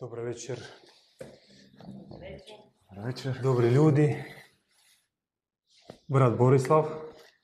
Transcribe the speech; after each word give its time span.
Dobar 0.00 0.20
večer. 0.20 0.58
Dobar 2.88 3.06
večer. 3.06 3.34
Dobri 3.42 3.68
ljudi. 3.68 4.24
Brat 6.06 6.38
Borislav. 6.38 6.86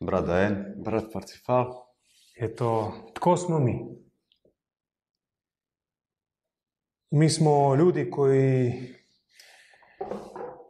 Brat 0.01 0.26
Dajen. 0.26 0.75
Brat 0.84 1.05
Parcifal. 1.13 1.87
Eto, 2.41 2.92
tko 3.15 3.37
smo 3.37 3.58
mi? 3.58 3.79
Mi 7.11 7.31
smo 7.31 7.75
ljudi 7.75 8.11
koji 8.11 8.73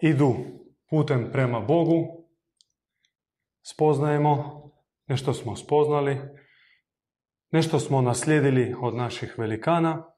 idu 0.00 0.34
putem 0.90 1.28
prema 1.32 1.60
Bogu, 1.60 2.28
spoznajemo, 3.62 4.62
nešto 5.06 5.34
smo 5.34 5.56
spoznali, 5.56 6.18
nešto 7.50 7.80
smo 7.80 8.00
naslijedili 8.00 8.74
od 8.80 8.94
naših 8.94 9.34
velikana, 9.38 10.15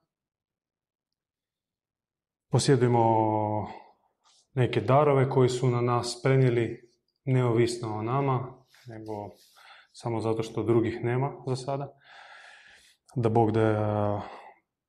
posjedujemo 2.50 3.04
neke 4.54 4.80
darove 4.80 5.30
koji 5.30 5.48
su 5.48 5.70
na 5.70 5.80
nas 5.80 6.20
prenijeli 6.22 6.90
neovisno 7.24 7.96
o 7.96 8.02
nama, 8.02 8.64
nego 8.86 9.12
samo 9.92 10.20
zato 10.20 10.42
što 10.42 10.62
drugih 10.62 11.04
nema 11.04 11.32
za 11.46 11.56
sada. 11.56 11.92
Da 13.16 13.28
Bog 13.28 13.50
da 13.50 14.22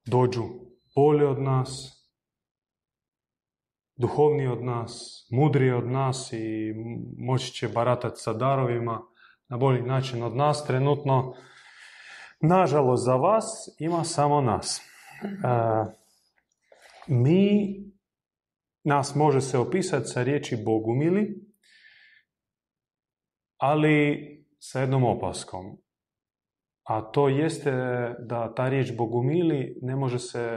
dođu 0.06 0.44
bolje 0.96 1.28
od 1.28 1.42
nas, 1.42 2.00
duhovniji 3.96 4.48
od 4.48 4.64
nas, 4.64 5.26
mudriji 5.32 5.72
od 5.72 5.88
nas 5.88 6.34
i 6.34 6.74
moći 7.18 7.52
će 7.52 7.68
baratati 7.68 8.16
sa 8.20 8.34
darovima 8.34 9.02
na 9.48 9.58
bolji 9.58 9.82
način 9.82 10.24
od 10.24 10.36
nas. 10.36 10.66
Trenutno, 10.66 11.34
nažalost 12.42 13.06
za 13.06 13.16
vas, 13.16 13.76
ima 13.80 14.04
samo 14.04 14.42
nas. 14.42 14.82
E, 15.24 15.99
mi, 17.10 17.76
nas 18.84 19.16
može 19.16 19.42
se 19.42 19.58
opisati 19.58 20.06
sa 20.06 20.24
riječi 20.24 20.64
bogumili, 20.66 21.50
ali 23.58 24.28
sa 24.60 24.80
jednom 24.80 25.04
opaskom. 25.04 25.78
A 26.84 27.12
to 27.12 27.30
jeste 27.30 27.72
da 28.20 28.54
ta 28.54 28.70
riječ 28.70 28.92
bogumili 28.98 29.80
ne 29.82 29.96
može 29.96 30.20
se 30.20 30.50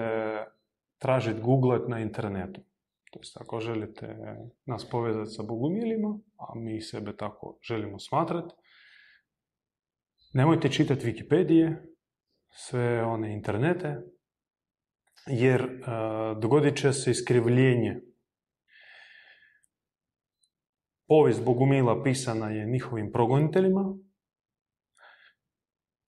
tražiti 0.98 1.40
googlet 1.40 1.88
na 1.88 2.00
internetu. 2.00 2.60
To 3.10 3.18
jest, 3.18 3.40
ako 3.40 3.60
želite 3.60 4.16
nas 4.66 4.90
povezati 4.90 5.30
sa 5.30 5.42
bogumilima, 5.42 6.18
a 6.36 6.54
mi 6.54 6.80
sebe 6.80 7.16
tako 7.16 7.58
želimo 7.62 7.98
smatrati, 7.98 8.54
nemojte 10.32 10.68
čitati 10.68 11.06
Wikipedije, 11.06 11.76
sve 12.50 13.04
one 13.04 13.34
internete, 13.34 13.96
jer 15.26 15.62
uh, 15.64 16.40
dogodit 16.40 16.76
će 16.76 16.92
se 16.92 17.10
iskrivljenje. 17.10 18.00
Povijest 21.08 21.44
Bogumila 21.44 22.02
pisana 22.02 22.50
je 22.50 22.66
njihovim 22.66 23.12
progoniteljima, 23.12 23.94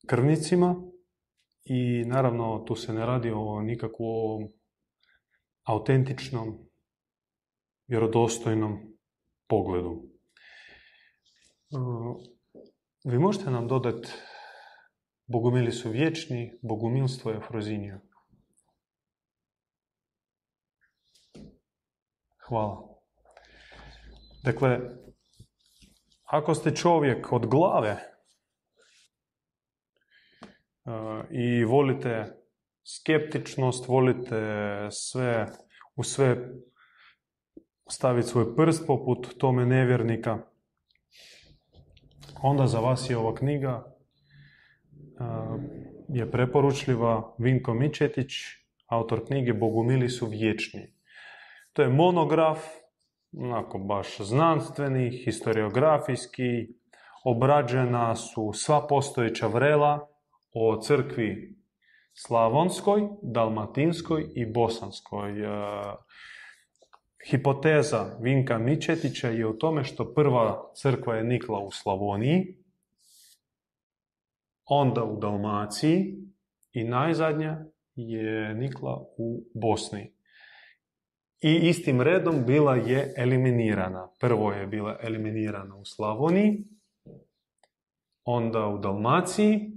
krvnicima 0.06 0.76
i 1.64 2.04
naravno 2.04 2.64
tu 2.66 2.76
se 2.76 2.92
ne 2.92 3.06
radi 3.06 3.30
o 3.34 3.62
nikakvom 3.62 4.48
autentičnom, 5.64 6.58
vjerodostojnom 7.86 8.96
pogledu. 9.48 10.02
Vi 13.04 13.18
možete 13.18 13.50
nam 13.50 13.68
dodati 13.68 14.08
Bogumili 15.26 15.72
su 15.72 15.90
vječni, 15.90 16.58
bogumilstvo 16.62 17.30
je 17.30 17.40
Frozinio. 17.40 18.00
Hvala. 22.54 22.88
Dakle, 24.44 24.80
ako 26.24 26.54
ste 26.54 26.74
čovjek 26.74 27.32
od 27.32 27.46
glave 27.46 27.96
i 31.30 31.64
volite 31.64 32.24
skeptičnost, 32.84 33.88
volite 33.88 34.40
sve, 34.90 35.46
u 35.96 36.02
sve 36.02 36.48
staviti 37.90 38.28
svoj 38.28 38.56
prst 38.56 38.86
poput 38.86 39.38
tome 39.38 39.66
nevjernika, 39.66 40.38
onda 42.42 42.66
za 42.66 42.80
vas 42.80 43.10
je 43.10 43.16
ova 43.16 43.34
knjiga 43.34 43.96
je 46.08 46.30
preporučljiva 46.30 47.34
Vinko 47.38 47.74
Mičetić, 47.74 48.32
autor 48.86 49.26
knjige 49.26 49.52
Bogumili 49.52 50.08
su 50.08 50.26
vječni. 50.26 50.93
To 51.74 51.82
je 51.82 51.88
monograf, 51.88 52.58
onako 53.32 53.78
baš 53.78 54.20
znanstveni, 54.20 55.10
historiografijski, 55.24 56.68
obrađena 57.24 58.16
su 58.16 58.52
sva 58.52 58.86
postojeća 58.86 59.46
vrela 59.46 60.08
o 60.52 60.80
crkvi 60.82 61.56
slavonskoj, 62.12 63.08
dalmatinskoj 63.22 64.26
i 64.34 64.46
bosanskoj. 64.46 65.32
Hipoteza 67.30 68.16
Vinka 68.20 68.58
Mičetića 68.58 69.28
je 69.28 69.46
u 69.46 69.58
tome 69.58 69.84
što 69.84 70.14
prva 70.14 70.72
crkva 70.74 71.16
je 71.16 71.24
nikla 71.24 71.58
u 71.58 71.70
Slavoniji, 71.70 72.56
onda 74.64 75.04
u 75.04 75.20
Dalmaciji 75.20 76.14
i 76.72 76.84
najzadnja 76.84 77.64
je 77.94 78.54
nikla 78.54 79.04
u 79.16 79.44
Bosni. 79.54 80.13
I 81.46 81.68
istim 81.68 82.00
redom 82.00 82.44
bila 82.46 82.74
je 82.74 83.14
eliminirana. 83.16 84.08
Prvo 84.20 84.52
je 84.52 84.66
bila 84.66 84.98
eliminirana 85.02 85.76
u 85.76 85.84
Slavoniji, 85.84 86.64
onda 88.24 88.66
u 88.66 88.78
Dalmaciji 88.78 89.72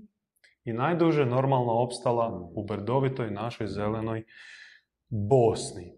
i 0.63 0.73
najduže 0.73 1.25
normalno 1.25 1.73
opstala 1.73 2.49
u 2.55 2.65
brdovitoj 2.65 3.31
našoj 3.31 3.67
zelenoj 3.67 4.23
Bosni. 5.09 5.93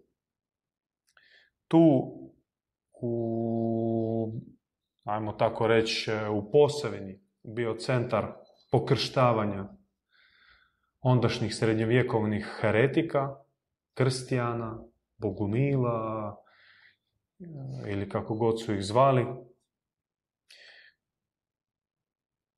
Tu 1.68 2.14
u, 3.02 4.32
ajmo 5.04 5.32
tako 5.32 5.66
reći, 5.66 6.10
u 6.32 6.50
Posavini 6.50 7.20
bio 7.42 7.74
centar 7.74 8.26
pokrštavanja 8.70 9.68
ondašnjih 11.00 11.54
srednjovjekovnih 11.54 12.58
heretika, 12.60 13.36
krstijana, 13.94 14.89
bogumila 15.20 16.36
ili 17.88 18.08
kako 18.08 18.34
god 18.34 18.62
su 18.62 18.74
ih 18.74 18.84
zvali. 18.84 19.26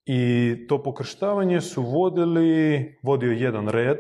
I 0.06 0.54
to 0.68 0.82
pokrštavanje 0.82 1.60
su 1.60 1.82
vodili, 1.82 2.98
vodio 3.02 3.32
jedan 3.32 3.68
red, 3.68 3.98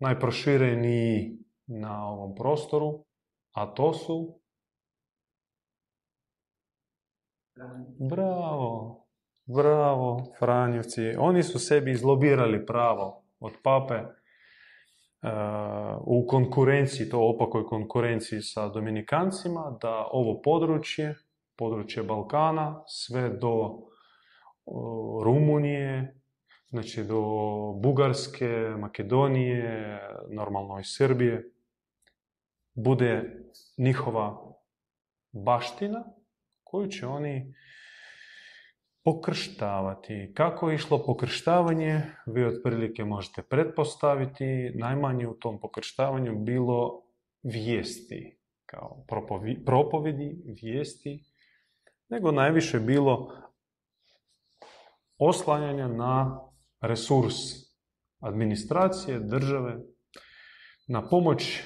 najprošireniji 0.00 1.38
na 1.66 2.08
ovom 2.08 2.34
prostoru, 2.34 3.04
a 3.52 3.74
to 3.74 3.94
su... 3.94 4.40
Bravo, 8.10 9.06
bravo, 9.46 10.34
Franjevci. 10.38 11.14
Oni 11.18 11.42
su 11.42 11.58
sebi 11.58 11.90
izlobirali 11.90 12.66
pravo 12.66 13.24
od 13.40 13.52
pape 13.62 13.94
u 16.00 16.26
konkurenciji, 16.26 17.08
to 17.08 17.28
opakoj 17.28 17.66
konkurenciji 17.66 18.40
sa 18.40 18.68
Dominikancima, 18.68 19.78
da 19.82 20.08
ovo 20.12 20.40
područje, 20.42 21.14
područje 21.56 22.02
Balkana, 22.02 22.82
sve 22.86 23.28
do 23.28 23.78
Rumunije, 25.24 26.20
znači 26.68 27.04
do 27.04 27.22
Bugarske, 27.82 28.48
Makedonije, 28.78 30.00
normalno 30.30 30.78
i 30.78 30.84
Srbije, 30.84 31.52
bude 32.74 33.22
njihova 33.78 34.54
baština 35.32 36.04
koju 36.64 36.88
će 36.88 37.06
oni 37.06 37.54
pokrštavati. 39.06 40.32
Kako 40.34 40.70
je 40.70 40.74
išlo 40.74 41.04
pokrštavanje, 41.06 42.02
vi 42.26 42.44
otprilike 42.44 43.04
možete 43.04 43.42
pretpostaviti, 43.42 44.72
najmanje 44.74 45.28
u 45.28 45.34
tom 45.34 45.60
pokrštavanju 45.60 46.38
bilo 46.38 47.02
vijesti, 47.42 48.38
kao 48.66 49.04
propovedi, 49.64 50.42
vijesti, 50.62 51.24
nego 52.08 52.32
najviše 52.32 52.80
bilo 52.80 53.32
oslanjanja 55.18 55.88
na 55.88 56.40
resurs 56.80 57.36
administracije, 58.20 59.20
države, 59.20 59.76
na 60.88 61.08
pomoć 61.08 61.62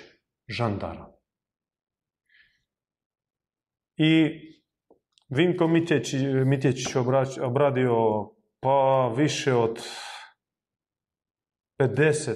žandara. 0.48 1.12
I 3.96 4.49
Vinko 5.30 5.68
Mitječić 6.44 6.96
obradio 7.42 7.94
pa 8.60 9.12
više 9.16 9.54
od 9.54 9.78
50 11.80 12.32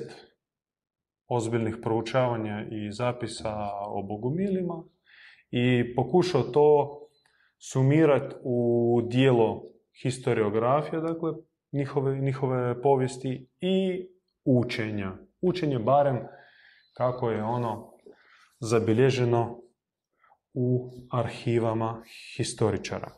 ozbiljnih 1.28 1.76
proučavanja 1.82 2.66
i 2.70 2.92
zapisa 2.92 3.54
o 3.86 4.02
bogumilima 4.02 4.84
i 5.50 5.94
pokušao 5.94 6.42
to 6.42 7.00
sumirati 7.58 8.36
u 8.42 9.00
dijelo 9.10 9.62
historiografije, 10.02 11.00
dakle, 11.00 11.32
njihove, 11.72 12.18
njihove 12.18 12.82
povijesti 12.82 13.48
i 13.60 14.08
učenja. 14.44 15.12
Učenje 15.40 15.78
barem 15.78 16.20
kako 16.96 17.30
je 17.30 17.42
ono 17.42 17.92
zabilježeno 18.60 19.63
u 20.54 20.90
arhivama 21.10 22.02
historičara. 22.36 23.10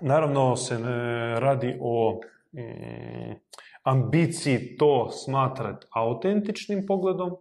Naravno 0.00 0.56
se 0.56 0.78
ne 0.78 1.40
radi 1.40 1.78
o 1.80 2.20
mm, 2.52 3.34
ambiciji 3.82 4.76
to 4.76 5.10
smatrati 5.10 5.86
autentičnim 5.90 6.86
pogledom, 6.86 7.36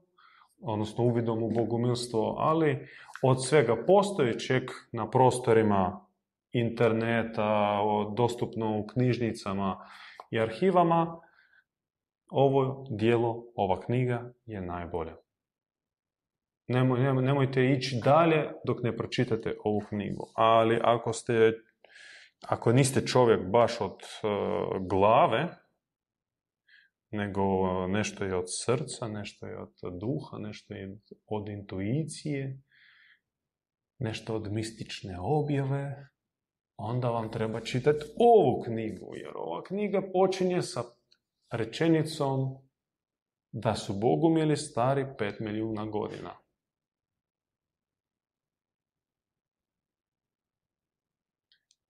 odnosno 0.62 1.04
uvidom 1.04 1.44
u 1.44 1.50
bogumilstvo, 1.50 2.36
ali 2.38 2.88
od 3.24 3.46
svega 3.46 3.76
postojećeg 3.88 4.64
na 4.92 5.10
prostorima 5.10 6.06
interneta, 6.52 7.80
dostupno 8.16 8.80
u 8.80 8.88
knjižnicama 8.88 9.88
i 10.32 10.40
arhivama, 10.40 11.20
ovo 12.30 12.86
dijelo, 12.90 13.44
ova 13.56 13.80
knjiga 13.80 14.34
je 14.46 14.62
najbolja. 14.62 15.21
Nemoj, 16.72 17.22
nemojte 17.22 17.72
ići 17.72 18.02
dalje 18.04 18.50
dok 18.66 18.84
ne 18.84 18.98
pročitate 18.98 19.56
ovu 19.64 19.82
knjigu. 19.90 20.28
Ali 20.36 20.80
ako 20.84 21.14
ste, 21.14 21.54
ako 22.48 22.74
niste 22.74 23.06
čovjek 23.06 23.42
baš 23.50 23.82
od 23.82 24.00
e, 24.02 24.28
glave, 24.90 25.48
nego 27.12 27.44
nešto 27.88 28.26
je 28.26 28.36
od 28.36 28.46
srca, 28.48 29.08
nešto 29.08 29.48
je 29.48 29.58
od 29.60 30.00
duha, 30.00 30.38
nešto 30.38 30.74
je 30.74 30.98
od 31.28 31.50
intuicije, 31.50 32.62
nešto 34.00 34.36
od 34.36 34.52
mistične 34.52 35.18
objave, 35.20 36.08
onda 36.78 37.10
vam 37.10 37.32
treba 37.32 37.62
čitati 37.62 38.06
ovu 38.20 38.62
knjigu, 38.64 39.16
jer 39.16 39.32
ova 39.36 39.64
knjiga 39.64 40.02
počinje 40.14 40.62
sa 40.62 40.84
rečenicom 41.52 42.40
da 43.52 43.76
su 43.76 43.94
bogumili 43.94 44.58
stari 44.58 45.06
pet 45.18 45.40
milijuna 45.40 45.86
godina. 45.86 46.41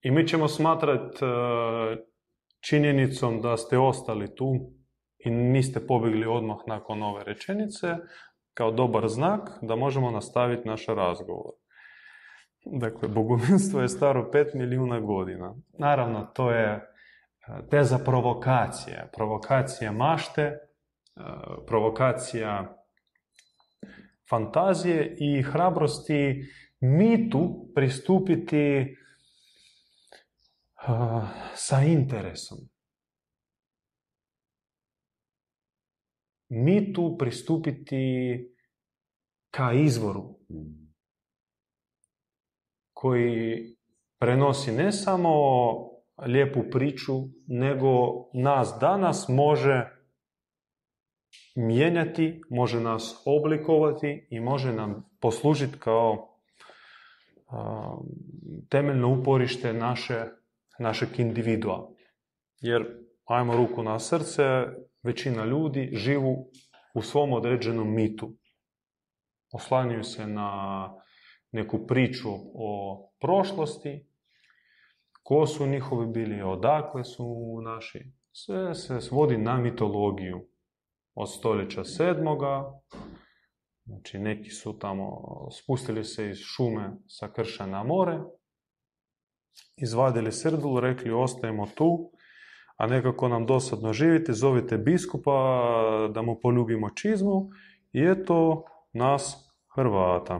I 0.01 0.11
mi 0.11 0.27
ćemo 0.27 0.47
smatrati 0.47 1.25
e, 1.25 1.27
činjenicom 2.59 3.41
da 3.41 3.57
ste 3.57 3.77
ostali 3.77 4.35
tu 4.35 4.55
i 5.17 5.29
niste 5.29 5.87
pobjegli 5.87 6.25
odmah 6.25 6.57
nakon 6.67 7.03
ove 7.03 7.23
rečenice 7.23 7.87
kao 8.53 8.71
dobar 8.71 9.07
znak 9.07 9.49
da 9.61 9.75
možemo 9.75 10.11
nastaviti 10.11 10.67
naš 10.67 10.85
razgovor. 10.85 11.53
Dakle, 12.65 13.07
bogumilstvo 13.07 13.81
je 13.81 13.87
staro 13.87 14.31
pet 14.31 14.53
milijuna 14.53 14.99
godina. 14.99 15.55
Naravno, 15.79 16.25
to 16.33 16.51
je 16.51 16.67
e, 16.67 16.81
teza 17.69 17.99
provokacije. 18.05 19.09
Provokacija 19.15 19.91
mašte, 19.91 20.41
e, 20.41 20.57
provokacija 21.67 22.77
fantazije 24.29 25.15
i 25.19 25.41
hrabrosti 25.43 26.43
mitu 26.79 27.71
pristupiti 27.75 28.95
sa 31.55 31.83
interesom. 31.83 32.57
Mitu 36.49 37.15
pristupiti 37.19 38.37
ka 39.51 39.73
izvoru 39.73 40.39
koji 42.93 43.65
prenosi 44.19 44.71
ne 44.71 44.91
samo 44.91 45.31
lijepu 46.25 46.63
priču, 46.71 47.13
nego 47.47 47.89
nas 48.33 48.77
danas 48.79 49.25
može 49.29 50.01
mijenjati, 51.55 52.41
može 52.49 52.79
nas 52.79 53.23
oblikovati 53.25 54.27
i 54.29 54.39
može 54.39 54.73
nam 54.73 55.09
poslužiti 55.19 55.79
kao 55.79 56.37
temeljno 58.69 59.19
uporište 59.19 59.73
naše 59.73 60.40
našeg 60.81 61.19
individua. 61.19 61.89
Jer, 62.59 62.85
ajmo 63.25 63.55
ruku 63.55 63.83
na 63.83 63.99
srce, 63.99 64.43
većina 65.03 65.45
ljudi 65.45 65.89
živu 65.93 66.49
u 66.95 67.01
svom 67.01 67.33
određenom 67.33 67.95
mitu. 67.95 68.37
Oslanjuju 69.53 70.03
se 70.03 70.27
na 70.27 70.89
neku 71.51 71.87
priču 71.87 72.29
o 72.53 72.99
prošlosti, 73.19 74.07
ko 75.23 75.47
su 75.47 75.67
njihovi 75.67 76.07
bili, 76.07 76.41
odakle 76.41 77.03
su 77.03 77.25
naši. 77.61 78.11
Sve 78.31 78.75
se 78.75 79.01
svodi 79.01 79.37
na 79.37 79.57
mitologiju. 79.57 80.47
Od 81.15 81.33
stoljeća 81.33 81.83
sedmoga, 81.83 82.81
znači 83.85 84.19
neki 84.19 84.49
su 84.49 84.79
tamo 84.79 85.21
spustili 85.51 86.03
se 86.03 86.29
iz 86.29 86.37
šume 86.37 86.91
sa 87.07 87.31
krša 87.31 87.65
na 87.65 87.83
more, 87.83 88.19
izvadili 89.77 90.31
srdulu, 90.31 90.79
rekli 90.79 91.11
ostajemo 91.11 91.67
tu, 91.75 92.11
a 92.77 92.87
nekako 92.87 93.27
nam 93.27 93.45
dosadno 93.45 93.93
živite, 93.93 94.33
zovite 94.33 94.77
biskupa 94.77 95.31
da 96.13 96.21
mu 96.21 96.39
poljubimo 96.41 96.89
čizmu 96.89 97.49
i 97.93 98.01
eto 98.03 98.63
nas 98.93 99.51
Hrvata. 99.75 100.39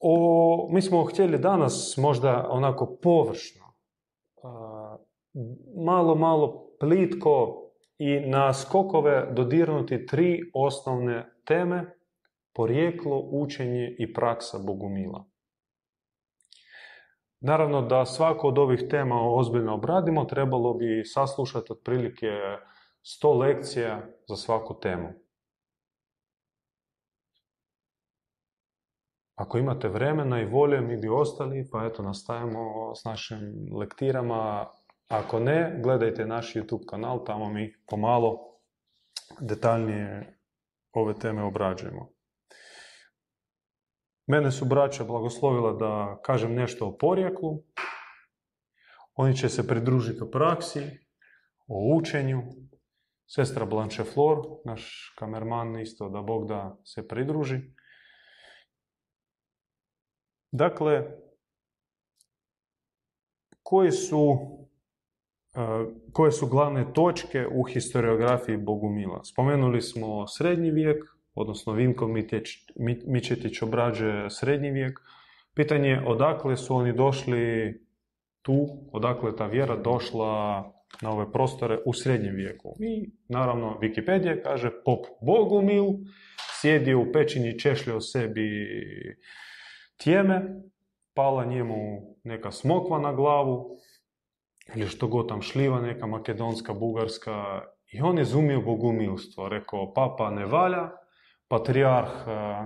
O, 0.00 0.68
mi 0.72 0.82
smo 0.82 1.04
htjeli 1.04 1.38
danas 1.38 1.96
možda 1.98 2.46
onako 2.50 2.98
površno, 3.02 3.64
malo, 5.84 6.14
malo 6.14 6.66
plitko 6.80 7.62
i 7.98 8.20
na 8.20 8.54
skokove 8.54 9.32
dodirnuti 9.32 10.06
tri 10.06 10.50
osnovne 10.54 11.40
teme, 11.44 11.96
porijeklo, 12.54 13.28
učenje 13.32 13.96
i 13.98 14.12
praksa 14.12 14.58
Bogumila. 14.66 15.24
Naravno 17.40 17.82
da 17.82 18.06
svako 18.06 18.48
od 18.48 18.58
ovih 18.58 18.80
tema 18.90 19.16
ozbiljno 19.20 19.74
obradimo, 19.74 20.24
trebalo 20.24 20.74
bi 20.74 21.02
saslušati 21.04 21.72
otprilike 21.72 22.26
100 23.02 23.38
lekcija 23.38 24.02
za 24.28 24.36
svaku 24.36 24.80
temu. 24.80 25.08
Ako 29.34 29.58
imate 29.58 29.88
vremena 29.88 30.40
i 30.40 30.44
volje, 30.44 30.80
mi 30.80 30.96
bi 30.96 31.08
ostali, 31.08 31.68
pa 31.72 31.84
eto, 31.84 32.02
nastavimo 32.02 32.94
s 32.94 33.04
našim 33.04 33.68
lektirama. 33.78 34.66
Ako 35.08 35.40
ne, 35.40 35.80
gledajte 35.82 36.26
naš 36.26 36.54
YouTube 36.54 36.86
kanal, 36.86 37.24
tamo 37.24 37.48
mi 37.48 37.74
pomalo 37.86 38.58
detaljnije 39.40 40.38
ove 40.92 41.14
teme 41.14 41.42
obrađujemo. 41.42 42.15
Mene 44.26 44.50
su 44.50 44.64
braća 44.64 45.04
blagoslovila 45.04 45.72
da 45.72 46.20
kažem 46.22 46.54
nešto 46.54 46.86
o 46.86 46.96
porijeklu. 46.96 47.62
Oni 49.14 49.36
će 49.36 49.48
se 49.48 49.66
pridružiti 49.68 50.22
o 50.22 50.30
praksi, 50.30 50.80
o 51.66 51.96
učenju. 51.96 52.42
Sestra 53.28 53.64
Blanche 53.66 54.04
Flor, 54.04 54.38
naš 54.64 55.14
kamerman 55.18 55.80
isto 55.80 56.08
da 56.08 56.22
Bog 56.22 56.48
da 56.48 56.76
se 56.84 57.08
pridruži. 57.08 57.60
Dakle, 60.52 61.04
koji 63.62 63.90
su, 63.90 64.36
e, 65.54 65.60
koje 66.12 66.32
su 66.32 66.46
glavne 66.46 66.92
točke 66.92 67.46
u 67.46 67.62
historiografiji 67.62 68.56
Bogumila? 68.56 69.24
Spomenuli 69.24 69.82
smo 69.82 70.26
srednji 70.26 70.70
vijek, 70.70 71.15
odnosno 71.36 71.72
Vinko 71.72 72.08
Mičetić 73.06 73.62
obrađuje 73.62 74.30
srednji 74.30 74.70
vijek. 74.70 75.00
Pitanje 75.54 75.88
je 75.88 76.06
odakle 76.06 76.56
su 76.56 76.76
oni 76.76 76.92
došli 76.92 77.74
tu, 78.42 78.66
odakle 78.92 79.36
ta 79.36 79.46
vjera 79.46 79.76
došla 79.76 80.64
na 81.02 81.10
ove 81.10 81.32
prostore 81.32 81.78
u 81.86 81.92
srednjem 81.92 82.34
vijeku. 82.34 82.76
I 82.80 83.10
naravno 83.28 83.78
Wikipedia 83.82 84.42
kaže 84.42 84.70
pop 84.84 85.06
Bogumil 85.20 85.84
sjedio 86.60 87.00
u 87.00 87.12
pećini, 87.12 87.58
češljao 87.58 88.00
sebi 88.00 88.66
tijeme, 89.96 90.42
pala 91.14 91.44
njemu 91.44 91.76
neka 92.24 92.50
smokva 92.50 92.98
na 92.98 93.12
glavu, 93.12 93.78
ili 94.74 94.86
što 94.86 95.06
god 95.06 95.28
tam 95.28 95.42
šliva, 95.42 95.80
neka 95.80 96.06
makedonska, 96.06 96.74
bugarska, 96.74 97.62
i 97.92 98.00
on 98.00 98.18
je 98.18 98.24
zumio 98.24 98.60
bogumilstvo. 98.60 99.48
Rekao, 99.48 99.92
papa 99.94 100.30
ne 100.30 100.46
valja, 100.46 100.90
patrijarh 101.48 102.10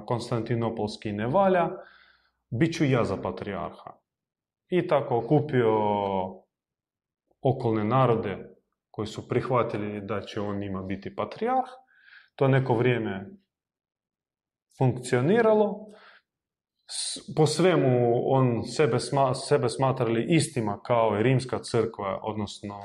Konstantinopolski 0.06 1.12
ne 1.12 1.26
valja, 1.26 1.70
bit 2.50 2.74
ću 2.74 2.84
ja 2.84 3.04
za 3.04 3.16
patrijarha. 3.16 3.92
I 4.68 4.86
tako 4.86 5.16
okupio 5.16 5.70
okolne 7.42 7.84
narode 7.84 8.38
koji 8.90 9.06
su 9.06 9.28
prihvatili 9.28 10.00
da 10.00 10.20
će 10.20 10.40
on 10.40 10.58
njima 10.58 10.82
biti 10.82 11.14
patrijarh. 11.16 11.68
To 12.34 12.48
neko 12.48 12.74
vrijeme 12.74 13.26
funkcioniralo. 14.78 15.86
Po 17.36 17.46
svemu 17.46 18.22
on 18.24 18.62
sebe, 18.64 18.96
sebe 19.48 19.68
smatrali 19.68 20.26
istima 20.28 20.80
kao 20.82 21.16
i 21.18 21.22
rimska 21.22 21.58
crkva, 21.58 22.20
odnosno 22.22 22.76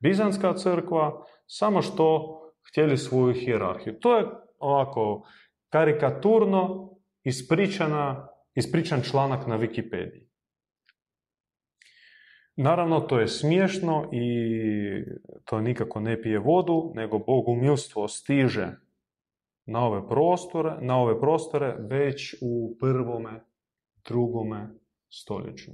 Bizanska 0.00 0.54
crkva, 0.54 1.24
samo 1.46 1.82
što 1.82 2.38
htjeli 2.70 2.96
svoju 2.96 3.34
hijerarhiju. 3.34 3.98
To 4.00 4.16
je 4.16 4.26
ovako 4.62 5.26
karikaturno 5.68 6.90
ispričana, 7.24 8.28
ispričan 8.54 9.02
članak 9.02 9.46
na 9.46 9.58
Wikipediji. 9.58 10.28
Naravno, 12.56 13.00
to 13.00 13.20
je 13.20 13.28
smiješno 13.28 14.08
i 14.12 14.24
to 15.44 15.60
nikako 15.60 16.00
ne 16.00 16.22
pije 16.22 16.38
vodu, 16.38 16.92
nego 16.94 17.18
bogumilstvo 17.18 18.08
stiže 18.08 18.68
na 19.66 19.86
ove 19.86 20.08
prostore, 20.08 20.76
na 20.80 20.98
ove 20.98 21.20
prostore 21.20 21.76
već 21.78 22.34
u 22.42 22.76
prvome, 22.80 23.44
drugome 24.08 24.68
stoljeću. 25.08 25.70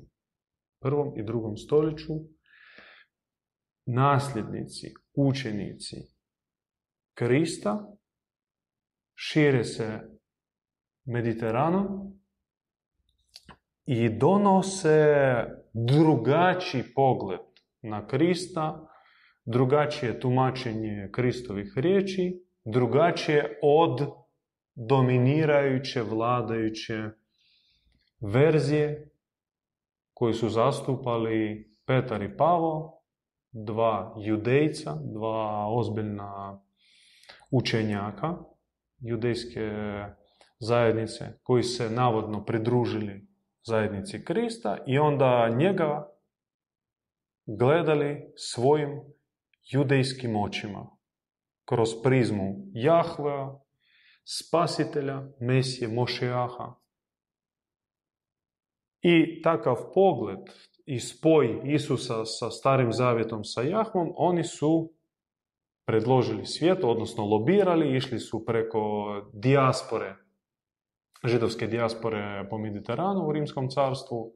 Prvom 0.80 1.18
i 1.18 1.22
drugom 1.22 1.56
stoljeću 1.56 2.12
nasljednici, 3.86 4.94
učenici 5.14 5.96
Krista 7.14 7.97
šire 9.18 9.64
se 9.64 10.00
Mediteranom 11.04 11.86
i 13.86 14.08
donose 14.08 15.06
drugačiji 15.72 16.82
pogled 16.94 17.40
na 17.82 18.06
Krista, 18.06 18.88
drugačije 19.44 20.20
tumačenje 20.20 21.08
Kristovih 21.12 21.72
riječi, 21.76 22.44
drugačije 22.64 23.58
od 23.62 24.00
dominirajuće, 24.74 26.02
vladajuće 26.02 27.10
verzije 28.20 29.10
koji 30.14 30.34
su 30.34 30.48
zastupali 30.48 31.68
Petar 31.86 32.22
i 32.22 32.36
Pavo, 32.36 33.02
dva 33.50 34.14
judejca, 34.18 34.96
dva 35.02 35.66
ozbiljna 35.68 36.62
učenjaka 37.50 38.38
judejske 39.00 39.70
zajednice 40.58 41.24
koji 41.42 41.62
se 41.62 41.90
navodno 41.90 42.44
pridružili 42.44 43.26
zajednici 43.66 44.24
Krista 44.24 44.78
i 44.86 44.98
onda 44.98 45.48
njega 45.58 46.18
gledali 47.46 48.32
svojim 48.36 49.00
judejskim 49.72 50.36
očima 50.36 50.86
kroz 51.64 51.88
prizmu 52.02 52.56
Jahvea, 52.72 53.54
spasitelja, 54.24 55.22
Mesije, 55.40 55.88
Mošejaha. 55.88 56.74
I 59.02 59.42
takav 59.42 59.76
pogled 59.94 60.38
i 60.86 61.00
spoj 61.00 61.60
Isusa 61.64 62.24
sa 62.24 62.50
starim 62.50 62.92
zavjetom 62.92 63.44
sa 63.44 63.62
Jahvom, 63.62 64.12
oni 64.16 64.44
su 64.44 64.92
predložili 65.88 66.46
svijetu, 66.46 66.90
odnosno 66.90 67.24
lobirali, 67.24 67.96
išli 67.96 68.18
su 68.18 68.44
preko 68.46 68.80
dijaspore 69.32 70.16
židovske 71.24 71.66
dijaspore 71.66 72.46
po 72.50 72.58
Mediteranu 72.58 73.26
u 73.26 73.32
Rimskom 73.32 73.68
carstvu, 73.68 74.32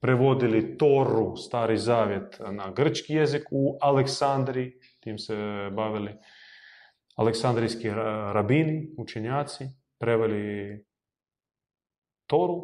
prevodili 0.00 0.76
Toru, 0.78 1.36
stari 1.36 1.76
zavjet, 1.76 2.40
na 2.50 2.72
grčki 2.72 3.14
jezik 3.14 3.42
u 3.50 3.78
Aleksandri, 3.80 4.72
tim 5.00 5.18
se 5.18 5.36
bavili 5.72 6.14
aleksandrijski 7.16 7.90
rabini, 8.32 8.94
učenjaci, 8.98 9.64
preveli 9.98 10.84
Toru 12.26 12.62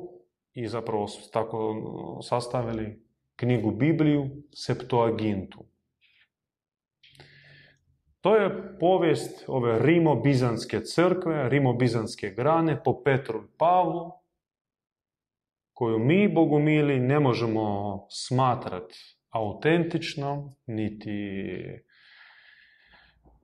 i 0.54 0.68
zapravo 0.68 1.06
tako 1.32 1.74
sastavili 2.22 3.04
knjigu 3.36 3.70
Bibliju, 3.70 4.30
Septuagintu. 4.54 5.64
To 8.20 8.36
je 8.36 8.78
povijest 8.78 9.44
ove 9.48 9.78
rimobizanske 9.78 10.80
crkve, 10.80 11.48
rimobizanske 11.48 12.30
grane 12.30 12.82
po 12.82 13.02
Petru 13.02 13.38
i 13.38 13.56
Pavlu, 13.58 14.12
koju 15.72 15.98
mi, 15.98 16.28
bogumili, 16.34 17.00
ne 17.00 17.20
možemo 17.20 18.06
smatrati 18.10 19.18
autentičnom, 19.30 20.54
niti 20.66 21.10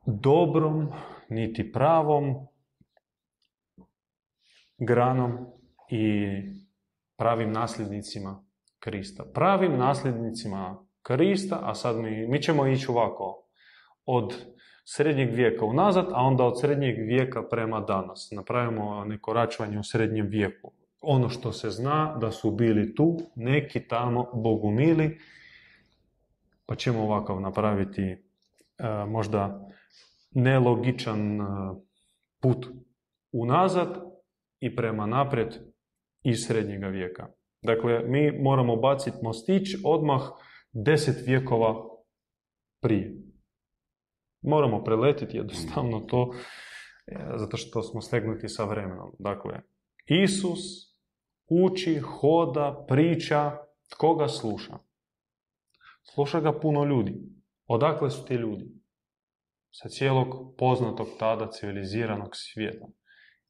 dobrom, 0.07 0.89
niti 1.29 1.73
pravom 1.73 2.47
granom 4.79 5.47
i 5.91 6.27
pravim 7.17 7.53
nasljednicima 7.53 8.45
Krista. 8.79 9.25
Pravim 9.35 9.79
nasljednicima 9.79 10.87
Krista, 11.03 11.61
a 11.63 11.75
sad 11.75 11.97
mi, 11.97 12.27
mi 12.29 12.43
ćemo 12.43 12.67
ići 12.67 12.91
ovako, 12.91 13.45
od 14.07 14.54
srednjeg 14.85 15.35
vijeka 15.35 15.65
unazad, 15.65 16.07
a 16.13 16.23
onda 16.23 16.45
od 16.45 16.61
srednjeg 16.61 16.97
vijeka 16.99 17.43
prema 17.43 17.81
danas. 17.81 18.31
Napravimo 18.33 19.05
neko 19.05 19.33
račvanje 19.33 19.79
u 19.79 19.83
srednjem 19.83 20.27
vijeku. 20.27 20.73
Ono 21.01 21.29
što 21.29 21.53
se 21.53 21.71
zna 21.71 22.17
da 22.21 22.31
su 22.31 22.51
bili 22.51 22.95
tu 22.95 23.19
neki 23.35 23.89
tamo 23.89 24.31
bogumili, 24.35 25.19
pa 26.67 26.75
ćemo 26.75 27.03
ovakav 27.03 27.41
napraviti 27.41 28.03
e, 28.03 28.19
možda 29.09 29.69
nelogičan 30.31 31.41
e, 31.41 31.45
put 32.41 32.67
unazad 33.33 33.99
i 34.61 34.77
prema 34.77 35.07
naprijed 35.07 35.55
iz 36.23 36.47
srednjega 36.47 36.87
vijeka. 36.87 37.29
Dakle, 37.63 38.03
mi 38.07 38.43
moramo 38.43 38.77
baciti 38.77 39.17
mostić 39.23 39.69
odmah 39.85 40.21
deset 40.73 41.27
vijekova 41.27 41.75
prije. 42.81 43.24
Moramo 44.45 44.85
preletiti 44.85 45.37
jednostavno 45.37 46.01
to, 46.01 46.35
e, 47.07 47.17
zato 47.37 47.57
što 47.57 47.83
smo 47.83 48.01
stegnuti 48.01 48.49
sa 48.49 48.65
vremenom. 48.65 49.17
Dakle, 49.19 49.61
Isus 50.07 50.61
uči, 51.49 51.99
hoda, 51.99 52.85
priča, 52.89 53.59
tko 53.91 54.15
ga 54.15 54.29
sluša? 54.29 54.79
Sluša 56.15 56.41
ga 56.41 56.61
puno 56.61 56.85
ljudi. 56.85 57.15
Odakle 57.67 58.11
su 58.11 58.25
ti 58.25 58.35
ljudi? 58.35 58.65
Sa 59.71 59.89
cijelog 59.89 60.55
poznatog 60.59 61.07
tada 61.19 61.51
civiliziranog 61.51 62.31
svijeta. 62.33 62.87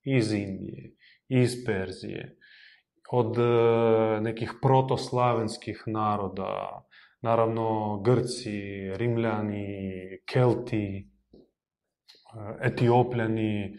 Iz 0.02 0.32
Indije, 0.32 0.94
iz 1.28 1.64
Perzije, 1.66 2.38
od 3.10 3.38
e, 3.38 4.20
nekih 4.20 4.52
protoslavenskih 4.62 5.82
naroda, 5.86 6.82
naravno 7.24 8.00
Grci, 8.04 8.90
Rimljani, 8.96 9.78
Kelti, 10.26 11.10
Etiopljani, 12.60 13.78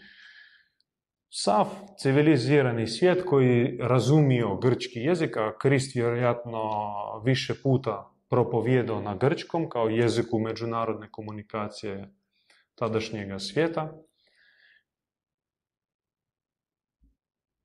sav 1.29 1.67
civilizirani 2.01 2.87
svijet 2.87 3.25
koji 3.25 3.77
razumio 3.81 4.57
grčki 4.57 4.99
jezik, 4.99 5.37
a 5.37 5.57
Krist 5.57 5.95
vjerojatno 5.95 6.61
više 7.25 7.53
puta 7.63 8.11
propovjedao 8.29 9.01
na 9.01 9.15
grčkom 9.15 9.69
kao 9.69 9.89
jeziku 9.89 10.39
međunarodne 10.39 11.07
komunikacije 11.11 12.13
tadašnjega 12.75 13.39
svijeta. 13.39 13.93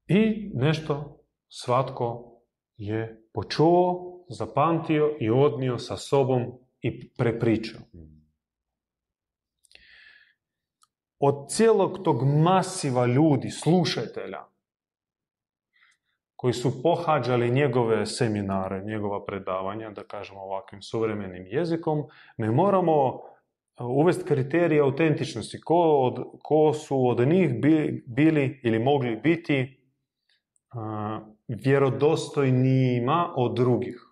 I 0.06 0.50
nešto 0.54 1.25
svatko 1.49 2.37
je 2.76 3.28
počuo 3.32 4.20
zapamtio 4.30 5.16
i 5.20 5.30
odnio 5.30 5.78
sa 5.78 5.96
sobom 5.96 6.52
i 6.82 7.08
prepričao. 7.08 7.80
Od 11.18 11.49
cijelog 11.49 11.99
tog 12.04 12.22
masiva 12.25 13.06
ljudi, 13.06 13.50
slušatelja, 13.50 14.44
koji 16.37 16.52
su 16.52 16.82
pohađali 16.82 17.50
njegove 17.50 18.06
seminare, 18.06 18.84
njegova 18.84 19.25
predavanja, 19.25 19.90
da 19.90 20.04
kažemo 20.04 20.40
ovakvim 20.40 20.82
suvremenim 20.82 21.46
jezikom, 21.46 22.04
mi 22.37 22.50
moramo 22.50 23.20
uvesti 23.80 24.25
kriterije 24.25 24.80
autentičnosti. 24.80 25.60
Ko, 25.60 25.75
od, 25.76 26.25
ko 26.42 26.72
su 26.72 27.08
od 27.08 27.28
njih 27.28 27.50
bili 28.06 28.60
ili 28.64 28.78
mogli 28.78 29.16
biti 29.16 29.80
uh, 30.75 31.26
vjerodostojnijima 31.49 33.34
od 33.37 33.56
drugih. 33.56 34.10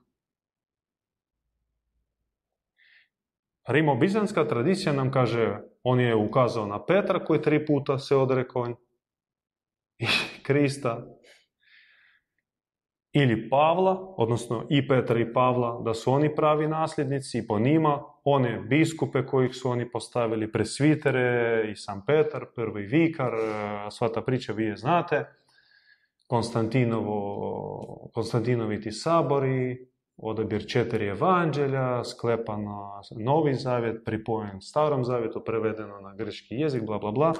Rimo-bizanska 3.68 4.48
tradicija 4.48 4.92
nam 4.92 5.10
kaže, 5.10 5.58
on 5.82 6.00
je 6.00 6.14
ukazao 6.14 6.66
na 6.66 6.84
Petra 6.84 7.24
koji 7.24 7.42
tri 7.42 7.66
puta 7.66 7.98
se 7.98 8.16
odrekao 8.16 8.68
i 9.98 10.06
Krista 10.46 11.06
ili 13.12 13.48
Pavla, 13.50 14.14
odnosno 14.16 14.66
i 14.70 14.88
Petra 14.88 15.20
i 15.20 15.32
Pavla, 15.32 15.82
da 15.84 15.94
su 15.94 16.12
oni 16.12 16.34
pravi 16.34 16.68
nasljednici 16.68 17.38
i 17.38 17.46
po 17.46 17.58
njima 17.58 18.02
one 18.24 18.60
biskupe 18.60 19.26
kojih 19.26 19.54
su 19.54 19.70
oni 19.70 19.90
postavili, 19.90 20.52
presvitere 20.52 21.64
i 21.72 21.76
sam 21.76 22.04
Petar, 22.06 22.46
prvi 22.54 22.82
vikar, 22.82 23.34
e, 23.34 23.90
sva 23.90 24.08
ta 24.08 24.20
priča 24.20 24.52
vi 24.52 24.64
je 24.64 24.76
znate. 24.76 25.26
Konstantinovo, 26.26 28.10
Konstantinoviti 28.14 28.92
sabori, 28.92 29.88
odabir 30.18 30.66
četiri 30.66 31.06
evanđelja, 31.06 32.04
sklepano 32.04 33.02
novi 33.16 33.54
zavjet, 33.54 34.04
pripojen 34.04 34.60
starom 34.60 35.04
zavjetu, 35.04 35.44
prevedeno 35.44 36.00
na 36.00 36.14
grčki 36.14 36.54
jezik, 36.54 36.86
bla, 36.86 36.98
bla, 36.98 37.12
bla. 37.12 37.32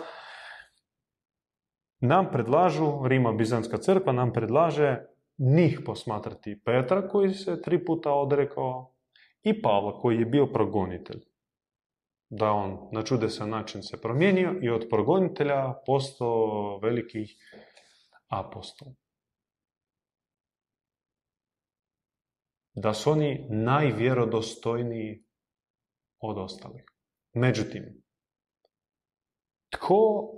Nam 2.00 2.30
predlažu, 2.32 3.06
Rima 3.06 3.32
Bizantska 3.32 3.78
crkva 3.78 4.12
nam 4.12 4.32
predlaže 4.32 4.98
njih 5.38 5.80
posmatrati 5.86 6.60
Petra 6.64 7.08
koji 7.08 7.34
se 7.34 7.62
tri 7.62 7.84
puta 7.84 8.12
odrekao 8.12 8.94
i 9.42 9.62
Pavla 9.62 10.00
koji 10.00 10.18
je 10.18 10.26
bio 10.26 10.46
progonitelj. 10.46 11.20
Da 12.30 12.52
on 12.52 12.88
na 12.92 13.02
čudesan 13.02 13.50
način 13.50 13.82
se 13.82 14.00
promijenio 14.00 14.54
i 14.62 14.70
od 14.70 14.86
progonitelja 14.90 15.74
postao 15.86 16.78
veliki 16.82 17.26
apostol. 18.28 18.88
Da 22.74 22.94
su 22.94 23.10
oni 23.10 23.46
najvjerodostojniji 23.50 25.24
od 26.18 26.38
ostalih. 26.38 26.84
Međutim, 27.32 28.02
tko 29.70 30.28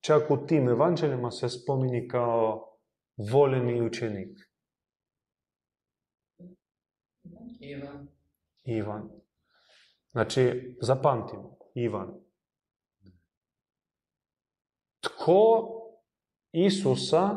čak 0.00 0.30
u 0.30 0.46
tim 0.46 0.68
evanđeljima 0.68 1.30
se 1.30 1.48
spominje 1.48 2.08
kao 2.10 2.68
voljeni 3.32 3.86
učenik? 3.86 4.38
Ivan. 7.60 8.08
Ivan. 8.64 9.10
Znači, 10.10 10.76
zapamtimo, 10.80 11.58
Ivan. 11.74 12.14
Tko 15.00 15.68
Isusa 16.52 17.36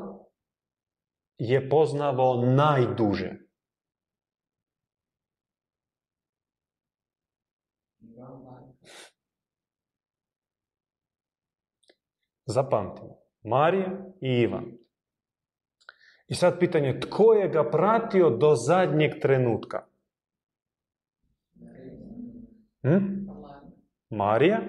je 1.38 1.70
poznavao 1.70 2.46
najduže? 2.46 3.41
Zapamtimo. 12.52 13.18
Marija 13.44 13.92
i 14.22 14.28
Ivan. 14.28 14.66
I 16.28 16.36
sad 16.36 16.60
pitanje, 16.60 17.00
tko 17.00 17.34
je 17.34 17.50
ga 17.50 17.70
pratio 17.72 18.30
do 18.30 18.56
zadnjeg 18.56 19.12
trenutka? 19.22 19.86
Hm? 22.84 22.98
Marija 24.10 24.60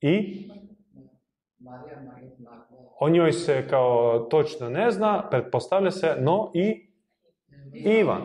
i 0.00 0.48
o 3.00 3.08
njoj 3.08 3.32
se 3.32 3.66
kao 3.70 4.18
točno 4.18 4.70
ne 4.70 4.90
zna, 4.90 5.28
pretpostavlja 5.30 5.90
se, 5.90 6.16
no 6.20 6.50
i. 6.54 6.90
Ivan. 7.72 8.22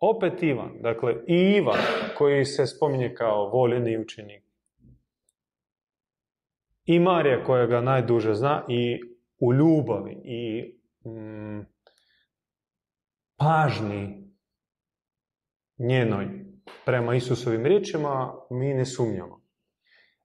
opet 0.00 0.42
Ivan. 0.42 0.70
Dakle, 0.80 1.14
i 1.26 1.34
Ivan 1.34 1.78
koji 2.18 2.44
se 2.44 2.66
spominje 2.66 3.14
kao 3.14 3.48
voljeni 3.48 3.98
učenik. 3.98 4.47
I 6.88 6.98
Marija 7.00 7.44
koja 7.44 7.66
ga 7.66 7.80
najduže 7.80 8.34
zna 8.34 8.64
i 8.68 9.00
u 9.38 9.52
ljubavi 9.52 10.20
i 10.24 10.74
mm, 11.08 11.66
pažnji 13.36 14.32
njenoj 15.78 16.28
prema 16.86 17.14
Isusovim 17.14 17.66
riječima 17.66 18.34
mi 18.50 18.74
ne 18.74 18.84
sumnjamo. 18.84 19.40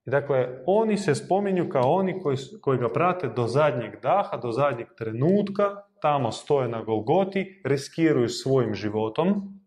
Dakle, 0.05 0.63
oni 0.65 0.97
se 0.97 1.15
spominju 1.15 1.69
kao 1.69 1.93
oni 1.93 2.19
koji, 2.21 2.37
koji 2.61 2.79
ga 2.79 2.89
prate 2.93 3.27
do 3.27 3.47
zadnjeg 3.47 4.01
daha, 4.01 4.37
do 4.37 4.51
zadnjeg 4.51 4.87
trenutka, 4.97 5.63
tamo 6.01 6.31
stoje 6.31 6.67
na 6.67 6.83
Golgoti, 6.83 7.61
riskiraju 7.65 8.29
svojim 8.29 8.73
životom, 8.73 9.59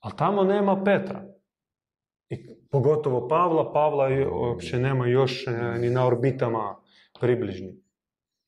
ali 0.00 0.14
tamo 0.18 0.44
nema 0.44 0.84
Petra. 0.84 1.31
Pogotovo 2.72 3.28
Pavla, 3.28 3.72
Pavla 3.72 4.08
uopće 4.32 4.78
nema 4.78 5.06
još 5.06 5.46
e, 5.46 5.50
ni 5.78 5.90
na 5.90 6.06
orbitama 6.06 6.76
približni. 7.20 7.82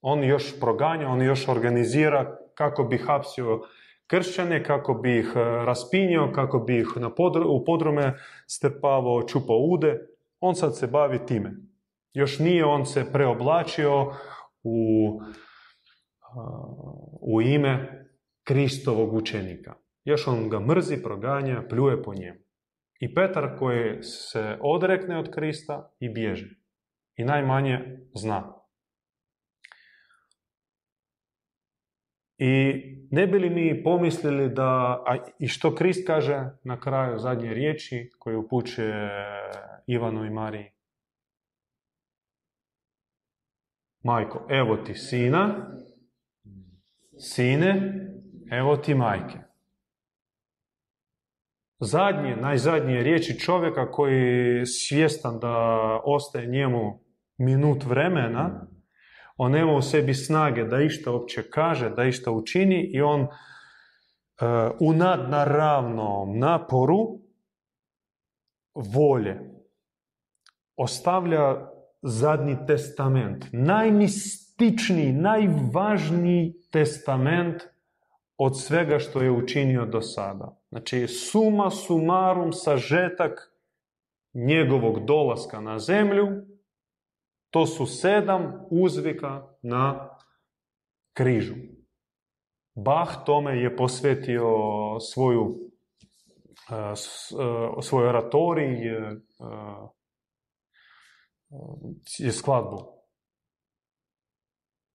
On 0.01 0.25
još 0.25 0.61
proganja, 0.61 1.09
on 1.09 1.23
još 1.23 1.49
organizira 1.49 2.37
kako 2.55 2.85
bi 2.85 2.99
hapsio 2.99 3.61
kršćane, 4.07 4.65
kako 4.65 4.95
bi 4.95 5.19
ih 5.19 5.33
e, 5.37 5.41
raspinjao, 5.41 6.33
kako 6.33 6.59
bi 6.59 6.79
ih 6.79 6.89
na 6.97 7.11
podr- 7.11 7.47
u 7.47 7.65
podrume 7.65 8.15
strpavao, 8.47 9.23
čupao 9.23 9.59
ude. 9.59 10.01
On 10.41 10.55
sad 10.55 10.77
se 10.77 10.87
bavi 10.87 11.27
time. 11.27 11.53
Još 12.13 12.39
nije 12.39 12.65
on 12.65 12.87
se 12.87 13.13
preoblačio 13.13 14.13
u, 14.63 15.21
a, 16.21 16.65
u 17.21 17.43
ime 17.43 18.05
Kristovog 18.45 19.15
učenika. 19.15 19.75
Još 20.05 20.29
on 20.29 20.49
ga 20.49 20.61
mrzi, 20.61 21.03
proganja, 21.03 21.63
pljuje 21.69 22.03
po 22.03 22.15
njemu. 22.15 22.44
I 23.05 23.15
Petar 23.15 23.59
koji 23.59 24.03
se 24.03 24.59
odrekne 24.61 25.19
od 25.19 25.35
Krista 25.35 25.95
i 26.01 26.09
bježi. 26.09 26.47
I 27.17 27.25
najmanje 27.25 27.99
zna. 28.15 28.53
I 32.39 32.73
ne 33.11 33.27
bi 33.27 33.39
li 33.39 33.51
mi 33.51 33.83
pomislili 33.85 34.49
da, 34.49 35.03
a 35.07 35.17
i 35.39 35.49
što 35.49 35.75
Krist 35.75 36.07
kaže 36.07 36.51
na 36.63 36.81
kraju 36.81 37.19
zadnje 37.19 37.55
riječi 37.55 38.11
koje 38.19 38.37
upućuje 38.37 39.11
Ivanu 39.87 40.25
i 40.25 40.31
Mariji? 40.31 40.71
Majko, 44.03 44.47
evo 44.51 44.77
ti 44.77 44.95
sina, 44.95 45.71
sine, 47.19 47.95
evo 48.51 48.77
ti 48.77 48.95
majke. 48.95 49.54
Zadnje, 51.85 52.37
najzadnije 52.37 53.03
riječi 53.03 53.41
čovjeka 53.41 53.91
koji 53.91 54.23
je 54.23 54.67
svjestan 54.67 55.39
da 55.39 55.57
ostaje 56.05 56.47
njemu 56.47 57.01
minut 57.39 57.85
vremena, 57.85 58.67
on 59.37 59.53
nema 59.53 59.73
u 59.73 59.83
sebi 59.83 60.15
snage 60.15 60.65
da 60.65 60.81
išta 60.81 61.13
uopće 61.13 61.51
kaže, 61.51 61.91
da 61.91 62.05
išta 62.05 62.31
učini 62.31 62.91
i 62.93 63.01
on 63.01 63.21
e, 63.21 63.27
u 64.81 64.93
nadnaravnom 64.93 66.39
naporu 66.39 67.21
volje 68.75 69.41
ostavlja 70.77 71.57
zadnji 72.03 72.57
testament, 72.67 73.45
najmističniji, 73.53 75.13
najvažniji 75.13 76.55
testament 76.71 77.63
od 78.37 78.61
svega 78.61 78.99
što 78.99 79.23
je 79.23 79.31
učinio 79.31 79.87
do 79.87 80.01
sada. 80.01 80.61
Znači, 80.69 81.07
suma 81.09 81.71
sumarum, 81.71 82.53
sažetak 82.53 83.55
njegovog 84.35 85.05
dolaska 85.05 85.61
na 85.61 85.79
zemlju, 85.79 86.29
to 87.51 87.67
su 87.67 87.87
sedam 87.87 88.67
uzvika 88.71 89.49
na 89.63 90.11
križu. 91.13 91.55
Bach 92.75 93.25
tome 93.27 93.59
je 93.59 93.77
posvetio 93.77 94.51
svoju, 95.01 95.71
e, 96.71 96.75
e, 96.75 96.95
svoj 97.83 98.09
oratorij, 98.09 98.89
e, 98.89 99.17
e, 102.27 102.33
skladbu. 102.33 102.95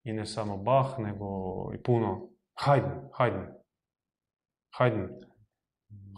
I 0.03 0.13
ne 0.13 0.25
samo 0.25 0.57
Bach, 0.57 0.99
nego 0.99 1.25
i 1.73 1.83
puno 1.83 2.28
Haydn, 2.59 3.07
Haydn. 3.13 3.45
Haydn. 4.77 5.07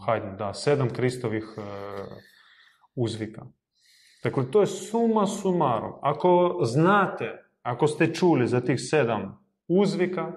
Haydn, 0.06 0.36
da, 0.36 0.54
sedam 0.54 0.90
Kristovih 0.90 1.44
e, 1.58 1.62
uzvika. 2.94 3.46
Dakle, 4.24 4.50
to 4.50 4.60
je 4.60 4.66
suma 4.66 5.26
sumarum. 5.26 5.92
Ako 6.02 6.60
znate, 6.62 7.44
ako 7.62 7.86
ste 7.86 8.14
čuli 8.14 8.48
za 8.48 8.60
tih 8.60 8.80
sedam 8.80 9.38
uzvika, 9.68 10.32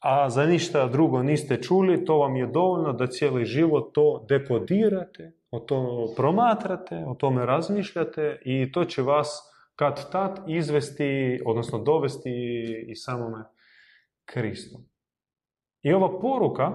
a 0.00 0.30
za 0.30 0.46
ništa 0.46 0.88
drugo 0.88 1.22
niste 1.22 1.62
čuli, 1.62 2.04
to 2.04 2.18
vam 2.18 2.36
je 2.36 2.46
dovoljno 2.46 2.92
da 2.92 3.06
cijeli 3.06 3.44
život 3.44 3.94
to 3.94 4.26
dekodirate, 4.28 5.32
o 5.50 5.58
to 5.58 6.08
promatrate, 6.16 7.04
o 7.06 7.14
tome 7.14 7.46
razmišljate 7.46 8.40
i 8.44 8.72
to 8.72 8.84
će 8.84 9.02
vas 9.02 9.50
kad 9.76 10.10
tad 10.10 10.44
izvesti, 10.46 11.40
odnosno 11.46 11.78
dovesti 11.78 12.30
i 12.88 12.94
samome 12.94 13.53
Kristu. 14.24 14.78
I 15.82 15.92
ova 15.92 16.20
poruka, 16.20 16.70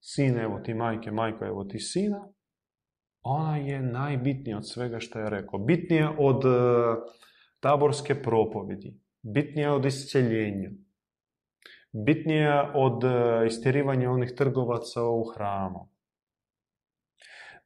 sine, 0.00 0.42
evo 0.42 0.58
ti 0.58 0.74
majke, 0.74 1.10
majko, 1.10 1.44
evo 1.44 1.64
ti 1.64 1.78
sina, 1.78 2.28
ona 3.22 3.56
je 3.56 3.82
najbitnija 3.82 4.56
od 4.56 4.68
svega 4.68 5.00
što 5.00 5.18
je 5.18 5.30
rekao. 5.30 5.58
Bitnija 5.58 6.14
od 6.18 6.44
e, 6.44 6.48
taborske 7.60 8.22
propovedi, 8.22 9.00
bitnija 9.22 9.74
od 9.74 9.84
isceljenja, 9.84 10.70
bitnija 11.92 12.72
od 12.74 13.04
e, 13.04 14.08
onih 14.08 14.32
trgovaca 14.36 15.02
u 15.02 15.24
hramu. 15.24 15.88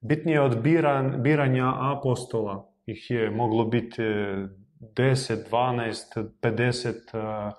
Bitnija 0.01 0.45
od 0.45 0.63
biran, 0.63 1.23
biranja 1.23 1.73
apostola, 1.97 2.73
ih 2.87 3.11
je 3.11 3.31
moglo 3.31 3.65
biti 3.65 4.03
10, 4.03 5.51
12, 5.51 6.29
50, 6.41 6.89
e, 6.89 7.53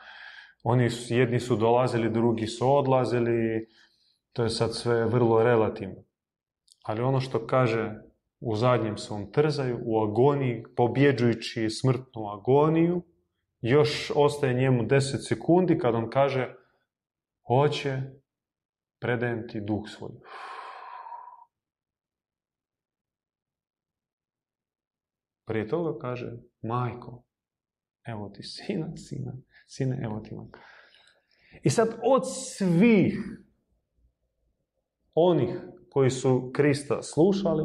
oni 0.63 0.89
su, 0.89 1.13
jedni 1.13 1.39
su 1.39 1.55
dolazili, 1.55 2.09
drugi 2.09 2.47
su 2.47 2.75
odlazili, 2.75 3.67
to 4.33 4.43
je 4.43 4.49
sad 4.49 4.75
sve 4.75 5.05
vrlo 5.05 5.43
relativno. 5.43 6.03
Ali 6.83 7.01
ono 7.01 7.19
što 7.19 7.47
kaže 7.47 7.93
u 8.39 8.55
zadnjem 8.55 8.97
svom 8.97 9.31
trzaju, 9.31 9.79
u 9.85 10.03
agoniji, 10.03 10.63
pobjeđujući 10.75 11.69
smrtnu 11.69 12.29
agoniju, 12.29 13.01
još 13.61 14.11
ostaje 14.15 14.53
njemu 14.53 14.83
10 14.83 15.27
sekundi 15.27 15.77
kad 15.77 15.95
on 15.95 16.09
kaže 16.09 16.55
hoće, 17.47 18.01
predajem 18.99 19.47
ti 19.47 19.61
duh 19.61 19.83
svoj. 19.97 20.11
Prije 25.45 25.67
toga 25.67 25.99
kaže, 25.99 26.31
majko, 26.61 27.23
evo 28.03 28.29
ti 28.29 28.43
sina, 28.43 28.97
sina, 28.97 29.33
sine, 29.75 29.99
evo 30.03 30.19
ti 30.19 30.35
majko. 30.35 30.59
I 31.63 31.69
sad 31.69 31.89
od 32.03 32.21
svih 32.25 33.17
onih 35.13 35.49
koji 35.89 36.09
su 36.09 36.51
Krista 36.55 37.01
slušali, 37.01 37.63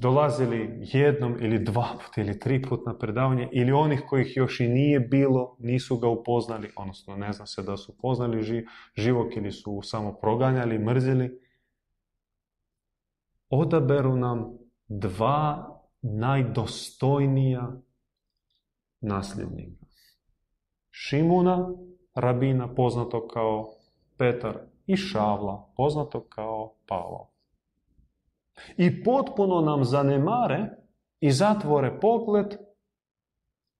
dolazili 0.00 0.78
jednom 0.80 1.36
ili 1.40 1.64
dva 1.64 1.98
puta 2.04 2.20
ili 2.20 2.38
tri 2.38 2.62
put 2.62 2.86
na 2.86 2.98
predavanje 2.98 3.48
ili 3.52 3.72
onih 3.72 4.02
kojih 4.08 4.36
još 4.36 4.60
i 4.60 4.68
nije 4.68 5.00
bilo, 5.00 5.56
nisu 5.58 5.98
ga 5.98 6.08
upoznali, 6.08 6.72
odnosno 6.76 7.16
ne 7.16 7.32
zna 7.32 7.46
se 7.46 7.62
da 7.62 7.76
su 7.76 7.92
upoznali 7.92 8.66
živog 8.96 9.36
ili 9.36 9.52
su 9.52 9.80
samo 9.82 10.12
proganjali, 10.12 10.78
mrzili, 10.78 11.40
odaberu 13.48 14.16
nam 14.16 14.58
dva 14.88 15.66
najdostojnija 16.02 17.80
nasljednika. 19.00 19.86
Šimuna, 20.90 21.68
rabina, 22.14 22.74
poznato 22.74 23.28
kao 23.28 23.72
Petar, 24.16 24.58
i 24.86 24.96
Šavla, 24.96 25.72
poznato 25.76 26.26
kao 26.28 26.74
Pavao 26.86 27.30
i 28.76 29.04
potpuno 29.04 29.60
nam 29.60 29.84
zanemare 29.84 30.70
i 31.20 31.30
zatvore 31.30 32.00
pogled 32.00 32.56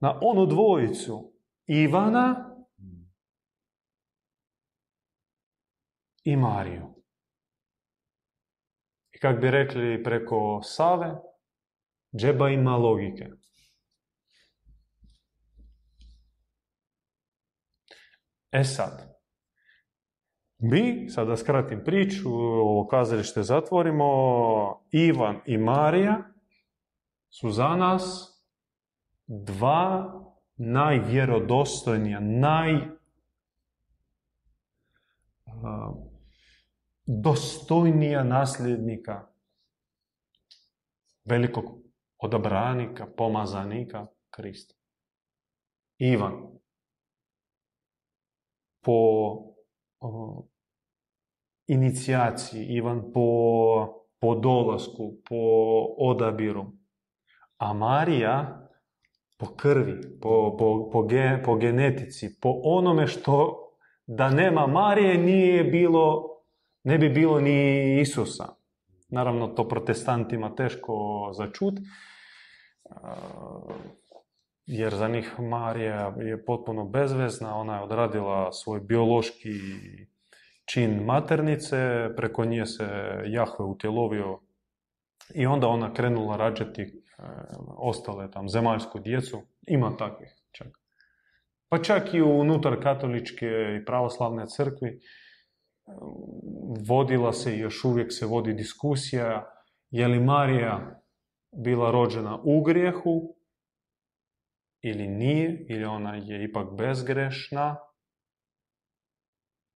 na 0.01 0.19
onu 0.23 0.47
dvojicu 0.47 1.33
Ivana 1.67 2.57
i 6.25 6.37
Mariju. 6.37 6.87
I 9.13 9.19
kak 9.19 9.41
bi 9.41 9.51
rekli 9.51 10.03
preko 10.03 10.61
Save, 10.63 11.21
džeba 12.17 12.49
ima 12.49 12.77
logike. 12.77 13.31
E 18.51 18.65
sad, 18.65 19.11
mi, 20.59 21.11
sad 21.11 21.27
da 21.27 21.37
skratim 21.37 21.85
priču, 21.85 22.29
ovo 22.35 22.87
kazalište 22.87 23.43
zatvorimo, 23.43 24.05
Ivan 24.91 25.41
i 25.47 25.59
Marija 25.59 26.23
su 27.31 27.51
za 27.51 27.77
nas 27.77 28.31
dva 29.27 30.13
najvjerodostojnija, 30.57 32.21
naj 32.21 32.75
dostojnija 37.07 38.25
nasljednika 38.25 39.27
velikog 41.25 41.65
odabranika, 42.19 43.07
pomazanika 43.17 44.07
Krista. 44.31 44.75
Ivan 45.99 46.60
po 48.83 49.37
inicijaciji, 51.67 52.65
Ivan 52.65 53.13
po, 53.15 54.05
po 54.21 54.35
dolasku, 54.35 55.13
po 55.29 55.37
odabiru. 55.99 56.67
A 57.59 57.73
Marija 57.73 58.67
po 59.41 59.47
krvi, 59.47 60.21
po, 60.21 60.57
po, 60.59 60.91
po, 60.93 61.09
po 61.45 61.57
genetici, 61.57 62.41
po 62.41 62.61
onome 62.63 63.07
što 63.07 63.57
da 64.07 64.31
nema 64.31 64.67
Marije 64.67 65.19
nije 65.19 65.65
bilo, 65.65 66.25
ne 66.85 66.99
bi 66.99 67.09
bilo 67.09 67.41
ni 67.41 68.01
Isusa. 68.01 68.49
Naravno, 69.09 69.49
to 69.49 69.69
protestantima 69.69 70.55
teško 70.55 70.95
začut, 71.33 71.75
jer 74.71 74.95
za 74.95 75.09
njih 75.09 75.41
Marija 75.41 76.15
je 76.19 76.45
potpuno 76.45 76.85
bezvezna, 76.85 77.57
ona 77.57 77.77
je 77.77 77.83
odradila 77.83 78.53
svoj 78.53 78.81
biološki 78.81 79.51
čin 80.65 81.05
maternice, 81.05 82.09
preko 82.17 82.45
nje 82.45 82.67
se 82.67 82.87
Jahve 83.27 83.65
utjelovio 83.65 84.39
i 85.35 85.47
onda 85.47 85.69
ona 85.69 85.95
krenula 85.95 86.37
rađati 86.37 86.83
e, 86.83 86.93
ostale 87.77 88.31
tam 88.31 88.49
zemaljsku 88.49 88.99
djecu. 88.99 89.43
Ima 89.67 89.97
takvih 89.97 90.35
čak. 90.53 90.69
Pa 91.69 91.83
čak 91.83 92.15
i 92.15 92.23
unutar 92.23 92.83
katoličke 92.83 93.47
i 93.47 93.85
pravoslavne 93.85 94.47
crkvi 94.47 94.89
e, 94.89 94.99
vodila 96.89 97.33
se 97.33 97.57
i 97.57 97.59
još 97.59 97.85
uvijek 97.85 98.13
se 98.13 98.27
vodi 98.27 98.53
diskusija 98.53 99.51
je 99.91 100.09
li 100.09 100.21
Marija 100.21 101.03
bila 101.53 101.91
rođena 101.91 102.39
u 102.45 102.63
grijehu 102.63 103.40
ili 104.83 105.07
nije, 105.07 105.67
ili 105.69 105.85
ona 105.85 106.15
je 106.15 106.45
ipak 106.45 106.67
bezgrešna 106.79 107.77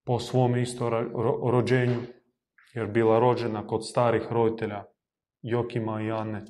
po 0.06 0.18
svom 0.18 0.56
isto 0.56 0.90
rođenju, 1.50 2.00
jer 2.74 2.86
bila 2.86 3.18
rođena 3.18 3.66
kod 3.66 3.88
starih 3.88 4.22
roditelja 4.30 4.84
Jokima 5.42 6.02
i 6.02 6.10
Anne. 6.10 6.44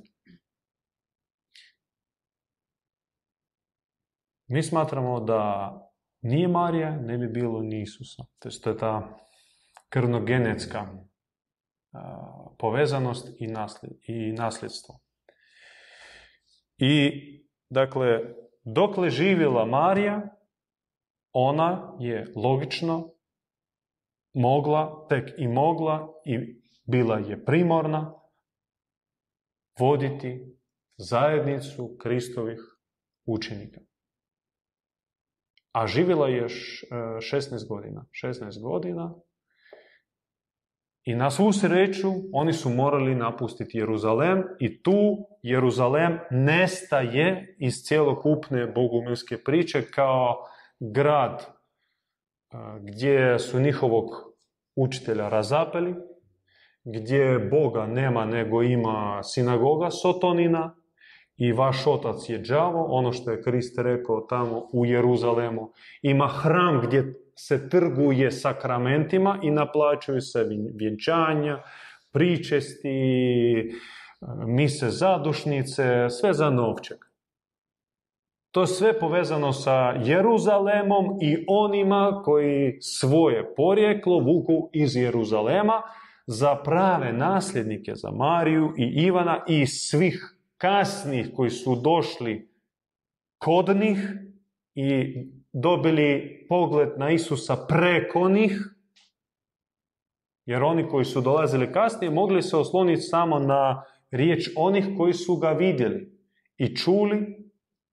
Mi 4.46 4.62
smatramo 4.62 5.20
da 5.20 5.72
nije 6.20 6.48
Marija, 6.48 6.96
ne 7.00 7.18
bi 7.18 7.28
bilo 7.28 7.62
ni 7.62 7.82
Isusa. 7.82 8.22
To 8.38 8.70
je 8.70 8.78
ta 8.78 9.18
krvnogenetska 9.88 10.86
povezanost 12.58 13.28
i 14.06 14.32
nasljedstvo. 14.32 15.00
I, 16.78 17.10
dakle, 17.70 18.20
dokle 18.64 19.10
živjela 19.10 19.64
Marija, 19.64 20.36
ona 21.32 21.96
je 22.00 22.32
logično 22.36 23.10
mogla, 24.34 25.06
tek 25.08 25.30
i 25.38 25.48
mogla 25.48 26.08
i 26.24 26.62
bila 26.84 27.18
je 27.18 27.44
primorna 27.44 28.14
voditi 29.80 30.58
zajednicu 30.96 31.96
Kristovih 32.00 32.58
učenika. 33.26 33.80
A 35.72 35.86
živjela 35.86 36.28
je 36.28 36.36
još 36.36 36.84
16 36.90 37.68
godina. 37.68 38.06
16 38.24 38.62
godina 38.62 39.14
i 41.04 41.14
na 41.14 41.30
svu 41.30 41.52
sreću 41.52 42.08
oni 42.32 42.52
su 42.52 42.70
morali 42.70 43.14
napustiti 43.14 43.78
Jeruzalem 43.78 44.44
i 44.60 44.82
tu 44.82 45.26
Jeruzalem 45.42 46.18
nestaje 46.30 47.56
iz 47.58 47.74
cjelokupne 47.84 48.66
bogumilske 48.66 49.36
priče 49.44 49.82
kao 49.90 50.36
grad 50.80 51.46
gdje 52.80 53.38
su 53.38 53.60
njihovog 53.60 54.04
učitelja 54.76 55.28
razapeli, 55.28 55.94
gdje 56.84 57.38
Boga 57.38 57.86
nema 57.86 58.24
nego 58.24 58.62
ima 58.62 59.22
sinagoga 59.22 59.90
Sotonina 59.90 60.76
i 61.36 61.52
vaš 61.52 61.86
otac 61.86 62.28
je 62.28 62.38
đavo, 62.38 62.84
ono 62.84 63.12
što 63.12 63.30
je 63.30 63.42
Krist 63.42 63.78
rekao 63.78 64.20
tamo 64.20 64.68
u 64.72 64.86
Jeruzalemu. 64.86 65.72
Ima 66.02 66.28
hram 66.28 66.80
gdje 66.86 67.14
se 67.34 67.68
trguje 67.68 68.30
sakramentima 68.30 69.38
i 69.42 69.50
naplaćuju 69.50 70.20
se 70.20 70.46
vjenčanja, 70.74 71.62
pričesti, 72.12 73.72
mise 74.46 74.90
zadušnice, 74.90 76.10
sve 76.10 76.32
za 76.32 76.50
novčak. 76.50 77.10
To 78.50 78.60
je 78.60 78.66
sve 78.66 78.98
povezano 79.00 79.52
sa 79.52 79.94
Jeruzalemom 80.04 81.18
i 81.22 81.44
onima 81.48 82.22
koji 82.24 82.78
svoje 82.80 83.54
porijeklo 83.54 84.18
vuku 84.18 84.70
iz 84.72 84.96
Jeruzalema 84.96 85.82
za 86.26 86.56
prave 86.56 87.12
nasljednike, 87.12 87.92
za 87.94 88.10
Mariju 88.10 88.72
i 88.78 88.82
Ivana 88.82 89.44
i 89.48 89.66
svih 89.66 90.33
kasnih 90.64 91.30
koji 91.36 91.50
su 91.50 91.76
došli 91.76 92.48
kod 93.38 93.76
njih 93.76 93.98
i 94.74 95.14
dobili 95.52 96.46
pogled 96.48 96.88
na 96.96 97.10
Isusa 97.10 97.66
preko 97.68 98.28
njih, 98.28 98.58
jer 100.46 100.62
oni 100.62 100.88
koji 100.88 101.04
su 101.04 101.20
dolazili 101.20 101.72
kasnije 101.72 102.10
mogli 102.10 102.42
se 102.42 102.56
osloniti 102.56 103.00
samo 103.00 103.38
na 103.38 103.84
riječ 104.10 104.50
onih 104.56 104.86
koji 104.96 105.12
su 105.12 105.36
ga 105.36 105.50
vidjeli 105.50 106.18
i 106.56 106.76
čuli 106.76 107.50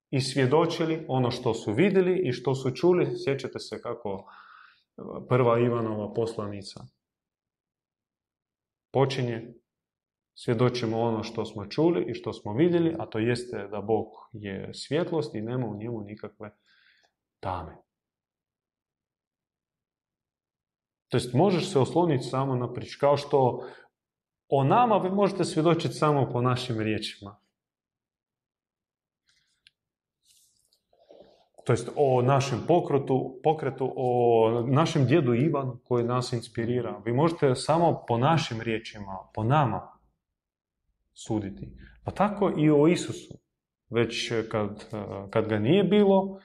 i 0.09 0.21
svjedočili 0.21 1.05
ono 1.07 1.31
što 1.31 1.53
su 1.53 1.73
vidjeli 1.73 2.21
i 2.23 2.31
što 2.31 2.55
su 2.55 2.71
čuli. 2.71 3.07
Sjećate 3.25 3.59
se 3.59 3.81
kako 3.81 4.31
prva 5.29 5.59
Ivanova 5.59 6.13
poslanica 6.13 6.85
počinje 8.91 9.60
svjedočimo 10.35 11.01
ono 11.01 11.23
što 11.23 11.45
smo 11.45 11.65
čuli 11.65 12.05
i 12.07 12.13
što 12.13 12.33
smo 12.33 12.53
vidjeli, 12.53 12.95
a 12.99 13.05
to 13.05 13.19
jeste 13.19 13.67
da 13.71 13.81
Bog 13.81 14.07
je 14.31 14.73
svjetlost 14.73 15.35
i 15.35 15.41
nema 15.41 15.67
u 15.67 15.77
njemu 15.77 16.01
nikakve 16.01 16.51
tame. 17.39 17.77
To 21.09 21.17
jest, 21.17 21.33
možeš 21.33 21.71
se 21.71 21.79
osloniti 21.79 22.23
samo 22.23 22.55
na 22.55 22.73
priču. 22.73 22.97
Kao 22.99 23.17
što 23.17 23.67
o 24.49 24.63
nama 24.63 24.97
vi 24.97 25.09
možete 25.09 25.45
svjedočiti 25.45 25.93
samo 25.93 26.29
po 26.33 26.41
našim 26.41 26.79
riječima. 26.79 27.37
To 31.65 31.73
jest, 31.73 31.89
o 31.95 32.21
našem 32.21 32.63
pokretu, 32.67 33.39
pokretu, 33.43 33.93
o 33.95 34.63
našem 34.67 35.05
djedu 35.05 35.33
Ivanu 35.33 35.79
koji 35.83 36.03
nas 36.03 36.33
inspirira. 36.33 37.01
Vi 37.05 37.13
možete 37.13 37.55
samo 37.55 38.03
po 38.07 38.17
našim 38.17 38.61
riječima, 38.61 39.17
po 39.33 39.43
nama 39.43 39.90
suditi. 41.13 41.67
Pa 42.03 42.11
tako 42.11 42.53
i 42.57 42.69
o 42.69 42.87
Isusu. 42.87 43.33
Već 43.89 44.31
kad, 44.51 44.85
kad 45.29 45.47
ga 45.47 45.59
nije 45.59 45.83
bilo, 45.83 46.39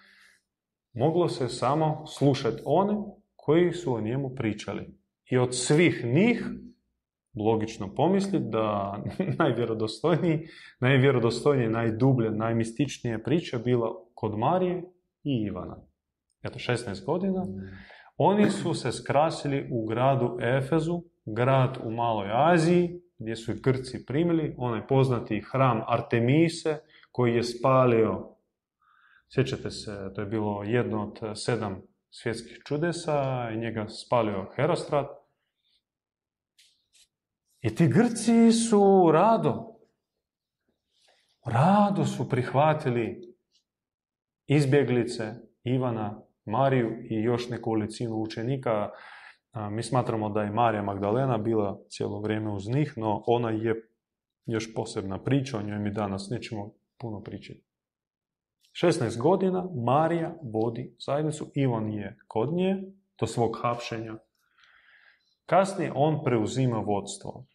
moglo 0.92 1.28
se 1.28 1.48
samo 1.48 2.06
slušati 2.06 2.62
one 2.64 2.94
koji 3.36 3.72
su 3.72 3.94
o 3.94 4.00
njemu 4.00 4.34
pričali. 4.34 4.98
I 5.30 5.38
od 5.38 5.54
svih 5.54 6.04
njih, 6.04 6.46
logično 7.34 7.94
pomisliti 7.94 8.46
da 8.48 8.96
najvjerodostojniji, 9.38 10.48
najvjerodostojnije, 10.80 11.70
najdublje, 11.70 12.30
najmističnije 12.30 13.22
priča 13.22 13.58
bila 13.58 13.88
kod 14.14 14.38
Marije 14.38 14.82
i 15.22 15.44
Ivana. 15.48 15.76
Eto, 16.42 16.58
16 16.58 17.04
godina. 17.04 17.46
Oni 18.16 18.50
su 18.50 18.74
se 18.74 18.92
skrasili 18.92 19.68
u 19.72 19.86
gradu 19.86 20.38
Efezu, 20.40 21.02
grad 21.24 21.78
u 21.84 21.90
Maloj 21.90 22.28
Aziji, 22.32 23.00
gdje 23.18 23.36
su 23.36 23.52
i 23.52 23.60
Grci 23.60 24.06
primili, 24.06 24.54
onaj 24.58 24.86
poznati 24.86 25.44
hram 25.52 25.82
Artemise, 25.86 26.78
koji 27.12 27.34
je 27.34 27.42
spalio, 27.42 28.36
sjećate 29.34 29.70
se, 29.70 30.12
to 30.14 30.20
je 30.20 30.26
bilo 30.26 30.62
jedno 30.62 31.02
od 31.02 31.38
sedam 31.38 31.82
svjetskih 32.10 32.58
čudesa 32.64 33.50
i 33.54 33.56
njega 33.56 33.88
spalio 33.88 34.50
Herostrat. 34.56 35.06
I 37.60 37.74
ti 37.74 37.88
Grci 37.88 38.52
su 38.52 39.10
rado, 39.12 39.76
rado 41.44 42.04
su 42.04 42.28
prihvatili 42.28 43.36
izbjeglice 44.46 45.34
Ivana, 45.64 46.22
Mariju 46.44 47.06
i 47.10 47.14
još 47.22 47.48
neku 47.48 47.70
ulicinu 47.70 48.16
učenika. 48.16 48.90
Mi 49.70 49.82
smatramo 49.82 50.28
da 50.28 50.42
je 50.42 50.50
Marija 50.50 50.82
Magdalena 50.82 51.38
bila 51.38 51.80
cijelo 51.88 52.20
vrijeme 52.20 52.52
uz 52.52 52.68
njih, 52.68 52.94
no 52.96 53.22
ona 53.26 53.50
je 53.50 53.74
još 54.46 54.74
posebna 54.74 55.22
priča, 55.22 55.58
o 55.58 55.62
njoj 55.62 55.78
mi 55.78 55.90
danas 55.90 56.28
nećemo 56.30 56.72
puno 56.98 57.22
pričati. 57.22 57.64
16 58.82 59.18
godina 59.18 59.68
Marija 59.74 60.36
vodi 60.42 60.96
zajednicu, 61.06 61.50
Ivan 61.54 61.92
je 61.92 62.18
kod 62.26 62.52
nje, 62.52 62.82
do 63.20 63.26
svog 63.26 63.58
hapšenja. 63.62 64.14
Kasnije 65.46 65.92
on 65.94 66.24
preuzima 66.24 66.78
vodstvo. 66.78 67.46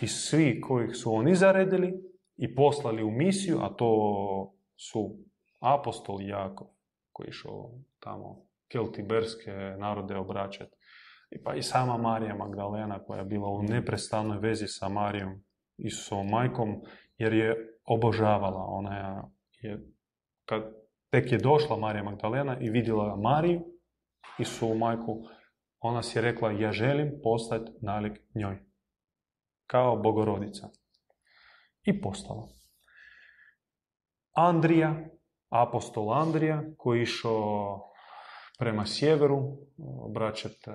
I 0.00 0.06
svi 0.06 0.60
kojih 0.60 0.96
su 0.96 1.14
oni 1.14 1.34
zaredili 1.34 1.92
i 2.36 2.54
poslali 2.54 3.02
u 3.02 3.10
misiju, 3.10 3.58
a 3.60 3.68
to 3.68 4.54
su 4.76 5.18
apostol 5.60 6.22
Jakov, 6.22 6.66
koji 7.12 7.26
je 7.26 7.30
išao 7.30 7.70
tamo 7.98 8.46
keltiberske 8.68 9.50
narode 9.78 10.16
obraćati. 10.16 10.79
I 11.30 11.42
pa 11.42 11.54
i 11.54 11.62
sama 11.62 11.96
Marija 11.96 12.34
Magdalena 12.34 13.04
koja 13.04 13.18
je 13.18 13.24
bila 13.24 13.48
u 13.48 13.62
neprestanoj 13.62 14.38
vezi 14.38 14.66
sa 14.66 14.88
Marijom 14.88 15.44
Isusovom 15.76 16.28
majkom, 16.28 16.82
jer 17.16 17.32
je 17.32 17.56
obožavala. 17.84 18.64
Ona 18.68 18.96
je, 19.60 19.78
kad 20.44 20.62
tek 21.10 21.32
je 21.32 21.38
došla 21.38 21.76
Marija 21.76 22.02
Magdalena 22.02 22.56
i 22.60 22.70
vidjela 22.70 23.16
Mariju, 23.16 23.60
Isusovu 24.38 24.78
majku, 24.78 25.22
ona 25.80 26.02
si 26.02 26.18
je 26.18 26.22
rekla, 26.22 26.50
ja 26.50 26.72
želim 26.72 27.12
postati 27.22 27.72
nalik 27.82 28.20
njoj. 28.34 28.58
Kao 29.66 29.96
bogorodica. 29.96 30.68
I 31.82 32.00
postala. 32.00 32.48
Andrija, 34.32 35.08
apostol 35.48 36.12
Andrija, 36.12 36.62
koji 36.76 37.02
išao 37.02 37.89
prema 38.60 38.86
sjeveru, 38.86 39.58
obraćati 39.78 40.70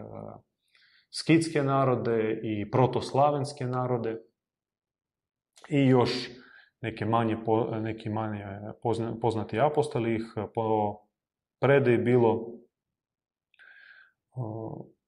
skitske 1.11 1.63
narode 1.63 2.39
i 2.43 2.71
protoslavenske 2.71 3.65
narode 3.65 4.21
i 5.69 5.85
još 5.85 6.29
neke 6.81 7.05
manje, 7.05 7.37
neki 7.81 8.09
manje 8.09 8.45
poznati 9.21 9.59
apostoli 9.59 10.15
ih 10.15 10.23
po 10.53 10.95
predaji 11.59 11.97
bilo 11.97 12.47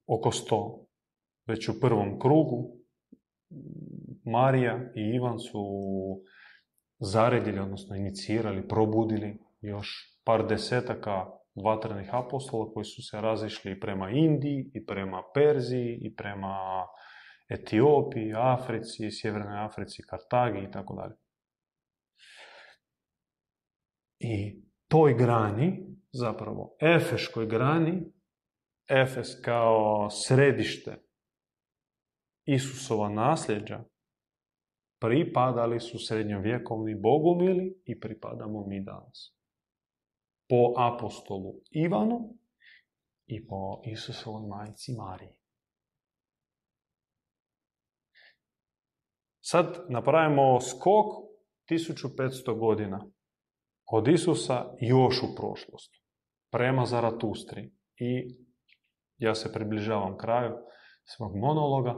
oko 0.07 0.31
sto. 0.31 0.87
Već 1.45 1.69
u 1.69 1.79
prvom 1.79 2.19
krugu 2.19 2.77
Marija 4.23 4.91
i 4.95 5.01
Ivan 5.15 5.39
su 5.39 5.63
zaredili, 6.99 7.59
odnosno 7.59 7.95
inicirali, 7.95 8.67
probudili 8.67 9.39
još 9.61 10.19
par 10.23 10.47
desetaka 10.47 11.36
vatrenih 11.63 12.09
apostola 12.15 12.71
koji 12.73 12.83
su 12.83 13.01
se 13.01 13.21
razišli 13.21 13.79
prema 13.79 14.09
Indiji 14.09 14.71
i 14.73 14.85
prema 14.85 15.23
Perziji 15.33 15.99
i 16.01 16.15
prema 16.15 16.85
Etiopiji, 17.49 18.33
Africi, 18.35 19.11
Sjevernoj 19.11 19.65
Africi, 19.65 20.01
Kartagi 20.09 20.65
i 20.65 20.71
tako 20.71 20.95
dalje. 20.95 21.15
I 24.19 24.63
toj 24.87 25.13
grani, 25.13 25.95
zapravo 26.11 26.75
Efeškoj 26.81 27.45
grani, 27.45 28.13
Efes 28.89 29.41
kao 29.41 30.09
središte 30.09 31.03
Isusova 32.45 33.09
nasljeđa, 33.09 33.83
pripadali 34.99 35.79
su 35.79 35.99
srednjovjekovni 35.99 36.95
bogumili 36.95 37.81
i 37.85 37.99
pripadamo 37.99 38.67
mi 38.67 38.83
danas 38.83 39.36
po 40.49 40.73
apostolu 40.77 41.61
Ivanu 41.71 42.37
i 43.25 43.47
po 43.47 43.81
Isusovoj 43.85 44.47
majci 44.47 44.91
Mariji. 44.97 45.33
Sad 49.41 49.85
napravimo 49.89 50.61
skok 50.61 51.05
1500 51.69 52.59
godina 52.59 53.11
od 53.91 54.07
Isusa 54.07 54.75
još 54.79 55.23
u 55.23 55.35
prošlost, 55.35 55.93
prema 56.51 56.85
Zaratustri. 56.85 57.71
I 57.97 58.37
ja 59.17 59.35
se 59.35 59.53
približavam 59.53 60.17
kraju 60.17 60.55
svog 61.03 61.35
monologa. 61.35 61.95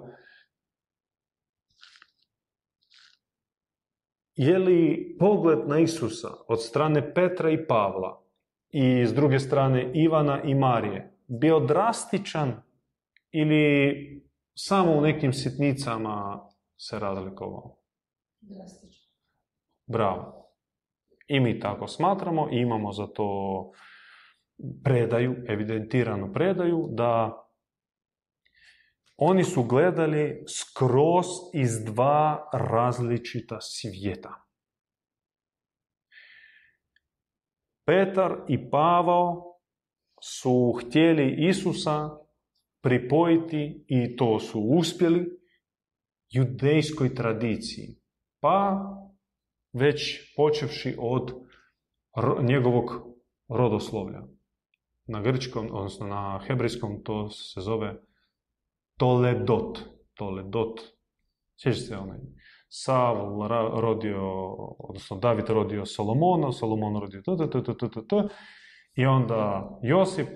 Je 4.36 4.58
li 4.60 5.16
pogled 5.20 5.68
na 5.68 5.80
Isusa 5.80 6.30
od 6.48 6.64
strane 6.64 7.14
Petra 7.14 7.52
i 7.52 7.68
Pavla 7.68 8.29
i 8.72 9.06
s 9.08 9.14
druge 9.14 9.40
strane 9.40 9.92
Ivana 9.94 10.42
i 10.44 10.56
Marije 10.56 11.18
bio 11.28 11.60
drastičan 11.60 12.62
ili 13.32 13.96
samo 14.54 14.92
u 14.92 15.02
nekim 15.02 15.34
sitnicama 15.34 16.48
se 16.78 17.00
razlikovao? 17.00 17.76
Drastično. 18.42 19.10
Bravo. 19.88 20.46
I 21.28 21.40
mi 21.40 21.60
tako 21.60 21.88
smatramo 21.88 22.50
i 22.52 22.58
imamo 22.58 22.92
za 22.92 23.08
to 23.08 23.72
predaju, 24.84 25.36
evidentiranu 25.48 26.34
predaju, 26.34 26.88
da 26.92 27.44
oni 29.18 29.44
su 29.44 29.64
gledali 29.64 30.44
skroz 30.48 31.26
iz 31.54 31.86
dva 31.86 32.50
različita 32.54 33.58
svijeta. 33.62 34.49
Petar 37.90 38.46
i 38.48 38.70
Pavao 38.70 39.44
su 40.22 40.74
htjeli 40.82 41.48
Isusa 41.50 42.10
pripojiti 42.82 43.86
i 43.88 44.16
to 44.16 44.40
su 44.40 44.60
uspjeli 44.60 45.40
judejskoj 46.30 47.16
tradiciji. 47.16 47.96
Pa 48.42 48.80
već 49.74 50.34
počevši 50.36 50.96
od 51.00 51.32
njegovog 52.44 52.86
rodoslovlja. 53.48 54.22
na 55.06 55.22
grčkom, 55.22 55.70
odnosno 55.72 56.08
na 56.08 56.40
hebrejskom 56.48 57.04
to 57.04 57.30
se 57.30 57.62
zove 57.62 58.02
Toledot. 58.98 59.80
Toledot. 60.14 60.80
Sjećate 61.56 61.86
se 61.86 61.98
onaj 61.98 62.18
Saul 62.70 63.48
rodio, 63.82 64.56
odnosno 64.80 65.18
David 65.18 65.50
rodio 65.50 65.86
Solomona, 65.86 66.52
Solomon 66.52 67.00
rodio 67.02 67.22
t, 67.22 67.32
t, 67.38 67.64
t, 67.64 67.74
t, 67.78 67.90
t, 67.90 68.08
t, 68.08 68.16
i 68.96 69.06
onda 69.06 69.70
Josip, 69.84 70.28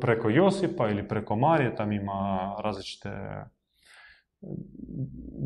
preko 0.00 0.30
Josipa 0.30 0.88
ili 0.88 1.08
preko 1.08 1.36
Marije, 1.36 1.76
tam 1.76 1.92
ima 1.92 2.54
različite 2.64 3.10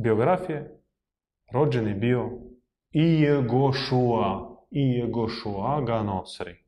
biografije, 0.02 0.80
rođen 1.52 1.88
je 1.88 1.94
bio 1.94 2.30
Ijegošua, 2.90 4.56
Ijegošua 4.70 5.84
ga 5.84 6.02
nosri. 6.02 6.64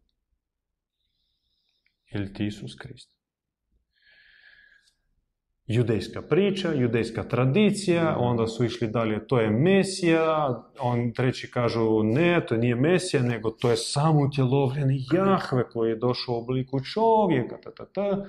Ili 2.15 2.33
ti 2.33 2.47
Isus 2.47 2.77
Krist. 2.79 3.22
Judejska 5.67 6.23
priča, 6.23 6.73
judejska 6.73 7.23
tradicija, 7.23 8.17
onda 8.19 8.47
su 8.47 8.65
išli 8.65 8.89
dalje, 8.89 9.27
to 9.27 9.41
je 9.41 9.51
Mesija, 9.51 10.63
on 10.81 11.13
treći 11.13 11.51
kažu 11.51 12.03
ne, 12.03 12.47
to 12.47 12.57
nije 12.57 12.75
Mesija, 12.75 13.23
nego 13.23 13.51
to 13.51 13.71
je 13.71 13.77
samutjelovljeni 13.77 15.05
Jahve 15.13 15.69
koji 15.69 15.91
je 15.91 15.97
došao 15.97 16.35
u 16.35 16.39
obliku 16.39 16.81
čovjeka, 16.81 17.57
ta, 17.61 17.71
ta, 17.75 17.87
ta. 17.87 18.27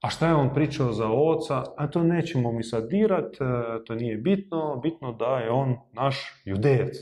A 0.00 0.10
šta 0.10 0.28
je 0.28 0.34
on 0.34 0.54
pričao 0.54 0.92
za 0.92 1.08
oca? 1.08 1.64
A 1.76 1.86
to 1.90 2.02
nećemo 2.02 2.52
mi 2.52 2.62
sad 2.62 2.88
dirat, 2.88 3.34
e, 3.34 3.44
to 3.84 3.94
nije 3.94 4.16
bitno, 4.16 4.80
bitno 4.82 5.12
da 5.12 5.38
je 5.38 5.50
on 5.50 5.76
naš 5.92 6.42
judejac. 6.44 6.96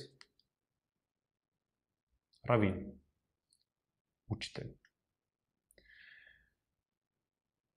Ravin. 2.48 3.00
Učitelj. 4.28 4.87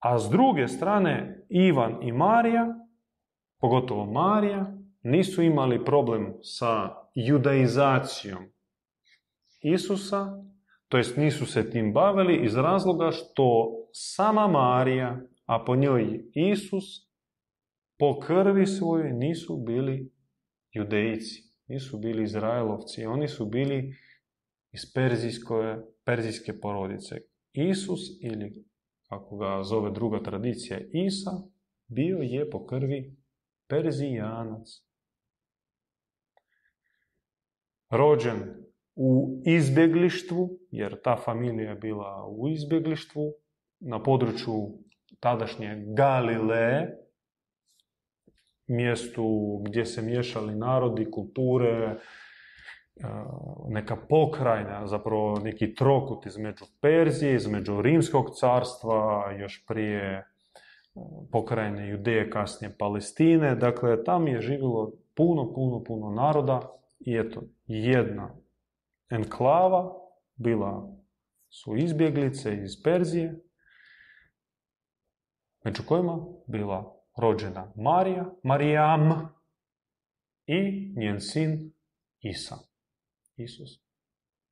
A 0.02 0.18
s 0.18 0.30
druge 0.30 0.68
strane, 0.68 1.44
Ivan 1.48 1.98
i 2.02 2.12
Marija, 2.12 2.74
pogotovo 3.60 4.06
Marija, 4.06 4.76
nisu 5.02 5.42
imali 5.42 5.84
problem 5.84 6.34
sa 6.42 6.94
judaizacijom 7.14 8.52
Isusa, 9.62 10.42
to 10.88 10.96
jest 10.96 11.16
nisu 11.16 11.46
se 11.46 11.70
tim 11.70 11.92
bavili 11.92 12.44
iz 12.44 12.56
razloga 12.56 13.10
što 13.10 13.70
sama 13.92 14.48
Marija, 14.48 15.20
a 15.46 15.64
po 15.64 15.76
njoj 15.76 16.24
Isus, 16.34 16.84
po 17.98 18.20
krvi 18.20 18.66
svojoj 18.66 19.12
nisu 19.12 19.56
bili 19.56 20.12
judejci, 20.72 21.42
nisu 21.66 21.98
bili 21.98 22.22
Izraelovci, 22.22 23.06
oni 23.06 23.28
su 23.28 23.46
bili 23.46 23.94
iz 24.72 24.92
perzijske, 24.94 25.76
perzijske 26.04 26.60
porodice. 26.60 27.16
Isus 27.52 28.00
ili 28.20 28.64
kako 29.12 29.36
ga 29.36 29.62
zove 29.62 29.90
druga 29.90 30.22
tradicija 30.22 30.80
Isa, 30.92 31.30
bio 31.86 32.18
je 32.18 32.50
po 32.50 32.66
krvi 32.66 33.16
Perzijanac. 33.68 34.68
Rođen 37.90 38.38
u 38.94 39.42
izbjeglištvu, 39.46 40.50
jer 40.70 41.02
ta 41.02 41.16
familija 41.24 41.70
je 41.70 41.76
bila 41.76 42.26
u 42.28 42.48
izbjeglištvu, 42.48 43.32
na 43.80 44.02
području 44.02 44.78
tadašnje 45.20 45.84
Galileje, 45.86 46.98
mjestu 48.66 49.58
gdje 49.66 49.84
se 49.84 50.02
miješali 50.02 50.54
narodi, 50.54 51.10
kulture, 51.10 51.98
neka 53.68 53.96
pokrajna, 54.08 54.86
zapravo 54.86 55.38
neki 55.38 55.74
trokut 55.74 56.26
između 56.26 56.64
Perzije, 56.80 57.34
između 57.34 57.82
Rimskog 57.82 58.30
carstva, 58.40 59.32
još 59.38 59.66
prije 59.66 60.26
pokrajine 61.32 61.88
Judeje, 61.88 62.30
kasnije 62.30 62.76
Palestine. 62.78 63.54
Dakle, 63.54 64.04
tam 64.04 64.28
je 64.28 64.40
živjelo 64.40 64.92
puno, 65.14 65.52
puno, 65.54 65.84
puno 65.84 66.10
naroda 66.10 66.60
i 67.00 67.16
eto, 67.16 67.42
jedna 67.66 68.34
enklava 69.10 69.92
bila 70.36 70.96
su 71.48 71.76
izbjeglice 71.76 72.56
iz 72.56 72.82
Perzije, 72.82 73.40
među 75.64 75.82
kojima 75.88 76.18
bila 76.46 76.96
rođena 77.16 77.72
Marija, 77.76 78.34
Marijam 78.42 79.34
i 80.46 80.92
njen 80.96 81.20
sin 81.20 81.72
Isa. 82.20 82.71
Isus. 83.42 83.80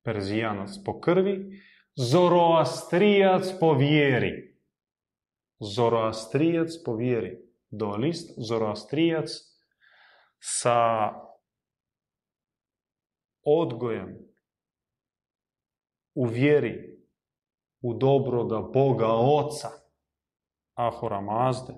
Perzijanac 0.05 0.71
po 0.85 1.01
krvi, 1.01 1.63
zoroastrijac 1.95 3.59
po 3.61 3.75
vjeri. 3.75 4.59
Zoroastrijac 5.61 6.71
po 6.85 6.95
vjeri. 6.97 7.51
Dualist, 7.71 8.31
zoroastrijac 8.49 9.29
sa 10.39 11.11
odgojem 13.43 14.19
u 16.15 16.27
vjeri 16.27 17.01
u 17.81 17.95
dobroga 17.95 18.61
Boga 18.61 19.09
Oca, 19.09 19.69
Ahura 20.75 21.21
Mazde, 21.21 21.75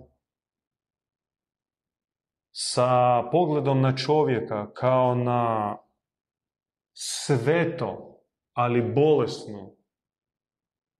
sa 2.50 3.22
pogledom 3.32 3.80
na 3.80 3.96
čovjeka 3.96 4.72
kao 4.72 5.14
na 5.14 5.76
sveto, 6.92 8.20
ali 8.52 8.92
bolesno 8.94 9.76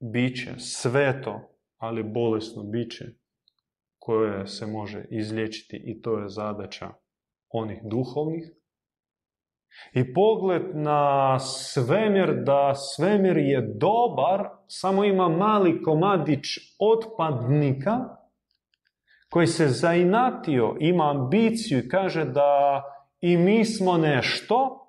biće, 0.01 0.55
sveto, 0.59 1.41
ali 1.79 2.03
bolesno 2.03 2.63
biće 2.63 3.05
koje 3.99 4.47
se 4.47 4.67
može 4.67 5.05
izlječiti 5.11 5.83
i 5.87 6.03
to 6.03 6.19
je 6.19 6.29
zadaća 6.29 6.91
onih 7.49 7.81
duhovnih. 7.85 8.53
I 9.93 10.15
pogled 10.15 10.63
na 10.75 11.39
svemir, 11.39 12.35
da 12.45 12.75
svemir 12.75 13.37
je 13.37 13.75
dobar, 13.77 14.49
samo 14.67 15.05
ima 15.05 15.29
mali 15.29 15.83
komadić 15.83 16.47
otpadnika 16.79 17.99
koji 19.31 19.47
se 19.47 19.69
zainatio, 19.69 20.77
ima 20.81 21.11
ambiciju 21.11 21.79
i 21.79 21.89
kaže 21.89 22.25
da 22.25 22.83
i 23.21 23.37
mi 23.37 23.65
smo 23.65 23.97
nešto, 23.99 24.82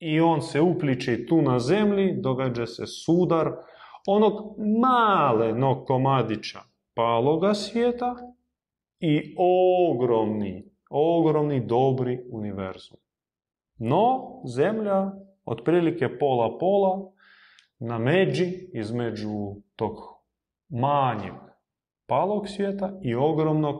i 0.00 0.20
on 0.20 0.42
se 0.42 0.60
upliče 0.60 1.26
tu 1.26 1.42
na 1.42 1.58
zemlji, 1.58 2.14
događa 2.20 2.66
se 2.66 2.86
sudar 2.86 3.52
onog 4.06 4.54
malenog 4.80 5.86
komadića 5.86 6.58
paloga 6.94 7.54
svijeta 7.54 8.16
i 9.00 9.34
ogromni, 9.90 10.64
ogromni 10.90 11.66
dobri 11.66 12.20
univerzum. 12.30 12.98
No, 13.78 14.40
zemlja 14.56 15.12
otprilike 15.44 16.18
pola 16.18 16.58
pola 16.58 17.10
na 17.78 17.98
međi 17.98 18.70
između 18.72 19.54
tog 19.76 19.96
manjeg 20.68 21.34
palog 22.06 22.48
svijeta 22.48 22.98
i 23.02 23.14
ogromnog 23.14 23.76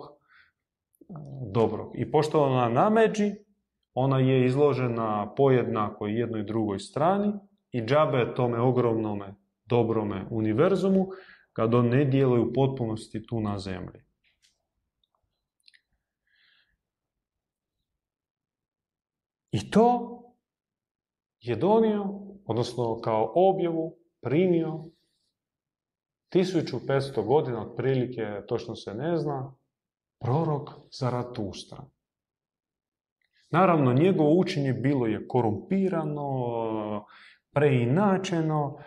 dobrog. 1.53 1.93
I 1.95 2.11
pošto 2.11 2.43
ona 2.43 2.69
na 2.69 2.91
međi, 2.91 3.35
ona 3.95 4.19
je 4.19 4.47
izložena 4.47 5.35
pojednako 5.37 6.07
jednoj 6.07 6.43
drugoj 6.43 6.79
strani 6.79 7.33
i 7.73 7.83
džabe 7.83 8.35
tome 8.35 8.61
ogromnome 8.61 9.35
dobrome 9.65 10.27
univerzumu 10.31 11.09
kad 11.53 11.75
on 11.75 11.89
ne 11.89 12.05
djeluje 12.05 12.41
u 12.41 12.53
potpunosti 12.53 13.27
tu 13.27 13.41
na 13.41 13.59
zemlji. 13.59 14.01
I 19.53 19.71
to 19.71 20.17
je 21.41 21.57
donio, 21.57 22.21
odnosno 22.45 23.01
kao 23.01 23.33
objavu 23.35 23.97
primio 24.21 24.85
1500 26.33 27.27
godina 27.27 27.63
otprilike, 27.63 28.43
točno 28.49 28.77
se 28.77 28.95
ne 28.95 29.19
zna, 29.19 29.55
prorok 30.19 30.71
Zaratustra. 30.93 31.85
Naravno, 33.51 33.93
njegovo 33.93 34.39
učenje 34.39 34.73
bilo 34.73 35.07
je 35.07 35.29
korumpirano, 35.29 36.27
preinačeno, 37.53 38.79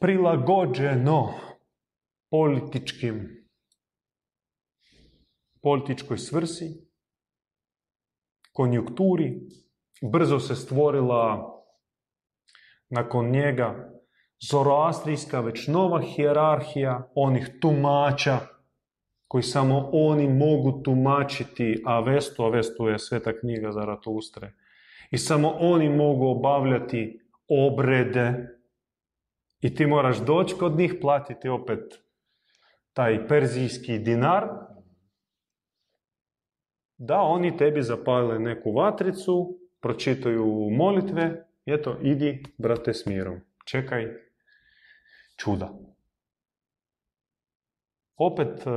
prilagođeno 0.00 1.34
političkim, 2.30 3.46
političkoj 5.62 6.18
svrsi, 6.18 6.86
konjunkturi. 8.52 9.40
Brzo 10.12 10.38
se 10.38 10.54
stvorila 10.54 11.52
nakon 12.90 13.30
njega 13.30 13.92
zoroastrijska 14.50 15.40
već 15.40 15.66
nova 15.66 16.00
hijerarhija 16.02 17.10
onih 17.14 17.50
tumača 17.60 18.55
koji 19.28 19.42
samo 19.42 19.90
oni 19.92 20.28
mogu 20.28 20.82
tumačiti 20.82 21.82
Avestu, 21.84 22.42
Avestu 22.42 22.88
je 22.88 22.98
sveta 22.98 23.38
knjiga 23.38 23.72
Zaratustre. 23.72 24.52
I 25.10 25.18
samo 25.18 25.56
oni 25.58 25.88
mogu 25.88 26.26
obavljati 26.26 27.20
obrede 27.48 28.56
I 29.60 29.74
ti 29.74 29.86
moraš 29.86 30.18
doći 30.18 30.54
kod 30.54 30.78
njih, 30.78 30.94
platiti 31.00 31.48
opet 31.48 31.94
taj 32.92 33.26
perzijski 33.28 33.98
dinar, 33.98 34.48
da 36.98 37.20
oni 37.20 37.56
tebi 37.56 37.82
zapale 37.82 38.38
neku 38.38 38.72
vatricu, 38.72 39.58
pročitaju 39.80 40.70
molitve, 40.70 41.46
eto, 41.66 41.98
idi, 42.02 42.42
brate, 42.58 42.94
s 42.94 43.06
mirom. 43.06 43.40
Čekaj 43.64 44.06
čuda. 45.36 45.72
Opet 48.16 48.66
e, 48.66 48.70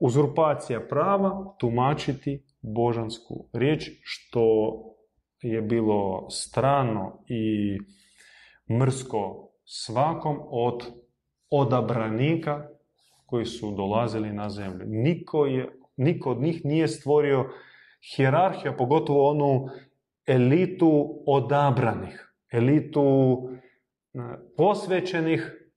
uzurpacija 0.00 0.80
prava 0.88 1.54
tumačiti 1.58 2.44
božansku 2.62 3.48
riječ, 3.52 3.90
što 4.02 4.74
je 5.42 5.62
bilo 5.62 6.30
strano 6.30 7.24
i 7.28 7.78
mrsko 8.78 9.52
svakom 9.64 10.38
od 10.50 10.82
odabranika 11.50 12.68
koji 13.26 13.44
su 13.44 13.74
dolazili 13.76 14.32
na 14.32 14.48
zemlju. 14.50 14.84
Niko, 14.86 15.46
je, 15.46 15.78
niko 15.96 16.30
od 16.30 16.40
njih 16.40 16.64
nije 16.64 16.88
stvorio 16.88 17.48
hjerarhija, 18.16 18.76
pogotovo 18.76 19.30
onu 19.30 19.68
elitu 20.26 21.22
odabranih, 21.26 22.34
elitu 22.52 23.02
e, 24.14 24.18
posvećenih 24.56 25.70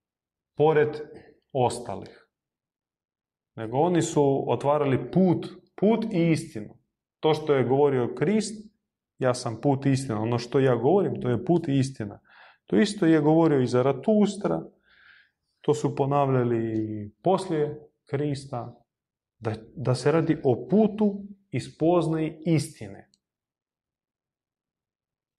pored 0.57 0.89
ostalih. 1.53 2.14
Nego 3.55 3.77
oni 3.77 4.01
su 4.01 4.45
otvarali 4.47 5.11
put, 5.11 5.47
put 5.75 6.05
i 6.13 6.31
istinu. 6.31 6.77
To 7.19 7.33
što 7.33 7.53
je 7.53 7.63
govorio 7.63 8.15
Krist, 8.15 8.75
ja 9.19 9.33
sam 9.33 9.61
put 9.61 9.85
i 9.85 9.91
istina. 9.91 10.21
Ono 10.21 10.37
što 10.37 10.59
ja 10.59 10.75
govorim, 10.75 11.21
to 11.21 11.29
je 11.29 11.45
put 11.45 11.67
i 11.67 11.79
istina. 11.79 12.19
To 12.65 12.75
isto 12.75 13.05
je 13.05 13.21
govorio 13.21 13.61
i 13.61 13.67
Zaratustra, 13.67 14.61
to 15.61 15.73
su 15.73 15.95
ponavljali 15.95 17.11
poslije 17.23 17.89
Krista, 18.05 18.75
da, 19.39 19.53
da 19.75 19.95
se 19.95 20.11
radi 20.11 20.37
o 20.43 20.67
putu 20.69 21.23
i 21.51 21.59
spoznaji 21.59 22.41
istine. 22.45 23.09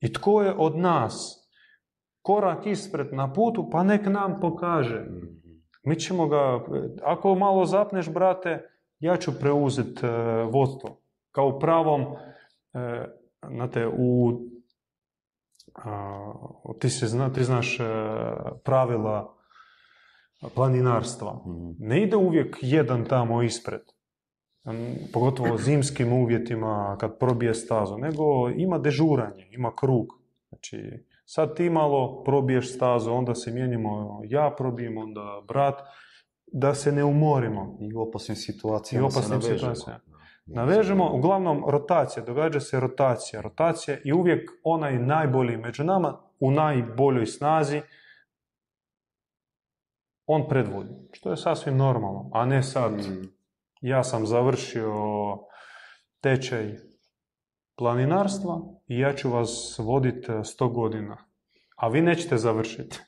I 0.01 0.13
tko 0.13 0.43
je 0.43 0.55
od 0.59 0.77
nas 0.77 1.47
korak 2.23 2.67
ispred 2.67 3.13
na 3.13 3.33
putu, 3.33 3.71
pa 3.71 3.83
nek 3.83 4.07
nam 4.07 4.41
pokaže. 4.41 5.07
Mi 5.87 6.01
ćemo 6.01 6.29
ga, 6.29 6.65
ako 7.03 7.35
malo 7.35 7.65
zapneš, 7.67 8.13
brate, 8.13 8.69
ja 8.99 9.17
ću 9.17 9.39
preuzeti 9.41 10.07
e, 10.07 10.11
vodstvo. 10.53 11.01
Kao 11.33 11.59
pravom, 11.59 12.03
e, 12.03 13.05
znate, 13.51 13.87
u, 13.87 14.41
a, 15.75 16.33
ti, 16.79 16.91
se 16.91 17.07
zna, 17.07 17.33
ti 17.33 17.45
znaš 17.45 17.81
e, 17.81 17.85
pravila 18.65 19.37
planinarstva. 20.55 21.41
Ne 21.79 22.03
ide 22.03 22.17
uvijek 22.17 22.57
jedan 22.61 23.05
tamo 23.05 23.43
ispred. 23.43 23.81
Pogotovo 25.13 25.55
u 25.55 25.59
zimskim 25.59 26.13
uvjetima 26.13 26.97
kad 27.01 27.19
probije 27.19 27.55
stazu. 27.55 27.99
Nego 27.99 28.49
ima 28.57 28.79
dežuranje, 28.79 29.49
ima 29.51 29.77
krug. 29.77 30.07
Znači, 30.49 31.05
sad 31.27 31.57
ti 31.57 31.71
malo 31.71 32.23
probiješ 32.25 32.75
stazu, 32.75 33.13
onda 33.13 33.35
se 33.35 33.51
mijenjamo, 33.53 34.21
ja 34.25 34.55
probijem, 34.59 34.99
onda 34.99 35.43
brat, 35.49 35.75
da 36.47 36.75
se 36.75 36.93
ne 36.93 37.05
umorimo. 37.05 37.79
I 37.81 37.95
u 37.95 38.01
opasnim 38.01 38.37
situacijama 38.37 39.07
I 39.07 39.07
opasnim 39.07 39.43
se 39.43 39.49
navežemo. 39.49 39.75
situacijama. 39.75 40.01
Navežemo, 40.47 41.11
uglavnom 41.13 41.65
rotacija, 41.69 42.25
događa 42.25 42.61
se 42.61 42.81
rotacija. 42.81 43.41
Rotacija 43.43 43.97
i 44.05 44.13
uvijek 44.13 44.51
onaj 44.63 44.99
najbolji 44.99 45.57
među 45.57 45.85
nama, 45.85 46.19
u 46.41 46.51
najboljoj 46.51 47.27
snazi, 47.27 47.83
on 50.27 50.49
predvodi. 50.49 50.91
Što 51.13 51.31
je 51.31 51.37
sasvim 51.37 51.77
normalno, 51.77 52.31
a 52.33 52.47
ne 52.47 52.63
sad, 52.63 52.93
Mm. 52.93 53.29
ja 53.81 54.05
sam 54.05 54.27
završio 54.27 54.93
tečaj 56.21 56.75
planinarstva 57.77 58.61
i 58.87 58.99
ja 58.99 59.15
ću 59.15 59.31
vas 59.31 59.79
voditi 59.79 60.27
100 60.29 60.73
godina. 60.73 61.17
A 61.77 61.89
vi 61.89 62.03
nećete 62.03 62.37
završiti. 62.37 62.99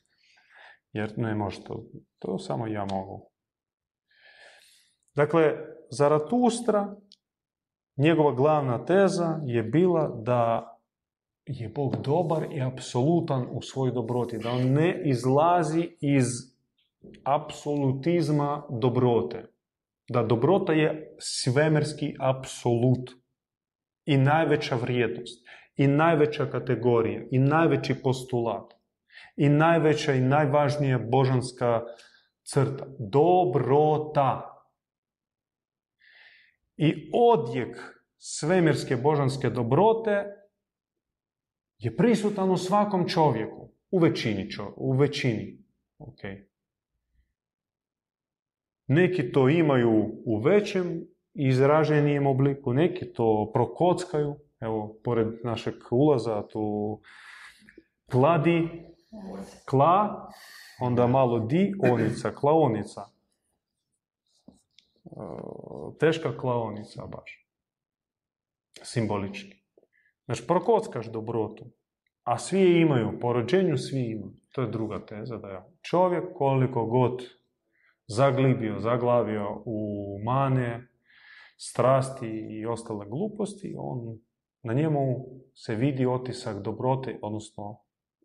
Jer 0.92 1.12
ne 1.16 1.34
možete. 1.34 1.68
To 2.18 2.38
samo 2.38 2.66
ja 2.66 2.86
mogu. 2.90 3.30
Dakle, 5.14 5.52
Zaratustra, 5.90 6.96
njegova 7.96 8.34
glavna 8.34 8.84
teza 8.84 9.40
je 9.44 9.62
bila 9.62 10.08
da 10.22 10.74
je 11.46 11.68
Bog 11.68 11.96
dobar 11.96 12.52
i 12.52 12.62
apsolutan 12.62 13.46
u 13.50 13.62
svojoj 13.62 13.92
dobroti. 13.92 14.38
Da 14.38 14.50
on 14.50 14.72
ne 14.72 15.02
izlazi 15.04 15.96
iz 16.00 16.26
apsolutizma 17.24 18.66
dobrote. 18.70 19.52
Da 20.08 20.22
dobrota 20.22 20.72
je 20.72 21.16
svemirski 21.18 22.14
apsolut 22.20 23.10
i 24.08 24.16
najveća 24.16 24.76
vrijednost 24.76 25.46
i 25.76 25.86
najveća 25.86 26.46
kategorija 26.46 27.22
i 27.30 27.38
najveći 27.38 27.94
postulat 28.02 28.72
i 29.36 29.48
najveća 29.48 30.14
i 30.14 30.20
najvažnija 30.20 30.98
božanska 30.98 31.82
crta. 32.42 32.86
Dobrota. 32.98 34.54
I 36.76 37.10
odjek 37.14 37.76
svemirske 38.18 38.96
božanske 38.96 39.50
dobrote 39.50 40.24
je 41.78 41.96
prisutan 41.96 42.50
u 42.50 42.56
svakom 42.56 43.08
čovjeku. 43.08 43.72
U 43.90 43.98
većini. 43.98 44.48
U 44.76 44.92
većini. 44.92 45.64
Okay. 45.98 46.44
Neki 48.86 49.32
to 49.32 49.48
imaju 49.48 50.22
u 50.24 50.40
većem 50.40 51.08
izraženijem 51.38 52.26
obliku, 52.26 52.72
neki 52.72 53.12
to 53.12 53.50
prokockaju. 53.54 54.36
Evo, 54.60 55.00
pored 55.04 55.28
našeg 55.44 55.74
ulaza 55.90 56.42
tu 56.48 57.00
kladi, 58.10 58.68
kla, 59.70 60.28
onda 60.80 61.06
malo 61.06 61.38
di, 61.38 61.74
onica, 61.90 62.34
klaonica. 62.34 63.00
E, 65.04 65.10
Teška 66.00 66.36
klaonica 66.38 67.06
baš. 67.06 67.46
Simbolički. 68.82 69.56
Znači, 70.24 70.46
prokockaš 70.46 71.06
dobrotu. 71.06 71.64
A 72.22 72.38
svi 72.38 72.60
je 72.60 72.80
imaju, 72.80 73.18
po 73.20 73.32
rođenju 73.32 73.76
svi 73.76 74.00
imaju. 74.00 74.32
To 74.52 74.62
je 74.62 74.68
druga 74.68 75.06
teza, 75.06 75.36
da 75.36 75.48
je 75.48 75.62
čovjek 75.82 76.24
koliko 76.34 76.86
god 76.86 77.22
zaglibio, 78.06 78.80
zaglavio 78.80 79.62
u 79.64 80.18
mane, 80.24 80.88
strasti 81.60 82.26
i 82.28 82.66
ostale 82.66 83.06
gluposti, 83.06 83.74
on, 83.78 84.18
na 84.62 84.72
njemu 84.72 85.26
se 85.54 85.74
vidi 85.74 86.06
otisak 86.06 86.62
dobrote, 86.62 87.18
odnosno 87.22 87.80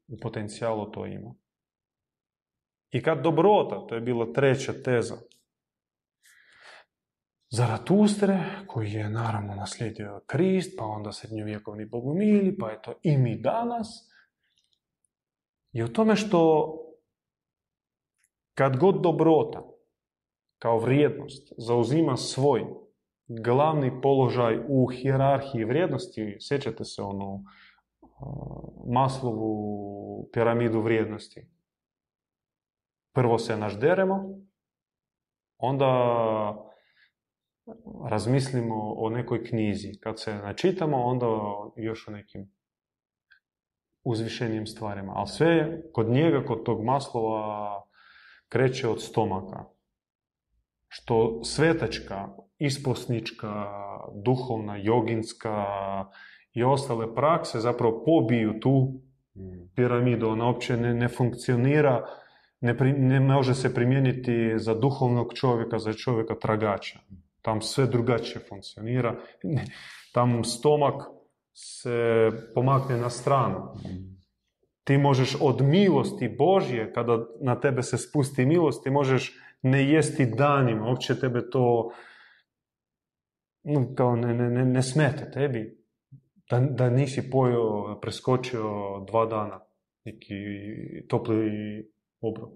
u 0.07 0.17
potencijalu 0.21 0.91
to 0.91 1.05
ima. 1.05 1.35
I 2.91 3.03
kad 3.03 3.23
dobrota, 3.23 3.87
to 3.87 3.95
je 3.95 4.01
bila 4.01 4.33
treća 4.33 4.73
teza, 4.83 5.15
Zaratustre, 7.55 8.39
koji 8.67 8.91
je 8.91 9.09
naravno 9.09 9.55
naslijedio 9.55 10.21
Krist, 10.25 10.77
pa 10.77 10.85
onda 10.85 11.11
srednjovjekovni 11.11 11.85
bogomili, 11.85 12.57
pa 12.57 12.69
je 12.69 12.81
to 12.81 12.93
i 13.03 13.17
mi 13.17 13.41
danas, 13.41 13.87
je 15.71 15.85
u 15.85 15.93
tome 15.93 16.15
što 16.15 16.73
kad 18.53 18.77
god 18.77 19.01
dobrota 19.01 19.63
kao 20.59 20.79
vrijednost 20.79 21.53
zauzima 21.57 22.17
svoj 22.17 22.65
glavni 23.27 24.01
položaj 24.01 24.59
u 24.67 24.87
hijerarhiji 24.87 25.63
vrijednosti, 25.63 26.37
sjećate 26.39 26.85
se 26.85 27.01
onu 27.01 27.33
uh, 27.33 28.09
Maslovu 28.93 30.29
piramidu 30.33 30.81
vrijednosti. 30.81 31.49
Prvo 33.13 33.37
se 33.37 33.57
našderemo, 33.57 34.29
onda 35.57 35.89
razmislimo 38.09 38.93
o 38.97 39.09
nekoj 39.09 39.43
knjizi. 39.43 39.99
Kad 39.99 40.19
se 40.19 40.33
načitamo, 40.33 40.97
onda 40.97 41.27
još 41.75 42.07
o 42.07 42.11
nekim 42.11 42.51
uzvišenijim 44.03 44.67
stvarima. 44.67 45.13
Ali 45.15 45.27
sve 45.27 45.81
kod 45.93 46.09
njega, 46.09 46.45
kod 46.45 46.63
tog 46.63 46.83
Maslova, 46.83 47.83
kreće 48.49 48.87
od 48.87 49.01
stomaka. 49.01 49.65
Što 50.87 51.43
svetačka, 51.43 52.29
isposnička, 52.65 53.67
duhovna, 54.13 54.77
joginska 54.77 55.65
i 56.53 56.63
ostale 56.63 57.15
prakse 57.15 57.59
zapravo 57.59 58.03
pobiju 58.05 58.59
tu 58.59 59.01
piramidu. 59.75 60.29
Ona 60.29 60.45
uopće 60.45 60.77
ne, 60.77 60.93
ne 60.93 61.07
funkcionira, 61.07 62.05
ne, 62.61 62.77
pri, 62.77 62.93
ne 62.93 63.19
može 63.19 63.55
se 63.55 63.73
primijeniti 63.73 64.53
za 64.55 64.73
duhovnog 64.73 65.33
čovjeka, 65.33 65.79
za 65.79 65.93
čovjeka 65.93 66.35
tragača. 66.35 66.99
Tam 67.41 67.61
sve 67.61 67.85
drugačije 67.85 68.41
funkcionira. 68.49 69.15
Tam 70.13 70.43
stomak 70.43 71.03
se 71.53 72.29
pomakne 72.55 72.97
na 72.97 73.09
stranu. 73.09 73.75
Ti 74.83 74.97
možeš 74.97 75.35
od 75.41 75.61
milosti 75.61 76.35
Božje, 76.37 76.93
kada 76.93 77.25
na 77.41 77.59
tebe 77.59 77.83
se 77.83 77.97
spusti 77.97 78.45
milost, 78.45 78.83
ti 78.83 78.89
možeš 78.89 79.39
ne 79.61 79.89
jesti 79.89 80.25
danima, 80.25 80.87
uopće 80.87 81.19
tebe 81.19 81.49
to 81.49 81.91
kao 83.95 84.15
ne, 84.15 84.33
ne, 84.33 84.49
ne, 84.49 84.65
ne 84.65 84.81
smeta 84.81 85.31
tebi. 85.31 85.83
Da, 86.49 86.59
da 86.59 86.89
nisi 86.89 87.29
pojeo, 87.29 87.99
preskočio 88.01 88.63
dva 89.07 89.25
dana 89.25 89.59
neki 90.05 90.35
topli 91.09 91.45
obrok. 92.21 92.49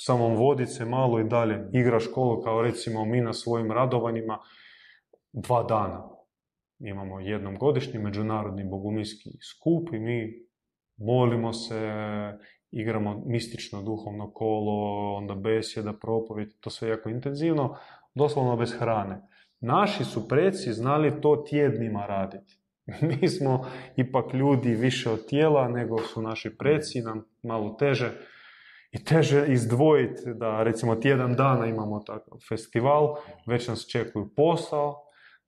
Samo 0.00 0.28
vodit 0.28 0.68
se 0.68 0.84
malo 0.84 1.20
i 1.20 1.24
dalje, 1.24 1.68
igra 1.72 2.00
školu 2.00 2.42
kao 2.42 2.62
recimo 2.62 3.04
mi 3.04 3.20
na 3.20 3.32
svojim 3.32 3.72
radovanjima 3.72 4.38
dva 5.32 5.62
dana. 5.62 6.08
Imamo 6.78 7.20
jednom 7.20 7.58
godišnji 7.58 7.98
međunarodni 7.98 8.64
bogumilski 8.64 9.30
skup 9.50 9.88
i 9.92 9.98
mi 9.98 10.46
molimo 10.96 11.52
se, 11.52 11.92
igramo 12.70 13.22
mistično 13.26 13.82
duhovno 13.82 14.32
kolo, 14.32 15.14
onda 15.14 15.34
besjeda, 15.34 15.92
propovjed, 15.92 16.48
to 16.60 16.70
sve 16.70 16.88
jako 16.88 17.08
intenzivno, 17.08 17.76
doslovno 18.14 18.56
bez 18.56 18.72
hrane. 18.78 19.22
Naši 19.62 20.04
su 20.04 20.28
preci 20.28 20.72
znali 20.72 21.20
to 21.20 21.44
tjednima 21.48 22.06
raditi. 22.06 22.58
Mi 23.20 23.28
smo 23.28 23.66
ipak 23.96 24.34
ljudi 24.34 24.74
više 24.74 25.10
od 25.10 25.26
tijela 25.26 25.68
nego 25.68 25.98
su 25.98 26.22
naši 26.22 26.56
preci, 26.58 27.00
nam 27.00 27.24
malo 27.42 27.76
teže 27.78 28.12
i 28.90 29.04
teže 29.04 29.46
izdvojiti 29.48 30.22
da 30.34 30.62
recimo 30.62 30.94
tjedan 30.94 31.34
dana 31.34 31.66
imamo 31.66 32.00
takav 32.00 32.38
festival, 32.48 33.16
već 33.46 33.68
nas 33.68 33.86
čekuju 33.86 34.34
posao, 34.36 34.94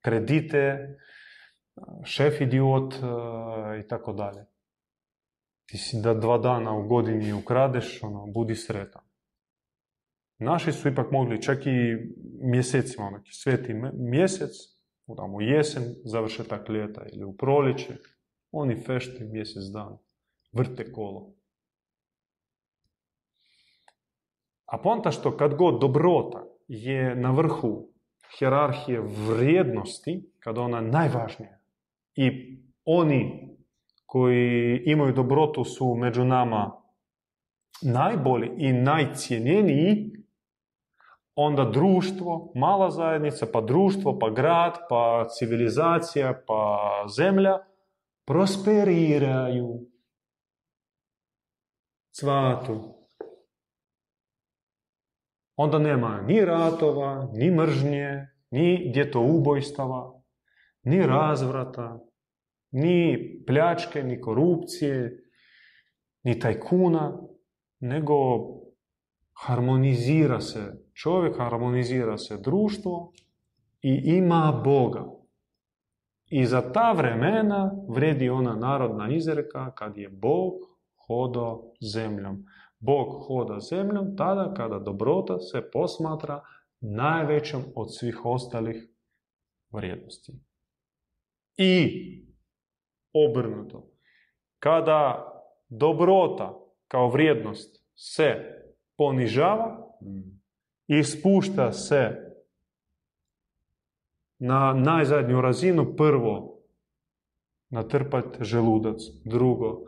kredite, 0.01 0.79
šef 2.05 2.41
idiot 2.41 2.95
e, 2.95 2.99
i 3.81 3.89
tako 3.89 4.13
dalje. 4.13 4.47
Ti 5.67 5.79
si 5.79 6.01
da 6.03 6.15
dva 6.15 6.39
dana 6.39 6.73
u 6.73 6.89
godini 6.89 7.33
ukradeš, 7.33 8.03
ono, 8.03 8.27
budi 8.27 8.55
sretan. 8.55 9.03
Naši 10.39 10.73
su 10.73 10.89
ipak 10.89 11.11
mogli 11.11 11.43
čak 11.43 11.67
i 11.67 11.97
mjesecima, 12.43 13.11
neki 13.11 13.33
sveti 13.33 13.75
mjesec, 13.95 14.51
tamo 15.17 15.41
jesen, 15.41 15.83
završetak 16.05 16.69
ljeta 16.69 17.03
ili 17.13 17.25
u 17.25 17.37
proljeće, 17.37 17.97
oni 18.51 18.77
fešte 18.77 19.25
mjesec 19.25 19.63
dana, 19.73 19.99
vrte 20.53 20.93
kolo. 20.93 21.35
A 24.67 24.79
ponta 24.79 25.11
što 25.11 25.37
kad 25.37 25.55
god 25.55 25.81
dobrota 25.81 26.45
je 26.69 27.17
na 27.17 27.31
vrhu 27.31 27.89
hjerarhije 28.39 29.01
vrijednosti, 29.01 30.31
kada 30.39 30.61
ona 30.61 30.81
najvažnija, 30.81 31.59
i 32.17 32.59
oni 32.85 33.49
koji 34.07 34.83
imaju 34.87 35.13
dobrotu 35.13 35.65
su 35.65 35.95
među 35.95 36.25
nama 36.25 36.83
najbolji 37.83 38.51
i 38.59 38.73
najcijenjeniji, 38.73 40.14
onda 41.35 41.65
društvo, 41.65 42.53
mala 42.55 42.91
zajednica, 42.91 43.47
pa 43.53 43.61
društvo, 43.61 44.19
pa 44.19 44.31
grad, 44.31 44.79
pa 44.89 45.27
civilizacija, 45.39 46.43
pa 46.47 46.79
zemlja 47.17 47.59
prosperiraju. 48.27 49.81
Cvatu. 52.17 52.95
Onda 55.57 55.79
nema 55.79 56.21
ni 56.21 56.45
ratova, 56.45 57.29
ni 57.33 57.51
mržnje, 57.51 58.29
ni 58.51 58.91
djetoubojstava, 58.95 60.23
ni 60.83 61.07
razvrata, 61.07 62.01
ni 62.71 63.19
pljačke, 63.47 64.03
ni 64.03 64.21
korupcije, 64.21 65.25
ni 66.23 66.39
tajkuna, 66.39 67.23
nego 67.81 68.15
harmonizira 69.35 70.41
se 70.41 70.85
čovjek, 70.95 71.37
harmonizira 71.39 72.19
se 72.19 72.37
društvo 72.37 73.13
i 73.83 74.03
ima 74.05 74.63
Boga. 74.65 75.05
I 76.27 76.47
za 76.47 76.73
ta 76.73 76.93
vremena 76.93 77.73
vredi 77.89 78.29
ona 78.29 78.57
narodna 78.57 79.09
izreka 79.09 79.75
kad 79.75 79.97
je 79.97 80.09
Bog 80.09 80.53
hodao 81.07 81.73
zemljom. 81.81 82.45
Bog 82.79 83.27
hoda 83.27 83.61
zemljom 83.61 84.17
tada 84.17 84.55
kada 84.55 84.79
dobrota 84.79 85.39
se 85.39 85.71
posmatra 85.73 86.41
najvećom 86.81 87.63
od 87.75 87.95
svih 87.95 88.25
ostalih 88.25 88.89
vrijednosti. 89.71 90.33
I 91.57 91.81
obrnuto. 93.13 93.91
Kada 94.59 95.31
dobrota 95.69 96.55
kao 96.89 97.09
vrijednost 97.09 97.85
se 97.95 98.55
ponižava 98.97 99.91
i 100.87 101.05
spušta 101.05 101.73
se 101.73 102.25
na 104.39 104.75
najzadnju 104.75 105.41
razinu, 105.41 105.95
prvo 105.97 106.61
natrpat 107.71 108.25
želudac, 108.41 108.97
drugo 109.25 109.81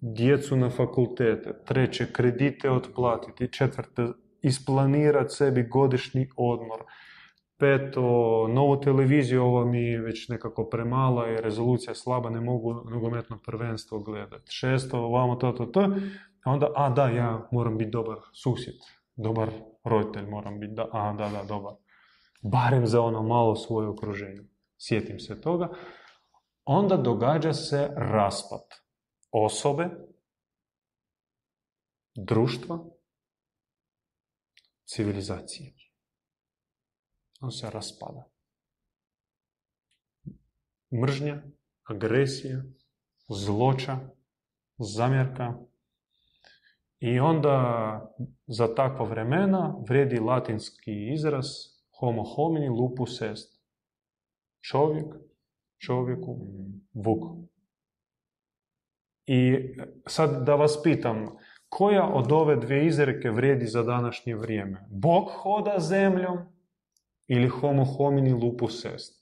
djecu 0.00 0.56
na 0.56 0.70
fakultete, 0.70 1.64
treće 1.64 2.12
kredite 2.12 2.70
otplatiti, 2.70 3.52
četvrte 3.52 4.06
isplanirati 4.42 5.34
sebi 5.34 5.62
godišnji 5.62 6.28
odmor, 6.36 6.80
peto, 7.58 8.02
novu 8.48 8.80
televiziju, 8.80 9.42
ovo 9.42 9.64
mi 9.64 9.82
je 9.82 10.00
već 10.00 10.28
nekako 10.28 10.64
premala 10.64 11.30
i 11.30 11.40
rezolucija 11.40 11.94
slaba, 11.94 12.30
ne 12.30 12.40
mogu 12.40 12.74
nogometno 12.90 13.38
prvenstvo 13.46 13.98
gledati. 13.98 14.52
Šesto, 14.52 14.98
ovamo 14.98 15.36
to, 15.36 15.52
to, 15.52 15.66
to. 15.66 15.88
Onda, 16.44 16.72
a 16.74 16.90
da, 16.90 17.08
ja 17.08 17.48
moram 17.52 17.78
biti 17.78 17.90
dobar 17.90 18.16
susjed, 18.32 18.74
dobar 19.16 19.50
roditelj 19.84 20.26
moram 20.26 20.60
biti, 20.60 20.72
da, 20.72 20.88
a 20.92 21.12
da, 21.12 21.28
da, 21.28 21.44
dobar. 21.44 21.74
Barem 22.42 22.86
za 22.86 23.00
ono 23.00 23.22
malo 23.22 23.56
svoje 23.56 23.88
okruženje. 23.88 24.48
Sjetim 24.78 25.20
se 25.20 25.40
toga. 25.40 25.68
Onda 26.64 26.96
događa 26.96 27.52
se 27.52 27.90
raspad 27.96 28.60
osobe, 29.32 29.90
društva, 32.14 32.78
civilizacije 34.84 35.78
on 37.40 37.52
se 37.52 37.70
raspada. 37.70 38.30
Mržnja, 41.02 41.42
agresija, 41.84 42.62
zloča, 43.28 43.98
zamjerka. 44.78 45.54
I 47.00 47.20
onda 47.20 48.14
za 48.46 48.74
takva 48.74 49.06
vremena 49.06 49.74
vredi 49.88 50.18
latinski 50.18 51.12
izraz 51.12 51.46
homo 51.98 52.22
homini 52.22 52.68
lupus 52.68 53.20
est. 53.22 53.58
Čovjek, 54.60 55.06
čovjeku, 55.78 56.38
vuk. 56.92 57.22
I 59.26 59.56
sad 60.06 60.46
da 60.46 60.54
vas 60.54 60.82
pitam, 60.82 61.36
koja 61.68 62.08
od 62.08 62.32
ove 62.32 62.56
dvije 62.56 62.86
izreke 62.86 63.30
vredi 63.30 63.66
za 63.66 63.82
današnje 63.82 64.36
vrijeme? 64.36 64.86
Bog 64.90 65.24
hoda 65.28 65.74
zemljom 65.78 66.38
ili 67.26 67.48
homo 67.48 67.84
homini 67.84 68.32
lupus 68.32 68.84
est. 68.84 69.18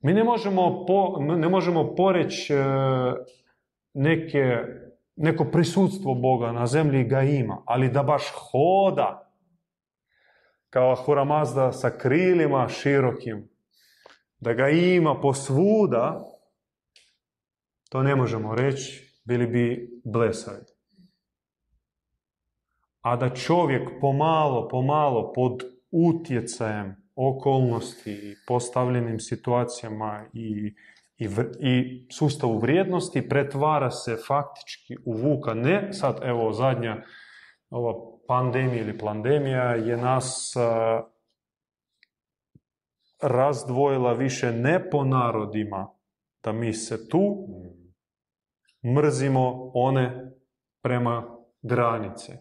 Mi 0.00 0.14
ne 0.14 0.24
možemo, 0.24 0.86
po, 0.86 1.18
ne 1.20 1.48
možemo 1.48 1.94
poreći 1.94 2.54
e, 2.54 2.64
neke, 3.94 4.64
neko 5.16 5.44
prisutstvo 5.44 6.14
Boga 6.14 6.52
na 6.52 6.66
zemlji 6.66 7.04
ga 7.04 7.22
ima, 7.22 7.62
ali 7.66 7.88
da 7.88 8.02
baš 8.02 8.22
hoda 8.34 9.32
kao 10.70 10.96
Huramazda 10.96 11.72
sa 11.72 11.90
krilima 11.98 12.68
širokim, 12.68 13.48
da 14.40 14.52
ga 14.52 14.68
ima 14.68 15.20
posvuda, 15.20 16.24
to 17.88 18.02
ne 18.02 18.16
možemo 18.16 18.54
reći, 18.54 19.20
bili 19.24 19.46
bi 19.46 19.90
blesavi. 20.04 20.64
A 23.00 23.16
da 23.16 23.34
čovjek 23.34 23.88
pomalo, 24.00 24.68
pomalo 24.68 25.32
pod 25.32 25.62
utjecajem 25.90 26.96
okolnosti 27.14 28.12
i 28.12 28.36
postavljenim 28.46 29.20
situacijama 29.20 30.24
i, 30.32 30.74
i, 31.20 31.28
i 31.60 32.06
sustavu 32.12 32.58
vrijednosti 32.58 33.28
pretvara 33.28 33.90
se 33.90 34.16
faktički 34.26 34.96
u 35.04 35.12
vuka. 35.12 35.54
Ne 35.54 35.92
sad, 35.92 36.20
evo, 36.22 36.52
zadnja 36.52 37.02
ova 37.70 37.94
pandemija 38.28 38.82
ili 38.82 38.98
plandemija 38.98 39.62
je 39.62 39.96
nas 39.96 40.56
a, 40.56 41.02
razdvojila 43.22 44.12
više 44.12 44.52
ne 44.52 44.90
po 44.90 45.04
narodima, 45.04 45.94
da 46.44 46.52
mi 46.52 46.72
se 46.72 47.08
tu 47.08 47.48
mrzimo 48.96 49.70
one 49.74 50.32
prema 50.82 51.38
granice. 51.62 52.32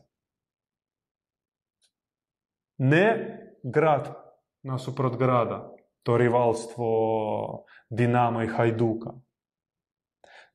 Ne 2.78 3.36
grad 3.64 4.16
nasuprot 4.64 5.18
grada, 5.18 5.76
to 6.04 6.18
rivalstvo 6.18 7.66
Dinama 7.90 8.44
i 8.44 8.48
Hajduka. 8.48 9.14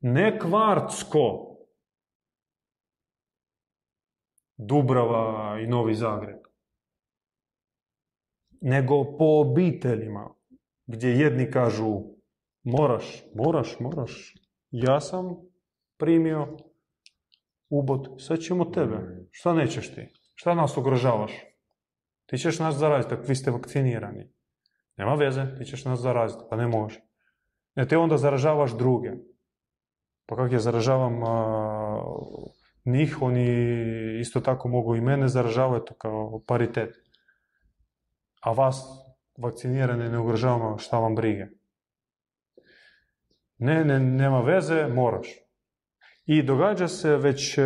Ne 0.01 0.39
kvartsko, 0.39 1.51
Dubrava 4.57 5.61
i 5.61 5.67
Novi 5.67 5.95
Zagreb, 5.95 6.41
nego 8.61 9.17
po 9.19 9.25
obiteljima, 9.25 10.35
gdje 10.87 11.09
jedni 11.09 11.51
kažu 11.51 12.01
moraš, 12.63 13.25
moraš, 13.35 13.81
moraš, 13.81 14.35
ja 14.71 15.01
sam 15.01 15.37
primio 15.99 16.57
ubod, 17.69 18.09
sad 18.19 18.39
ćemo 18.39 18.65
tebe, 18.65 19.27
šta 19.31 19.55
nećeš 19.55 19.95
ti, 19.95 20.09
šta 20.35 20.55
nas 20.55 20.77
ugrožavaš, 20.77 21.33
ti 22.27 22.39
ćeš 22.39 22.59
nas 22.59 22.75
zaraziti, 22.75 23.15
ako 23.15 23.23
vi 23.29 23.35
ste 23.35 23.51
vakcinirani, 23.51 24.33
nema 24.97 25.15
veze, 25.15 25.55
ti 25.59 25.65
ćeš 25.65 25.85
nas 25.85 26.01
zaraziti, 26.01 26.43
pa 26.51 26.57
ne 26.57 26.67
može. 26.67 27.14
Ne, 27.75 27.89
ti 27.89 27.97
onda 27.97 28.17
zaražavaš 28.17 28.77
druge. 28.77 29.11
Pa 30.27 30.37
kak 30.37 30.53
ja 30.53 30.59
zaražavam 30.59 31.23
a, 31.25 32.03
njih, 32.85 33.23
oni 33.23 33.47
isto 34.21 34.41
tako 34.41 34.69
mogu 34.69 34.97
i 34.97 35.01
mene 35.01 35.29
zaražavati 35.29 35.95
kao 35.99 36.43
paritet. 36.47 36.95
A 38.41 38.53
vas 38.53 38.85
vakcinirane 39.39 40.09
ne 40.09 40.19
ugrožavamo 40.19 40.79
šta 40.79 40.99
vam 40.99 41.15
brige. 41.15 41.47
Ne, 43.59 43.85
ne, 43.85 44.01
nema 44.01 44.41
veze, 44.41 44.87
moraš. 44.89 45.29
I 46.27 46.43
događa 46.43 46.89
se 46.89 47.17
već 47.17 47.59
e, 47.59 47.63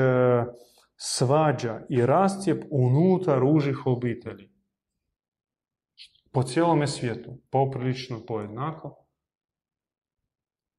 svađa 0.97 1.81
i 1.89 2.07
rascijep 2.07 2.65
unutar 2.71 3.45
užih 3.45 3.87
obitelji. 3.87 4.51
Po 6.33 6.43
cijelome 6.43 6.87
svijetu, 6.87 7.31
poprilično 7.51 8.21
pojednako. 8.27 9.08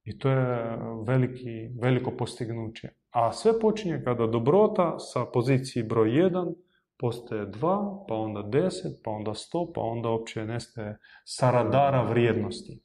I 0.04 0.18
to 0.18 0.30
je 0.30 0.78
veliki, 1.06 1.70
veliko 1.82 2.10
postignuće. 2.10 2.88
A 3.10 3.32
sve 3.32 3.60
počinje 3.60 4.02
kada 4.04 4.26
dobrota 4.26 4.98
sa 4.98 5.24
pozicije 5.24 5.84
broj 5.84 6.08
1 6.08 6.54
postaje 6.98 7.46
2, 7.46 8.04
pa 8.08 8.14
onda 8.14 8.40
10, 8.40 8.70
pa 9.04 9.10
onda 9.10 9.30
100, 9.30 9.72
pa 9.74 9.80
onda 9.80 10.08
uopće 10.08 10.44
nestaje 10.44 10.98
sa 11.24 11.50
radara 11.50 12.02
vrijednosti. 12.02 12.82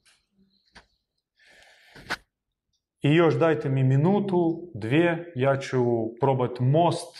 I 3.02 3.14
još 3.14 3.34
dajte 3.34 3.68
mi 3.68 3.84
minutu, 3.84 4.70
dvije, 4.74 5.32
ja 5.34 5.58
ću 5.58 5.78
probati 6.20 6.62
most 6.62 7.16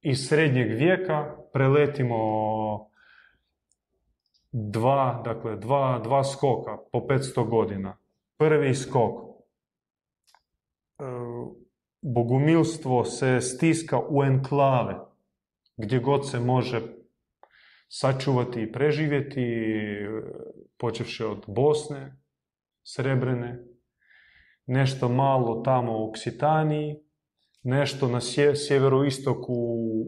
iz 0.00 0.28
srednjeg 0.28 0.68
vijeka, 0.68 1.36
preletimo 1.52 2.16
dva, 4.52 5.22
dakle, 5.24 5.56
dva, 5.56 5.98
dva 6.04 6.24
skoka 6.24 6.78
po 6.92 6.98
500 6.98 7.48
godina. 7.48 8.01
Prvi 8.36 8.74
skok. 8.74 9.14
E, 10.98 11.04
Bogumilstvo 12.02 13.04
se 13.04 13.40
stiska 13.40 14.00
u 14.08 14.22
enklave, 14.24 14.98
gdje 15.76 15.98
god 15.98 16.30
se 16.30 16.40
može 16.40 16.80
sačuvati 17.88 18.62
i 18.62 18.72
preživjeti, 18.72 19.46
počevši 20.78 21.24
od 21.24 21.44
Bosne, 21.46 22.16
Srebrene, 22.82 23.64
nešto 24.66 25.08
malo 25.08 25.62
tamo 25.64 25.98
u 25.98 26.08
Oksitaniji, 26.08 26.96
nešto 27.62 28.08
na 28.08 28.20
sje, 28.20 28.56
sjeveroistoku 28.56 29.54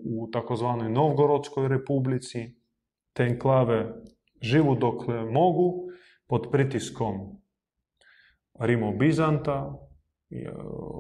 u 0.05 0.29
takozvanoj 0.33 0.91
Novgorodskoj 0.91 1.68
republici. 1.68 2.57
Te 3.12 3.22
enklave 3.22 3.95
živu 4.41 4.75
dokle 4.75 5.25
mogu, 5.25 5.89
pod 6.27 6.49
pritiskom 6.53 7.43
Rimo-Bizanta, 8.59 9.78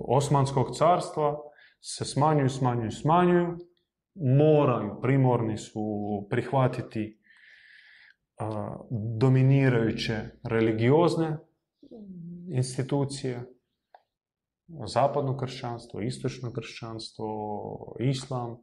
Osmanskog 0.08 0.76
carstva, 0.76 1.36
se 1.80 2.04
smanjuju, 2.04 2.48
smanjuju, 2.48 2.90
smanjuju, 2.90 3.58
moraju, 4.14 5.00
primorni 5.02 5.58
su 5.58 5.82
prihvatiti 6.30 7.20
a, 8.38 8.76
dominirajuće 9.18 10.20
religiozne 10.44 11.38
institucije, 12.48 13.42
zapadno 14.86 15.36
kršćanstvo, 15.36 16.00
istočno 16.00 16.52
kršćanstvo, 16.52 17.26
islam. 18.00 18.56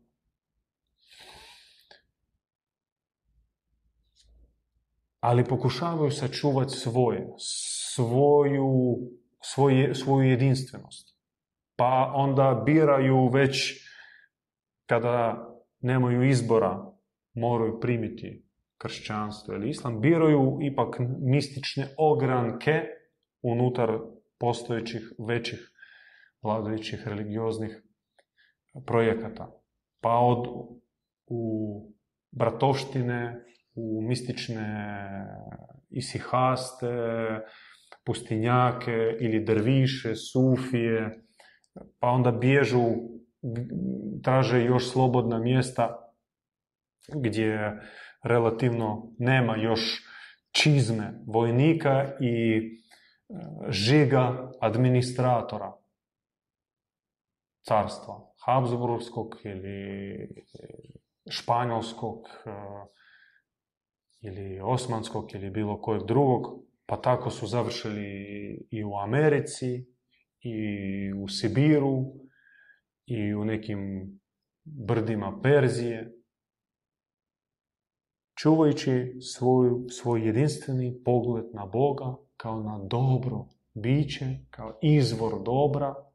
Ali 5.21 5.45
pokušavaju 5.45 6.11
sačuvati 6.11 6.71
svoje, 6.71 7.27
svoju, 7.37 8.97
svoje, 9.41 9.95
svoju 9.95 10.29
jedinstvenost. 10.29 11.17
Pa 11.75 12.11
onda 12.15 12.63
biraju 12.65 13.27
već 13.27 13.81
kada 14.85 15.47
nemaju 15.79 16.29
izbora, 16.29 16.91
moraju 17.33 17.79
primiti 17.79 18.45
kršćanstvo 18.77 19.53
ili 19.53 19.69
islam, 19.69 20.01
biraju 20.01 20.57
ipak 20.61 20.99
mistične 21.19 21.87
ogranke 21.97 22.81
unutar 23.41 23.99
postojećih 24.39 25.01
većih 25.27 25.71
vladajućih 26.41 27.07
religioznih 27.07 27.83
projekata. 28.85 29.51
Pa 30.01 30.17
od 30.17 30.47
u 31.27 31.41
bratovštine, 32.31 33.45
u 33.75 34.01
mistične 34.01 34.95
isihaste, 35.89 36.87
pustinjake 38.05 39.17
ili 39.19 39.45
drviše, 39.45 40.15
sufije, 40.15 41.23
pa 41.99 42.07
onda 42.07 42.31
bježu, 42.31 42.85
traže 44.23 44.63
još 44.63 44.91
slobodna 44.91 45.39
mjesta 45.39 46.13
gdje 47.15 47.81
relativno 48.23 49.11
nema 49.17 49.57
još 49.57 50.03
čizme 50.51 51.13
vojnika 51.27 52.17
i 52.19 52.61
žiga 53.69 54.51
administratora 54.61 55.73
carstva, 57.67 58.33
Habsburgskog 58.45 59.35
ili 59.43 60.27
Španjolskog 61.29 62.17
ili 64.21 64.59
Osmanskog 64.59 65.35
ili 65.35 65.49
bilo 65.49 65.81
kojeg 65.81 66.03
drugog, 66.05 66.63
pa 66.85 67.01
tako 67.01 67.29
su 67.29 67.47
završili 67.47 68.07
i 68.71 68.83
u 68.83 68.95
Americi, 68.95 69.85
i 70.39 71.13
u 71.13 71.27
Sibiru, 71.27 72.05
i 73.05 73.33
u 73.33 73.45
nekim 73.45 74.11
brdima 74.63 75.39
Perzije, 75.43 76.13
čuvajući 78.37 79.15
svoj, 79.21 79.69
svoj 79.89 80.25
jedinstveni 80.25 81.01
pogled 81.05 81.45
na 81.53 81.65
Boga 81.65 82.15
kao 82.37 82.63
na 82.63 82.79
dobro 82.83 83.45
biće, 83.73 84.25
kao 84.49 84.79
izvor 84.81 85.43
dobra. 85.43 86.10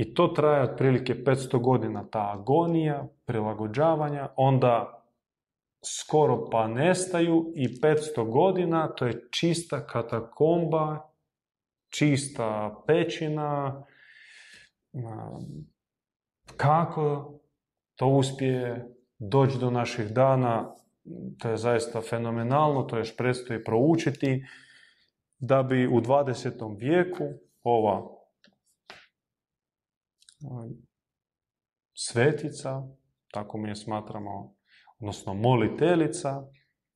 I 0.00 0.14
to 0.14 0.28
traje 0.28 0.62
otprilike 0.62 1.14
500 1.14 1.58
godina, 1.62 2.04
ta 2.10 2.30
agonija, 2.34 3.08
prilagođavanja, 3.24 4.28
onda 4.36 5.02
skoro 5.84 6.50
pa 6.50 6.68
nestaju 6.68 7.52
i 7.54 7.68
500 7.80 8.30
godina 8.30 8.88
to 8.88 9.06
je 9.06 9.28
čista 9.30 9.86
katakomba, 9.86 11.10
čista 11.88 12.76
pećina. 12.86 13.82
Kako 16.56 17.34
to 17.96 18.06
uspije 18.06 18.88
doći 19.18 19.58
do 19.58 19.70
naših 19.70 20.12
dana, 20.12 20.74
to 21.38 21.48
je 21.48 21.56
zaista 21.56 22.00
fenomenalno, 22.00 22.82
to 22.82 22.98
još 22.98 23.16
predstoji 23.16 23.64
proučiti, 23.64 24.44
da 25.38 25.62
bi 25.62 25.86
u 25.86 26.00
20. 26.00 26.78
vijeku 26.78 27.24
ova 27.62 28.19
svetica, 31.94 32.82
tako 33.32 33.58
mi 33.58 33.68
je 33.68 33.76
smatramo, 33.76 34.54
odnosno 34.98 35.34
molitelica 35.34 36.42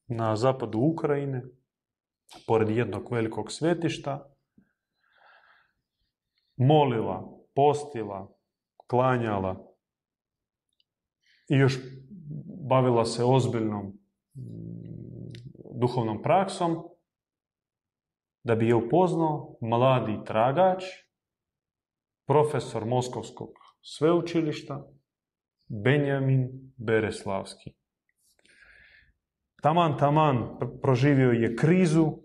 na 0.06 0.36
zapadu 0.36 0.78
Ukrajine, 0.78 1.42
pored 2.46 2.70
jednog 2.70 3.12
velikog 3.12 3.52
svetišta, 3.52 4.30
molila, 6.56 7.28
postila, 7.54 8.34
klanjala 8.86 9.74
i 11.48 11.56
još 11.56 11.78
bavila 12.68 13.04
se 13.04 13.24
ozbiljnom 13.24 13.86
mm, 13.86 15.32
duhovnom 15.80 16.22
praksom, 16.22 16.76
da 18.42 18.54
bi 18.54 18.68
je 18.68 18.74
upoznao 18.74 19.56
mladi 19.60 20.18
tragač, 20.26 20.84
profesor 22.26 22.84
Moskovskog 22.84 23.50
sveučilišta, 23.82 24.86
Benjamin 25.66 26.48
Bereslavski. 26.76 27.74
Taman, 29.62 29.98
taman 29.98 30.58
proživio 30.82 31.30
je 31.30 31.56
krizu 31.56 32.24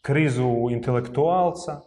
krizu 0.00 0.68
intelektualca 0.70 1.80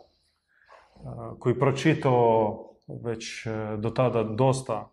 koji 1.39 1.59
pročitao 1.59 2.57
već 3.03 3.45
e, 3.45 3.49
do 3.77 3.89
tada 3.89 4.23
dosta 4.23 4.89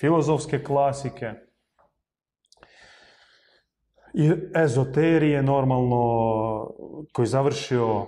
filozofske 0.00 0.64
klasike 0.64 1.32
i 4.14 4.32
ezoterije 4.64 5.42
normalno 5.42 6.04
koji 7.12 7.26
završio 7.26 8.06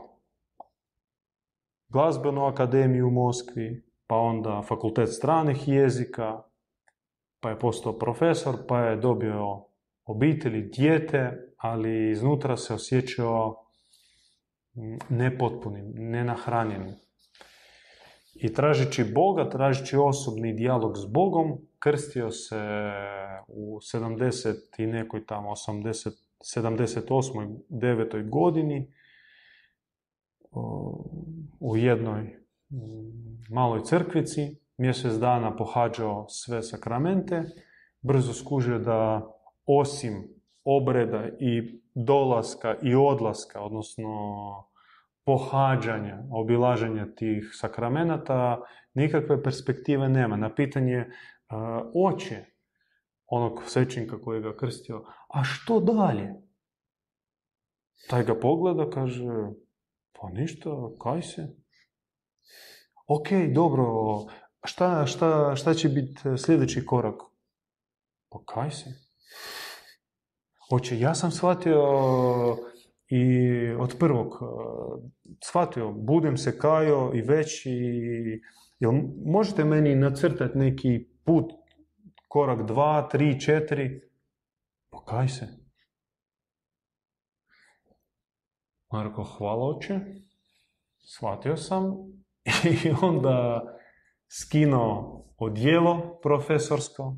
glazbenu 1.88 2.44
akademiju 2.44 3.08
u 3.08 3.10
Moskvi, 3.10 3.84
pa 4.06 4.16
onda 4.16 4.62
fakultet 4.68 5.08
stranih 5.08 5.68
jezika, 5.68 6.42
pa 7.40 7.50
je 7.50 7.58
postao 7.58 7.98
profesor, 7.98 8.56
pa 8.68 8.80
je 8.80 8.96
dobio 8.96 9.64
obitelji, 10.04 10.62
dijete, 10.62 11.32
ali 11.56 12.10
iznutra 12.10 12.56
se 12.56 12.74
osjećao 12.74 13.66
nepotpunim, 15.08 15.92
nenahranjenim. 15.96 16.94
I 18.34 18.52
tražeći 18.52 19.04
Boga, 19.14 19.50
tražeći 19.50 19.96
osobni 19.96 20.52
dijalog 20.52 20.98
s 20.98 21.12
Bogom, 21.12 21.58
krstio 21.78 22.30
se 22.30 22.90
u 23.48 23.78
70 23.78 24.54
i 24.78 24.86
nekoj 24.86 25.26
tamo 25.26 25.50
80, 25.50 26.10
78. 26.56 27.58
9. 27.70 28.30
godini 28.30 28.92
u 31.60 31.76
jednoj 31.76 32.36
maloj 33.50 33.80
crkvici, 33.84 34.56
mjesec 34.78 35.12
dana 35.12 35.56
pohađao 35.56 36.26
sve 36.28 36.62
sakramente, 36.62 37.44
brzo 38.02 38.32
skužio 38.32 38.78
da 38.78 39.30
osim 39.66 40.28
obreda 40.64 41.28
i 41.40 41.80
dolaska 41.94 42.76
i 42.82 42.94
odlaska, 42.94 43.60
odnosno 43.60 44.08
pohađanja, 45.24 46.22
obilaženja 46.30 47.06
tih 47.14 47.50
sakramenata, 47.52 48.60
nikakve 48.94 49.42
perspektive 49.42 50.08
nema. 50.08 50.36
Na 50.36 50.54
pitanje 50.54 50.98
uh, 50.98 51.06
oče 51.94 52.44
onog 53.26 53.62
svećenika 53.66 54.20
koji 54.20 54.40
ga 54.40 54.56
krstio, 54.56 55.04
a 55.28 55.44
što 55.44 55.80
dalje? 55.80 56.34
Taj 58.08 58.24
ga 58.24 58.34
pogleda, 58.34 58.90
kaže, 58.90 59.24
pa 60.20 60.28
ništa, 60.28 60.70
kaj 61.02 61.22
se? 61.22 61.56
Ok, 63.06 63.28
dobro, 63.54 63.86
šta, 64.64 65.06
šta, 65.06 65.56
šta 65.56 65.74
će 65.74 65.88
biti 65.88 66.20
sljedeći 66.38 66.86
korak? 66.86 67.20
Pa 68.28 68.38
kaj 68.44 68.70
se? 68.70 68.90
Oče, 70.70 71.00
ja 71.00 71.14
sam 71.14 71.30
shvatio 71.30 71.82
i 73.08 73.22
od 73.78 73.96
prvog 73.98 74.38
shvatio, 75.44 75.92
budem 75.92 76.36
se 76.36 76.58
kajo 76.58 77.12
i 77.14 77.20
već 77.20 77.66
i 77.66 77.80
jel 78.78 78.92
možete 79.24 79.64
meni 79.64 79.94
nacrtati 79.94 80.58
neki 80.58 81.08
put, 81.24 81.52
korak 82.28 82.66
dva, 82.66 83.08
tri, 83.08 83.40
četiri? 83.40 84.00
Pa 84.90 85.04
kaj 85.04 85.28
se? 85.28 85.65
Marko, 88.96 89.22
hvala 89.22 89.66
oče, 89.66 90.00
shvatio 90.98 91.56
sam 91.56 91.84
i 92.84 92.90
onda 93.02 93.62
skinuo 94.28 95.24
odjelo 95.38 96.18
profesorsko, 96.22 97.16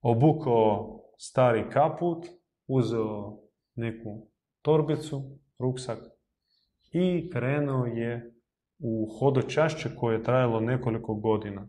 obukao 0.00 1.00
stari 1.18 1.70
kaput, 1.70 2.26
uzeo 2.66 3.38
neku 3.74 4.28
torbicu, 4.62 5.38
ruksak 5.58 5.98
i 6.92 7.30
krenuo 7.32 7.86
je 7.86 8.34
u 8.78 9.18
hodočašće 9.18 9.96
koje 9.96 10.16
je 10.16 10.22
trajalo 10.22 10.60
nekoliko 10.60 11.14
godina. 11.14 11.68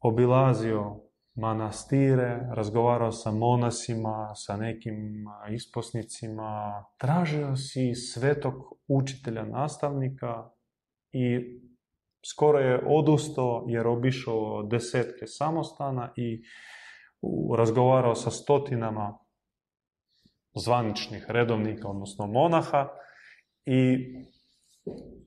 Obilazio 0.00 1.00
manastire, 1.40 2.48
razgovarao 2.54 3.12
sa 3.12 3.30
monasima, 3.30 4.32
sa 4.34 4.56
nekim 4.56 5.24
isposnicima, 5.54 6.84
tražio 6.98 7.56
si 7.56 7.94
svetog 7.94 8.54
učitelja 8.88 9.44
nastavnika 9.44 10.50
i 11.12 11.38
skoro 12.30 12.58
je 12.58 12.82
odustao 12.86 13.64
jer 13.68 13.86
obišao 13.86 14.62
desetke 14.62 15.26
samostana 15.26 16.12
i 16.16 16.42
razgovarao 17.56 18.14
sa 18.14 18.30
stotinama 18.30 19.18
zvaničnih 20.54 21.24
redovnika, 21.28 21.88
odnosno 21.88 22.26
monaha 22.26 22.88
i 23.66 23.96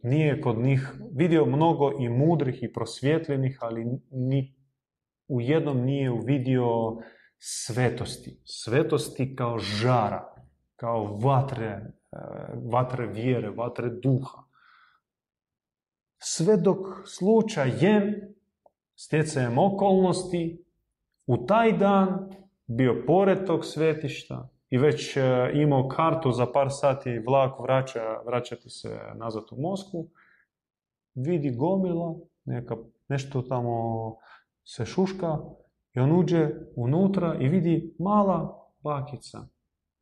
nije 0.04 0.42
kod 0.42 0.58
njih 0.58 0.92
vidio 1.16 1.46
mnogo 1.46 1.92
i 2.00 2.10
mudrih 2.10 2.64
i 2.64 2.74
prosvjetljenih, 2.74 3.58
ali 3.62 3.86
ni 4.12 4.63
u 5.28 5.42
jednom 5.42 5.82
nije 5.82 6.12
uvidio 6.12 6.68
svetosti. 7.38 8.42
Svetosti 8.44 9.36
kao 9.36 9.58
žara, 9.60 10.34
kao 10.76 11.18
vatre, 11.18 11.68
e, 11.68 12.18
vatre 12.72 13.08
vjere, 13.08 13.50
vatre 13.50 13.90
duha. 13.90 14.44
Sve 16.18 16.58
dok 16.58 16.78
slučajem, 17.06 18.36
stjecajem 18.96 19.58
okolnosti, 19.58 20.64
u 21.28 21.46
taj 21.46 21.78
dan 21.78 22.30
bio 22.68 23.04
pored 23.08 23.46
tog 23.46 23.66
svetišta 23.66 24.50
i 24.70 24.78
već 24.78 25.18
e, 25.18 25.22
imao 25.54 25.88
kartu 25.88 26.32
za 26.32 26.46
par 26.46 26.68
sati 26.70 27.20
vlak 27.20 27.60
vraća, 27.60 28.22
vraćati 28.26 28.70
se 28.70 29.00
nazad 29.16 29.44
u 29.52 29.62
Moskvu, 29.62 30.10
vidi 31.16 31.56
gomila, 31.56 32.16
neka, 32.46 32.76
nešto 33.08 33.42
tamo 33.42 34.16
se 34.64 34.86
šuška 34.86 35.38
i 35.94 36.00
on 36.00 36.20
uđe 36.20 36.50
unutra 36.76 37.38
i 37.40 37.48
vidi 37.48 37.96
mala 38.00 38.70
bakica, 38.84 39.48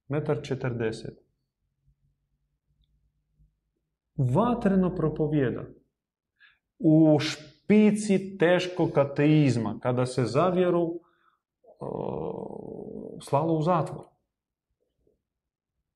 metar 0.08 0.42
četrdeset. 0.44 1.18
Vatreno 4.16 4.96
propovjeda. 4.96 5.64
U 6.80 7.20
špici 7.20 8.38
teškog 8.38 8.98
ateizma, 8.98 9.80
kada 9.82 10.06
se 10.06 10.26
zavjeru 10.26 11.02
slalo 13.22 13.54
u 13.54 13.62
zatvor. 13.62 14.06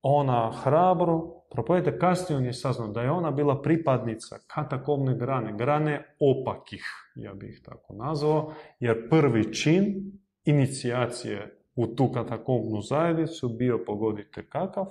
Ona 0.02 0.52
hrabro 0.62 1.35
propovjede, 1.50 1.98
kasnije 1.98 2.36
on 2.36 2.44
je 2.44 2.52
saznao 2.52 2.88
da 2.88 3.02
je 3.02 3.10
ona 3.10 3.30
bila 3.30 3.62
pripadnica 3.62 4.38
katakomne 4.46 5.18
grane, 5.18 5.56
grane 5.56 6.16
opakih, 6.20 6.84
ja 7.14 7.34
bih 7.34 7.60
tako 7.64 7.94
nazvao, 7.94 8.52
jer 8.80 9.10
prvi 9.10 9.54
čin 9.54 10.12
inicijacije 10.44 11.62
u 11.74 11.86
tu 11.86 12.12
katakomnu 12.12 12.80
zajednicu 12.80 13.48
bio, 13.48 13.84
pogodite 13.86 14.48
kakav, 14.48 14.86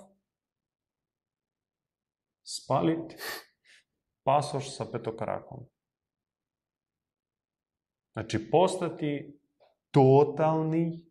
spaliti 2.44 3.16
pasoš 4.24 4.76
sa 4.76 4.86
petokrakom. 4.92 5.66
Znači, 8.14 8.50
postati 8.52 9.40
totalni 9.92 11.06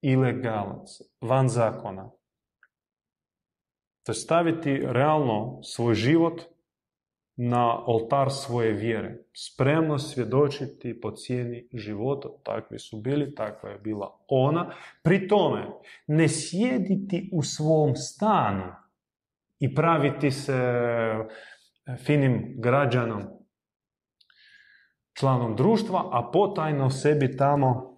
ilegalac, 0.00 1.00
van 1.20 1.48
zakona. 1.48 2.10
To 4.08 4.12
je 4.12 4.16
staviti 4.16 4.82
realno 4.86 5.62
svoj 5.62 5.94
život 5.94 6.42
na 7.36 7.84
oltar 7.86 8.30
svoje 8.30 8.72
vjere. 8.72 9.18
Spremno 9.32 9.98
svjedočiti 9.98 11.00
po 11.00 11.10
cijeni 11.10 11.68
života. 11.72 12.28
Takvi 12.42 12.78
su 12.78 12.96
bili, 12.96 13.34
takva 13.34 13.70
je 13.70 13.78
bila 13.78 14.18
ona. 14.28 14.70
Pri 15.02 15.28
tome, 15.28 15.66
ne 16.06 16.28
sjediti 16.28 17.30
u 17.32 17.42
svom 17.42 17.96
stanu 17.96 18.72
i 19.58 19.74
praviti 19.74 20.30
se 20.30 20.72
finim 22.04 22.54
građanom, 22.58 23.22
članom 25.18 25.56
društva, 25.56 26.08
a 26.12 26.30
potajno 26.32 26.90
sebi 26.90 27.36
tamo 27.36 27.97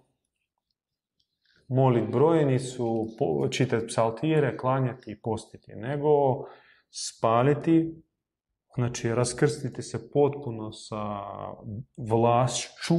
molit 1.71 2.11
brojenicu, 2.11 3.07
čitati 3.51 3.87
psaltire, 3.87 4.57
klanjati 4.57 5.11
i 5.11 5.21
postiti, 5.21 5.71
nego 5.75 6.09
spaliti, 6.89 8.03
znači 8.75 9.15
raskrstiti 9.15 9.81
se 9.81 10.11
potpuno 10.11 10.71
sa 10.71 11.03
vlašću, 11.97 12.95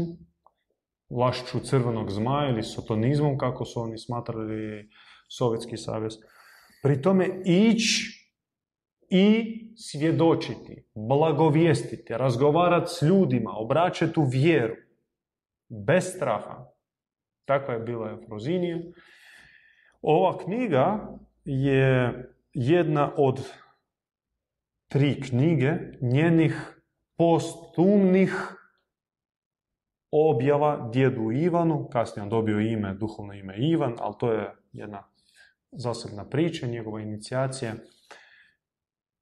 vlašću 1.11 1.61
crvenog 1.61 2.11
zmaja 2.11 2.51
ili 2.51 2.63
sotonizmom, 2.63 3.39
kako 3.39 3.65
su 3.65 3.81
oni 3.81 3.99
smatrali 3.99 4.89
Sovjetski 5.29 5.77
savez. 5.77 6.13
Pri 6.83 7.03
tome 7.03 7.29
ići 7.45 8.23
i 9.11 9.57
svjedočiti, 9.77 10.89
blagovijestiti, 10.95 12.13
razgovarati 12.13 12.91
s 12.91 13.03
ljudima, 13.03 13.51
obraćati 13.57 14.21
u 14.21 14.25
vjeru, 14.25 14.75
bez 15.87 16.05
straha, 16.17 16.72
Takva 17.45 17.75
je 17.75 17.81
bila 17.81 18.11
Efrozinija. 18.11 18.79
Ova 20.03 20.39
knjiga 20.39 21.09
je 21.45 22.25
jedna 22.53 23.13
od 23.17 23.53
tri 24.89 25.21
knjige 25.21 25.73
njenih 26.01 26.83
postumnih 27.17 28.33
objava 30.11 30.91
djedu 30.93 31.33
Ivanu, 31.33 31.89
kasnije 31.93 32.23
on 32.23 32.29
dobio 32.29 32.61
ime, 32.61 32.95
duhovno 32.95 33.33
ime 33.33 33.57
Ivan, 33.57 33.97
ali 33.99 34.15
to 34.19 34.33
je 34.33 34.55
jedna 34.73 35.03
zasebna 35.73 36.25
priča, 36.29 36.67
njegova 36.67 37.01
inicijacija. 37.01 37.75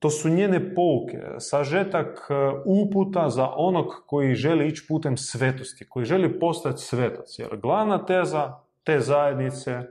To 0.01 0.11
su 0.11 0.29
njene 0.29 0.75
pouke, 0.75 1.19
sažetak 1.39 2.07
e, 2.31 2.35
uputa 2.65 3.29
za 3.29 3.49
onog 3.57 3.87
koji 4.07 4.35
želi 4.35 4.67
ići 4.67 4.85
putem 4.89 5.17
svetosti, 5.17 5.89
koji 5.89 6.05
želi 6.05 6.39
postati 6.39 6.83
svetac. 6.83 7.39
Jer 7.39 7.57
glavna 7.57 8.05
teza 8.07 8.53
te 8.85 9.01
zajednice 9.01 9.83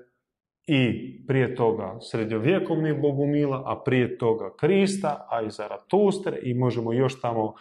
i 0.67 0.87
prije 1.27 1.55
toga 1.55 1.97
srednjovjekovnih 2.01 3.01
bogumila, 3.01 3.63
a 3.65 3.81
prije 3.85 4.17
toga 4.17 4.55
Krista, 4.59 5.27
a 5.29 5.41
i 5.41 5.49
Zaratustre 5.49 6.39
i 6.41 6.53
možemo 6.53 6.93
još 6.93 7.21
tamo 7.21 7.53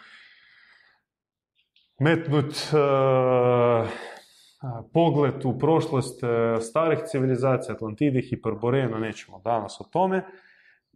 metnut 1.99 2.53
e, 2.53 2.77
pogled 4.93 5.45
u 5.45 5.59
prošlost 5.59 6.23
e, 6.23 6.27
starih 6.61 6.99
civilizacija, 7.05 7.75
Atlantidi, 7.75 8.21
Hiperboreja, 8.21 8.99
nećemo 8.99 9.41
danas 9.43 9.81
o 9.81 9.83
tome, 9.83 10.23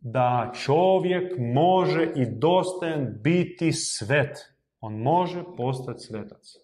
da 0.03 0.51
čovjek 0.55 1.33
može 1.39 2.11
i 2.15 2.25
dostajan 2.25 3.07
biti 3.21 3.71
svet. 3.71 4.37
On 4.79 4.97
može 4.97 5.43
postati 5.57 5.99
svetac. 5.99 6.55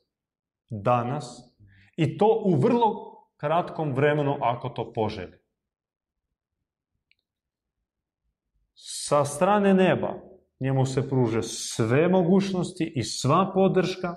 Danas. 0.69 1.53
I 1.95 2.17
to 2.17 2.41
u 2.45 2.55
vrlo 2.55 3.15
kratkom 3.37 3.93
vremenu 3.93 4.37
ako 4.41 4.69
to 4.69 4.93
poželi. 4.93 5.39
Sa 8.73 9.25
strane 9.25 9.73
neba 9.73 10.13
njemu 10.59 10.85
se 10.85 11.09
pruže 11.09 11.43
sve 11.43 12.07
mogućnosti 12.07 12.93
i 12.95 13.03
sva 13.03 13.51
podrška. 13.53 14.15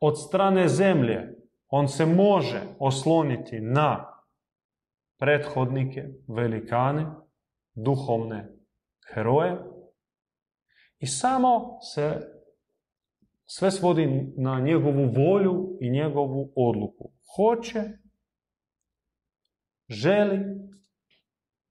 Od 0.00 0.26
strane 0.26 0.68
zemlje 0.68 1.34
on 1.68 1.88
se 1.88 2.06
može 2.06 2.62
osloniti 2.78 3.60
na 3.60 4.14
prethodnike, 5.18 6.04
velikane, 6.28 7.06
duhovne 7.84 8.48
heroje 9.14 9.56
i 10.98 11.06
samo 11.06 11.78
se 11.94 12.38
sve 13.44 13.70
svodi 13.70 14.32
na 14.36 14.60
njegovu 14.60 15.12
volju 15.16 15.78
i 15.80 15.90
njegovu 15.90 16.52
odluku. 16.56 17.12
Hoće, 17.36 17.82
želi, 19.88 20.40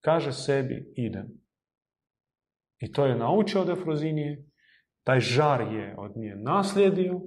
kaže 0.01 0.33
sebi 0.33 0.93
idem. 0.95 1.27
I 2.79 2.91
to 2.91 3.05
je 3.05 3.17
naučio 3.17 3.61
od 3.61 3.69
Efrozinije, 3.69 4.45
taj 5.03 5.19
žar 5.19 5.61
je 5.61 5.95
od 5.97 6.17
nje 6.17 6.35
naslijedio 6.35 7.21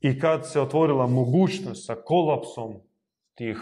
i 0.00 0.18
kad 0.20 0.50
se 0.50 0.60
otvorila 0.60 1.06
mogućnost 1.06 1.86
sa 1.86 1.94
kolapsom 2.04 2.74
tih 3.34 3.56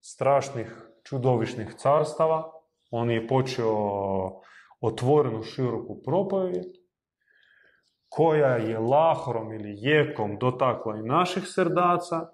strašnih, 0.00 0.90
čudovišnih 1.04 1.74
carstava, 1.78 2.57
on 2.90 3.10
je 3.10 3.26
počeo 3.26 4.40
otvorenu 4.80 5.42
široku 5.42 6.02
propovijed, 6.04 6.66
koja 8.08 8.56
je 8.56 8.78
lahorom 8.78 9.52
ili 9.52 9.74
jekom 9.76 10.38
dotakla 10.38 10.96
i 10.96 11.08
naših 11.08 11.42
srdaca, 11.46 12.28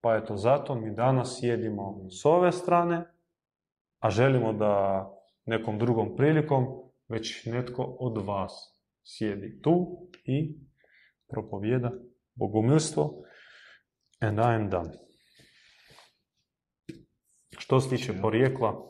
pa 0.00 0.16
eto 0.16 0.36
zato 0.36 0.74
mi 0.74 0.94
danas 0.94 1.38
sjedimo 1.40 2.10
s 2.10 2.24
ove 2.24 2.52
strane, 2.52 3.12
a 3.98 4.10
želimo 4.10 4.52
da 4.52 5.06
nekom 5.44 5.78
drugom 5.78 6.16
prilikom 6.16 6.66
već 7.08 7.46
netko 7.46 7.96
od 8.00 8.26
vas 8.26 8.80
sjedi 9.04 9.60
tu 9.62 10.08
i 10.24 10.54
propovjeda 11.28 11.90
bogomilstvo 12.34 13.22
and 14.20 14.38
I 14.38 14.42
am 14.42 14.70
done. 14.70 14.90
Što 17.58 17.80
se 17.80 17.88
tiče 17.88 18.20
porijekla, 18.20 18.89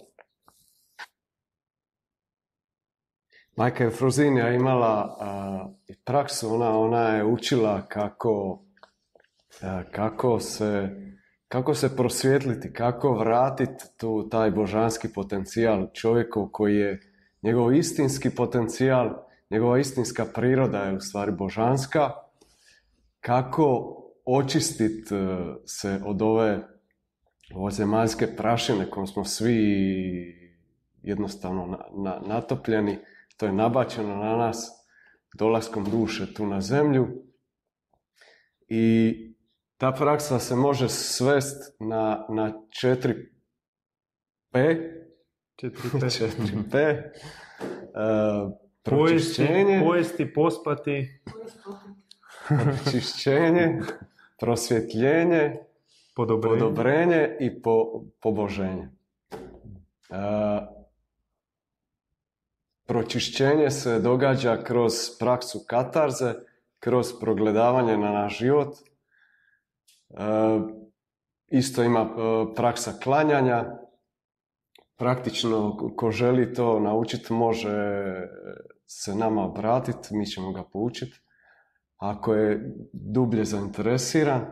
Majka 3.60 3.84
Efrozinija 3.84 4.52
imala 4.52 5.16
a, 5.20 5.68
i 5.88 5.94
praksu, 6.04 6.54
ona, 6.54 6.78
ona 6.78 7.08
je 7.08 7.24
učila 7.24 7.82
kako, 7.88 8.62
a, 9.62 9.82
kako 9.92 10.40
se 10.40 10.88
kako 11.48 11.74
se 11.74 11.96
prosvjetliti, 11.96 12.72
kako 12.72 13.12
vratiti 13.12 13.84
tu 13.96 14.28
taj 14.28 14.50
božanski 14.50 15.08
potencijal 15.14 15.86
čovjeku 15.92 16.48
koji 16.52 16.76
je 16.76 17.00
njegov 17.42 17.74
istinski 17.74 18.30
potencijal, 18.30 19.10
njegova 19.50 19.78
istinska 19.78 20.26
priroda 20.34 20.78
je 20.78 20.96
u 20.96 21.00
stvari 21.00 21.32
božanska, 21.32 22.10
kako 23.20 23.96
očistiti 24.24 25.14
se 25.66 26.00
od 26.06 26.22
ove 26.22 26.60
zemaljske 27.70 28.26
prašine 28.36 28.90
kojom 28.90 29.06
smo 29.06 29.24
svi 29.24 29.60
jednostavno 31.02 31.66
na, 31.66 31.78
na, 31.92 32.20
natopljeni, 32.26 32.98
to 33.40 33.46
je 33.46 33.52
nabačeno 33.52 34.16
na 34.16 34.36
nas 34.36 34.70
dolaskom 35.38 35.84
duše 35.90 36.34
tu 36.34 36.46
na 36.46 36.60
zemlju 36.60 37.08
i 38.68 39.14
ta 39.76 39.92
praksa 39.92 40.38
se 40.38 40.56
može 40.56 40.88
svest 40.88 41.76
na, 41.80 42.26
na 42.28 42.52
4P. 42.82 43.24
4P. 45.62 46.00
4P. 46.00 47.02
Uh, 47.60 48.52
pročišćenje, 48.82 49.82
pojesti, 49.86 50.32
pospati, 50.32 51.20
pročišćenje, 52.48 53.80
prosvjetljenje, 54.40 55.56
podobrenje. 56.16 56.58
podobrenje 56.58 57.36
i 57.40 57.62
po, 57.62 58.02
poboženje. 58.22 58.88
Uh, 60.10 60.79
pročišćenje 62.90 63.70
se 63.70 63.98
događa 63.98 64.56
kroz 64.64 64.92
praksu 65.18 65.64
katarze, 65.66 66.34
kroz 66.78 67.12
progledavanje 67.20 67.96
na 67.96 68.10
naš 68.10 68.38
život, 68.38 68.74
E, 70.10 70.60
isto 71.48 71.82
ima 71.82 72.00
e, 72.00 72.54
praksa 72.54 72.92
klanjanja. 73.02 73.64
Praktično, 74.96 75.76
ko 75.96 76.10
želi 76.10 76.54
to 76.54 76.80
naučiti, 76.80 77.32
može 77.32 77.78
se 78.86 79.14
nama 79.14 79.44
obratiti, 79.44 80.16
mi 80.16 80.26
ćemo 80.26 80.52
ga 80.52 80.64
poučiti. 80.72 81.20
Ako 81.96 82.34
je 82.34 82.74
dublje 82.92 83.44
zainteresiran, 83.44 84.46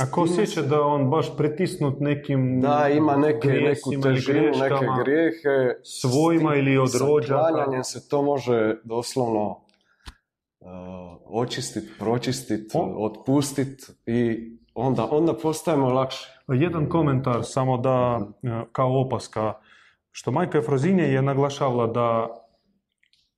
Ako 0.00 0.22
osjeća 0.22 0.62
da 0.62 0.80
on 0.82 1.10
baš 1.10 1.36
pritisnut 1.36 2.00
nekim 2.00 2.60
da 2.60 2.88
ima 2.88 3.16
neke, 3.16 3.48
neku 3.48 3.90
težinu, 4.02 4.40
neke 4.40 4.86
grijehe, 5.04 5.80
svojima 5.82 6.50
s 6.50 6.54
tim- 6.54 6.58
ili 6.58 6.78
od 6.78 6.90
rođaka. 7.00 7.82
se 7.84 8.08
to 8.08 8.22
može 8.22 8.80
doslovno 8.84 9.50
uh, 10.60 10.68
očistiti, 11.24 11.86
pročistiti, 11.98 12.78
otpustiti 12.96 13.82
i 14.06 14.50
onda, 14.74 15.08
onda 15.10 15.34
postajemo 15.34 15.88
lakši. 15.88 16.28
Jedan 16.48 16.88
komentar, 16.88 17.40
samo 17.42 17.78
da, 17.78 18.20
e, 18.42 18.48
kao 18.72 19.00
opaska, 19.00 19.54
što 20.10 20.30
majka 20.30 20.58
Efrozinje 20.58 21.04
je 21.04 21.22
naglašavala 21.22 21.86
da 21.86 22.28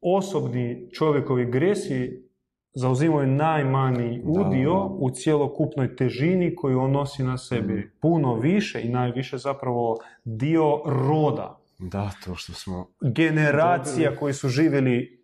osobni 0.00 0.90
čovjekovi 0.92 1.50
gresi 1.50 2.27
zauzimaju 2.74 3.26
najmanji 3.26 4.22
udio 4.24 4.86
u 4.86 5.10
cjelokupnoj 5.10 5.96
težini 5.96 6.54
koju 6.56 6.80
on 6.80 6.92
nosi 6.92 7.22
na 7.22 7.38
sebi. 7.38 7.92
Puno 8.00 8.34
više 8.34 8.82
i 8.82 8.88
najviše 8.88 9.38
zapravo 9.38 9.96
dio 10.24 10.82
roda, 10.86 11.58
Da, 11.78 12.10
to 12.24 12.34
što 12.34 12.52
smo... 12.52 12.86
generacija 13.14 14.16
koji 14.16 14.34
su 14.34 14.48
živjeli 14.48 15.22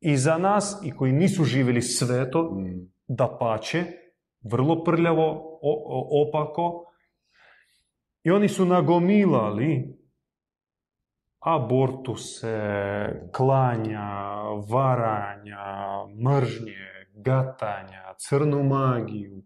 iza 0.00 0.38
nas 0.38 0.80
i 0.84 0.90
koji 0.90 1.12
nisu 1.12 1.44
živjeli 1.44 1.82
sveto, 1.82 2.42
Mm, 2.42 2.90
da 3.08 3.36
pače, 3.40 3.84
vrlo 4.52 4.84
prljavo, 4.84 5.58
opako. 6.28 6.84
I 8.24 8.30
oni 8.30 8.48
su 8.48 8.64
nagomilali 8.64 9.97
abortuse, 11.40 12.58
klanja, 13.32 14.42
varanja, 14.70 15.66
mržnje, 16.24 16.88
gatanja, 17.14 18.14
crnu 18.18 18.62
magiju, 18.62 19.42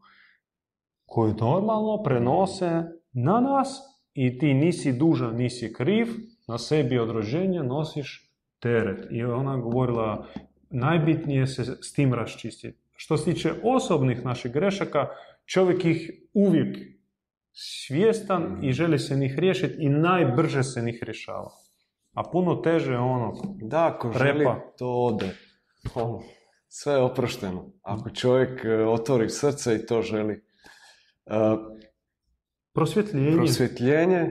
koju 1.06 1.34
normalno 1.40 2.02
prenose 2.02 2.82
na 3.12 3.40
nas 3.40 3.80
i 4.14 4.38
ti 4.38 4.54
nisi 4.54 4.92
dužan, 4.92 5.36
nisi 5.36 5.72
kriv, 5.72 6.06
na 6.48 6.58
sebi 6.58 6.98
od 6.98 7.10
rođenja 7.10 7.62
nosiš 7.62 8.30
teret. 8.60 9.06
I 9.10 9.24
ona 9.24 9.56
govorila, 9.56 10.26
najbitnije 10.70 11.46
se 11.46 11.64
s 11.64 11.92
tim 11.92 12.14
raščistiti. 12.14 12.78
Što 12.96 13.16
se 13.16 13.32
tiče 13.32 13.52
osobnih 13.62 14.24
naših 14.24 14.52
grešaka, 14.52 15.08
čovjek 15.44 15.84
ih 15.84 16.10
uvijek 16.34 16.78
svjestan 17.52 18.64
i 18.64 18.72
želi 18.72 18.98
se 18.98 19.16
njih 19.16 19.38
riješiti 19.38 19.76
i 19.78 19.88
najbrže 19.88 20.62
se 20.62 20.82
njih 20.82 21.02
rješava. 21.02 21.61
A 22.12 22.22
puno 22.22 22.56
teže 22.56 22.92
je 22.92 22.98
ono, 22.98 23.32
Da, 23.60 23.86
ako 23.86 24.12
želi, 24.12 24.46
to 24.78 24.88
ode. 24.88 25.36
Ono, 25.94 26.20
sve 26.68 26.92
je 26.92 27.02
oprošteno. 27.02 27.70
Ako 27.82 28.10
čovjek 28.10 28.64
e, 28.64 28.84
otvori 28.84 29.30
srce 29.30 29.74
i 29.74 29.86
to 29.86 30.02
želi. 30.02 30.44
E, 31.26 31.36
prosvjetljenje. 32.72 33.36
prosvjetljenje, 33.36 34.30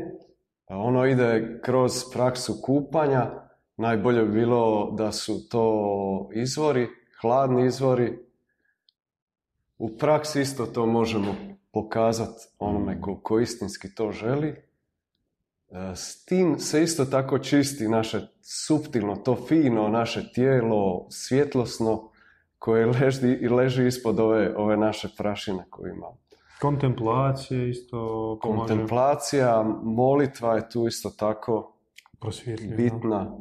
ono 0.69 1.05
ide 1.05 1.59
kroz 1.63 1.91
praksu 2.13 2.61
kupanja. 2.63 3.31
Najbolje 3.77 4.25
bi 4.25 4.31
bilo 4.31 4.91
da 4.91 5.11
su 5.11 5.49
to 5.49 6.29
izvori, 6.33 6.87
hladni 7.21 7.65
izvori. 7.65 8.19
U 9.77 9.97
praksi 9.97 10.41
isto 10.41 10.65
to 10.65 10.85
možemo 10.85 11.35
pokazati 11.71 12.47
onome 12.59 13.01
ko, 13.01 13.19
ko 13.23 13.39
istinski 13.39 13.95
to 13.95 14.11
želi. 14.11 14.70
E, 15.71 15.95
S 15.95 16.25
tim 16.25 16.59
se 16.59 16.83
isto 16.83 17.05
tako 17.05 17.39
čisti 17.39 17.87
naše 17.87 18.27
suptilno, 18.41 19.15
to 19.15 19.35
fino, 19.47 19.87
naše 19.87 20.31
tijelo, 20.33 21.07
svjetlosno, 21.09 22.11
koje 22.59 22.85
leži, 22.85 23.47
leži 23.49 23.87
ispod 23.87 24.19
ove, 24.19 24.55
ove 24.57 24.77
naše 24.77 25.09
prašine 25.17 25.65
koju 25.69 25.93
imamo. 25.93 26.17
Kontemplacije 26.61 27.69
isto 27.69 27.97
pomaže. 28.41 28.59
Kontemplacija, 28.59 29.63
molitva 29.83 30.55
je 30.55 30.69
tu 30.69 30.87
isto 30.87 31.09
tako 31.09 31.73
bitna. 32.77 33.37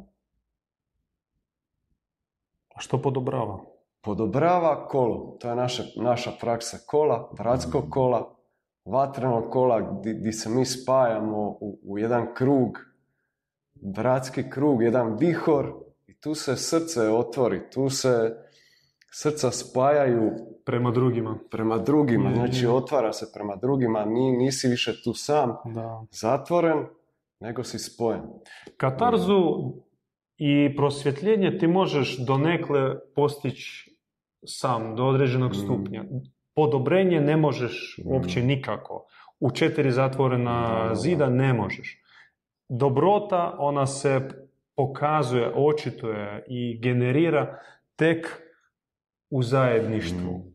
A 2.75 2.81
što 2.81 3.03
podobrava? 3.03 3.59
Podobrava 4.01 4.89
kolo, 4.89 5.37
to 5.41 5.49
je 5.49 5.57
naša, 5.57 5.83
naša 5.97 6.31
praksa 6.41 6.79
kola, 6.87 7.31
bratskog 7.37 7.85
kola, 7.91 8.37
vatrenog 8.85 9.51
kola, 9.51 10.01
gdje 10.05 10.33
se 10.33 10.49
mi 10.51 10.65
spajamo 10.65 11.49
u, 11.51 11.79
u 11.85 11.99
jedan 11.99 12.27
krug, 12.35 12.79
bratski 13.75 14.51
krug, 14.51 14.83
jedan 14.83 15.17
vihor 15.17 15.73
i 16.07 16.15
tu 16.15 16.35
se 16.35 16.57
srce 16.57 17.09
otvori, 17.09 17.71
tu 17.71 17.89
se 17.91 18.37
srca 19.13 19.51
spajaju 19.51 20.31
Prema 20.65 20.91
drugima. 20.91 21.39
prema 21.51 21.79
drugima, 21.79 22.29
Je, 22.29 22.35
znači 22.35 22.67
otvara 22.67 23.13
se 23.13 23.33
prema 23.35 23.57
drugima, 23.57 24.05
ni, 24.05 24.33
nisi 24.33 24.69
više 24.69 25.03
tu 25.05 25.15
sam, 25.15 25.57
Da. 25.65 26.03
zatvoren, 26.11 26.87
nego 27.41 27.65
si 27.65 27.79
spojen. 27.79 28.23
Katarzu 28.77 29.41
i 30.37 30.77
prosvjetljenje 30.77 31.59
ti 31.59 31.67
možeš 31.67 32.19
donekle 32.19 32.81
postići 33.15 33.97
sam, 34.47 34.97
do 34.97 35.05
određenog 35.05 35.51
Mm. 35.51 35.55
stupnja. 35.55 36.05
Podobrenje 36.61 37.21
ne 37.21 37.37
možeš 37.37 37.97
Mm. 37.99 38.03
uopće 38.13 38.43
nikako. 38.43 39.07
U 39.41 39.51
četiri 39.51 39.91
zatvorena 39.91 40.69
Da, 40.69 40.83
da, 40.83 40.89
da. 40.89 40.95
zida 40.95 41.29
ne 41.31 41.53
možeš. 41.53 42.03
Dobrota, 42.69 43.57
ona 43.59 43.87
se 43.87 44.29
pokazuje, 44.77 45.53
očituje 45.55 46.45
i 46.49 46.81
generira 46.83 47.59
tek 47.97 48.27
u 49.31 49.43
zajedništvu. 49.43 50.33
Mm. 50.33 50.55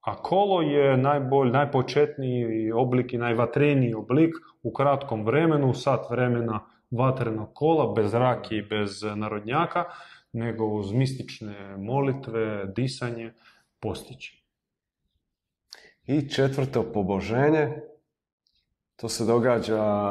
A 0.00 0.16
kolo 0.16 0.62
je 0.62 0.96
najbolj, 0.96 1.50
najpočetniji 1.50 2.72
oblik 2.72 3.12
i 3.12 3.18
najvatreniji 3.18 3.94
oblik 3.94 4.34
u 4.62 4.72
kratkom 4.72 5.24
vremenu, 5.24 5.74
sat 5.74 6.10
vremena 6.10 6.60
vatrenog 6.90 7.48
kola, 7.54 7.92
bez 7.94 8.14
raki 8.14 8.56
i 8.56 8.62
bez 8.62 9.02
narodnjaka, 9.16 9.84
nego 10.32 10.64
uz 10.66 10.92
mistične 10.92 11.76
molitve, 11.76 12.66
disanje, 12.76 13.32
postići. 13.80 14.35
I 16.06 16.28
četvrto 16.28 16.92
poboženje, 16.92 17.80
to 18.96 19.08
se 19.08 19.24
događa 19.24 20.02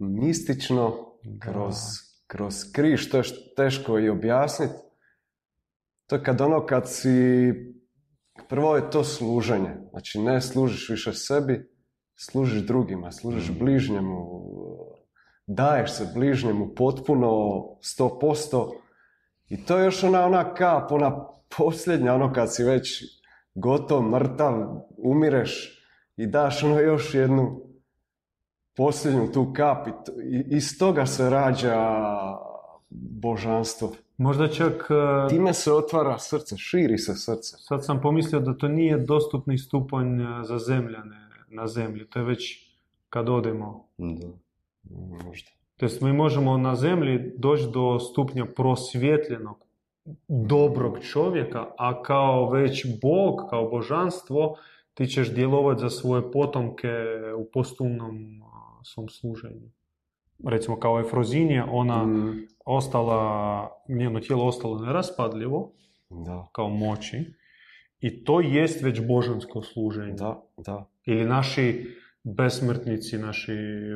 mistično, 0.00 1.14
kroz, 1.40 1.74
kroz 2.26 2.54
križ, 2.72 3.10
to 3.10 3.16
je 3.16 3.24
teško 3.56 3.98
i 3.98 4.08
objasniti. 4.08 4.74
To 6.06 6.16
je 6.16 6.22
kad 6.22 6.40
ono 6.40 6.66
kad 6.66 6.90
si, 6.90 7.52
prvo 8.48 8.76
je 8.76 8.90
to 8.90 9.04
služenje, 9.04 9.76
znači 9.90 10.20
ne 10.20 10.40
služiš 10.40 10.88
više 10.88 11.12
sebi, 11.12 11.70
služiš 12.16 12.66
drugima, 12.66 13.12
služiš 13.12 13.50
bližnjemu, 13.58 14.40
daješ 15.46 15.92
se 15.92 16.10
bližnjemu 16.14 16.74
potpuno, 16.74 17.28
100%. 17.98 18.72
I 19.48 19.64
to 19.64 19.78
je 19.78 19.84
još 19.84 20.04
ona, 20.04 20.26
ona 20.26 20.54
kap, 20.54 20.92
ona 20.92 21.26
posljednja, 21.56 22.14
ono 22.14 22.32
kad 22.32 22.54
si 22.54 22.64
već 22.64 23.04
gotov, 23.54 24.02
mrtav, 24.02 24.80
umireš 24.98 25.80
i 26.16 26.26
daš 26.26 26.62
ono 26.64 26.80
još 26.80 27.14
jednu 27.14 27.60
posljednju 28.76 29.32
tu 29.32 29.52
kap 29.52 29.88
i, 29.88 29.90
to- 30.06 30.20
i 30.22 30.56
iz 30.56 30.78
toga 30.78 31.06
se 31.06 31.30
rađa 31.30 31.76
božanstvo. 32.90 33.92
Možda 34.16 34.48
čak, 34.48 34.88
e, 34.90 35.28
Time 35.28 35.52
se 35.52 35.72
otvara 35.72 36.18
srce, 36.18 36.56
širi 36.56 36.98
se 36.98 37.14
srce. 37.14 37.56
sad 37.58 37.84
sam 37.84 38.00
pomislio 38.00 38.40
da 38.40 38.56
to 38.56 38.68
nije 38.68 38.98
dostupni 38.98 39.58
stupanj 39.58 40.20
e, 40.22 40.44
za 40.44 40.58
zemljane 40.58 41.28
na 41.48 41.66
zemlji, 41.66 42.06
to 42.10 42.18
je 42.18 42.24
već 42.24 42.70
kad 43.08 43.28
odemo. 43.28 43.86
Da. 43.98 44.28
Možda. 45.24 45.50
To 45.76 45.84
jest 45.86 46.00
mi 46.00 46.12
možemo 46.12 46.58
na 46.58 46.74
zemlji 46.76 47.32
doći 47.38 47.66
do 47.72 47.98
stupnja 48.00 48.44
prosvjetljenog, 48.56 49.63
dobrog 50.28 50.98
čovjeka, 51.00 51.66
a 51.78 52.02
kao 52.02 52.50
već 52.50 52.86
Bog, 53.02 53.50
kao 53.50 53.68
božanstvo, 53.70 54.56
ti 54.94 55.06
ćeš 55.06 55.34
djelovati 55.34 55.80
za 55.80 55.90
svoje 55.90 56.32
potomke 56.32 56.88
u 57.36 57.50
postumnom 57.52 58.42
svom 58.84 59.08
služenju. 59.08 59.70
Recimo 60.46 60.78
kao 60.78 61.00
Efrozinija, 61.00 61.66
ona 61.70 62.04
Mm, 62.04 62.46
ostala, 62.64 63.68
njeno 63.88 64.20
tijelo 64.20 64.46
ostalo 64.46 64.78
neraspadljivo, 64.78 65.72
da, 66.10 66.48
kao 66.52 66.68
moći, 66.68 67.34
i 68.00 68.24
to 68.24 68.40
jest 68.40 68.82
već 68.82 69.06
božansko 69.06 69.62
služenje. 69.62 70.12
da, 70.12 70.42
da. 70.56 70.90
Ili 71.04 71.24
naši 71.24 71.86
besmrtnici, 72.24 73.18
naši 73.18 73.52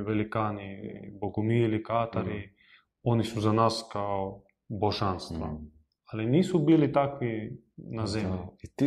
velikani, 0.06 0.80
bogumili, 1.20 1.82
katari, 1.82 2.54
oni 3.02 3.24
su 3.24 3.40
za 3.40 3.52
nas 3.52 3.88
kao 3.92 4.42
božanstva. 4.68 5.46
Mm. 5.46 5.77
Ali 6.12 6.26
nisu 6.26 6.58
bili 6.58 6.92
takvi 6.92 7.62
na 7.76 8.06
zemlji. 8.06 8.30
Da. 8.30 8.48
I 8.62 8.66
ti, 8.66 8.86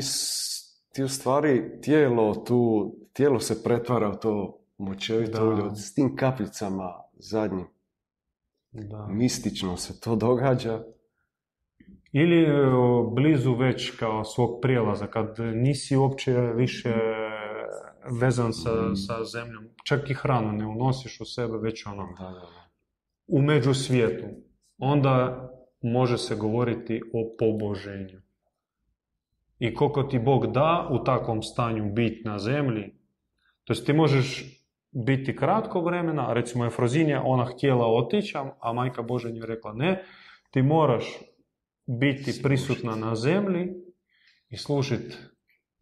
ti 0.93 1.03
u 1.03 1.07
stvari 1.07 1.82
tijelo 1.82 2.36
tu, 2.36 2.91
tijelo 3.13 3.39
se 3.39 3.63
pretvara 3.63 4.09
u 4.09 4.15
to 4.15 4.59
moćevito 4.78 5.39
Da. 5.39 5.45
ulje 5.45 5.76
s 5.76 5.93
tim 5.93 6.15
kapljicama 6.15 6.93
zadnjim. 7.13 7.67
Da. 8.72 9.07
Mistično 9.09 9.78
se 9.78 9.99
to 9.99 10.15
događa. 10.15 10.84
Ili 12.11 12.43
e, 12.43 12.53
blizu 13.15 13.53
već 13.53 13.91
kao 13.99 14.24
svog 14.24 14.59
prijelaza, 14.61 15.07
kad 15.07 15.36
nisi 15.53 15.95
uopće 15.95 16.34
više 16.34 16.93
vezan 18.22 18.53
sa, 18.53 18.95
sa 18.95 19.24
zemljom. 19.24 19.63
Čak 19.84 20.09
i 20.09 20.13
hranu 20.13 20.51
ne 20.51 20.65
unosiš 20.65 21.22
u 21.22 21.26
sebe, 21.26 21.57
već 21.57 21.86
ono, 21.86 22.07
Da, 22.19 22.24
da, 22.26 22.32
da. 22.32 22.69
u 23.28 23.41
među 23.41 23.74
svijetu. 23.74 24.26
Onda 24.78 25.47
može 25.82 26.18
se 26.18 26.36
govoriti 26.36 27.02
o 27.14 27.36
poboženju. 27.40 28.22
I 29.60 29.74
koliko 29.74 30.04
ti 30.04 30.20
Bog 30.20 30.52
da 30.52 30.88
u 30.92 31.04
takvom 31.04 31.44
stanju 31.44 31.94
biti 31.94 32.22
na 32.26 32.40
zemlji, 32.40 32.94
to 33.64 33.74
jest 33.74 33.86
ti 33.86 33.94
možeš 33.94 34.58
biti 34.92 35.36
kratko 35.36 35.82
vremena, 35.82 36.34
recimo 36.34 36.66
Efrozinija, 36.66 37.24
ona 37.26 37.46
htjela 37.46 37.88
otići, 37.88 38.38
a- 38.62 38.74
majka 38.74 39.02
Božja 39.02 39.32
njoj 39.32 39.48
rekla 39.48 39.74
ne, 39.74 40.04
ti 40.52 40.62
moraš 40.62 41.06
biti 41.86 42.42
prisutna 42.44 42.96
na 42.96 43.16
zemlji 43.16 43.74
i 44.50 44.58
služiti 44.58 45.16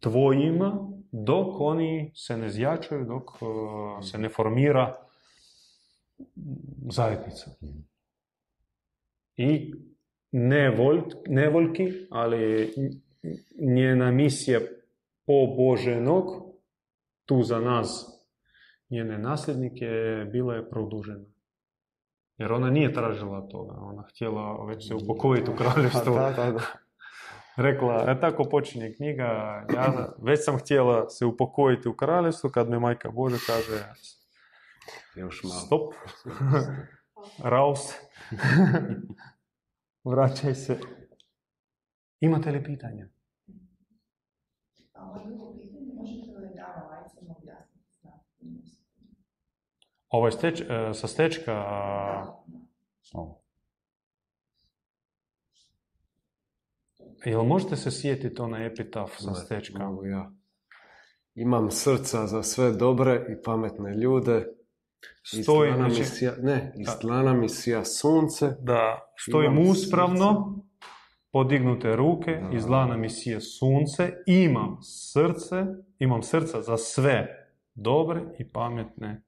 tvojima 0.00 0.88
dok 1.12 1.60
oni 1.60 2.12
se 2.14 2.36
ne 2.36 2.50
zjačaju, 2.50 3.04
dok 3.04 3.42
uh, 3.42 3.48
se 4.10 4.18
ne 4.18 4.28
formira 4.28 4.96
zajednica. 6.90 7.50
I 9.36 9.74
ne, 10.32 10.70
volj, 10.70 11.00
ne 11.26 11.48
voljki, 11.48 11.92
ali 12.10 12.72
njena 13.60 14.10
misija 14.10 14.60
poboženog 15.26 16.24
tu 17.24 17.42
za 17.42 17.60
nas, 17.60 18.06
njene 18.90 19.18
nasljednike, 19.18 19.86
bila 20.32 20.54
je 20.54 20.70
produžena. 20.70 21.24
Jer 22.38 22.52
ona 22.52 22.70
nije 22.70 22.92
tražila 22.92 23.48
toga, 23.48 23.74
ona 23.80 24.02
htjela 24.02 24.64
već 24.66 24.88
se 24.88 24.94
upokojiti 24.94 25.50
u 25.50 25.56
kraljevstvu. 25.56 26.14
Da, 26.20 26.32
da, 26.36 26.52
da. 26.52 26.60
Rekla, 27.56 28.04
e 28.08 28.20
tako 28.20 28.44
počinje 28.44 28.94
knjiga, 28.96 29.24
ja 29.74 30.14
već 30.22 30.44
sam 30.44 30.58
htjela 30.58 31.08
se 31.08 31.26
upokojiti 31.26 31.88
u 31.88 31.96
kraljevstvu, 31.96 32.50
kad 32.50 32.68
me 32.68 32.78
majka 32.78 33.10
Bože 33.10 33.36
kaže, 33.46 33.84
Još 35.14 35.42
malo. 35.42 35.60
stop, 35.60 35.94
raus, 37.52 37.80
vraćaj 40.04 40.54
se. 40.54 40.78
Imate 42.20 42.50
li 42.50 42.64
pitanja? 42.64 43.08
Ovo? 44.94 45.20
Ovaj 50.08 50.32
steč, 50.32 50.60
e, 50.60 50.94
sa 50.94 51.06
stečka, 51.06 51.64
Ovo. 53.12 53.40
jel 57.24 57.44
možete 57.44 57.76
se 57.76 57.90
sjetiti 57.90 58.42
onaj 58.42 58.66
epitaf 58.66 59.10
sa 59.18 59.34
stečka? 59.34 59.78
ja. 60.04 60.32
Imam 61.34 61.70
srca 61.70 62.26
za 62.26 62.42
sve 62.42 62.72
dobre 62.72 63.26
i 63.28 63.42
pametne 63.42 63.94
ljude. 63.96 64.59
Stoji, 65.22 65.70
mi 65.70 65.76
znači, 65.76 66.04
sija, 66.04 66.32
ne, 66.42 66.72
iz 66.76 66.86
Da. 66.86 66.98
dlana 67.02 67.32
mi 67.32 67.48
sija 67.48 67.84
sunce. 67.84 68.50
da 68.60 69.12
stojim 69.18 69.58
uspravno, 69.58 70.58
podignute 71.32 71.96
ruke, 71.96 72.30
Da. 72.30 72.56
iz 72.56 72.64
mi 72.96 73.10
sije 73.10 73.40
sunce, 73.40 74.12
imam 74.26 74.78
srce, 74.82 75.64
imam 75.98 76.22
srca 76.22 76.62
za 76.62 76.76
sve 76.76 77.26
dobre 77.74 78.20
i 78.38 78.48
pametne 78.52 79.22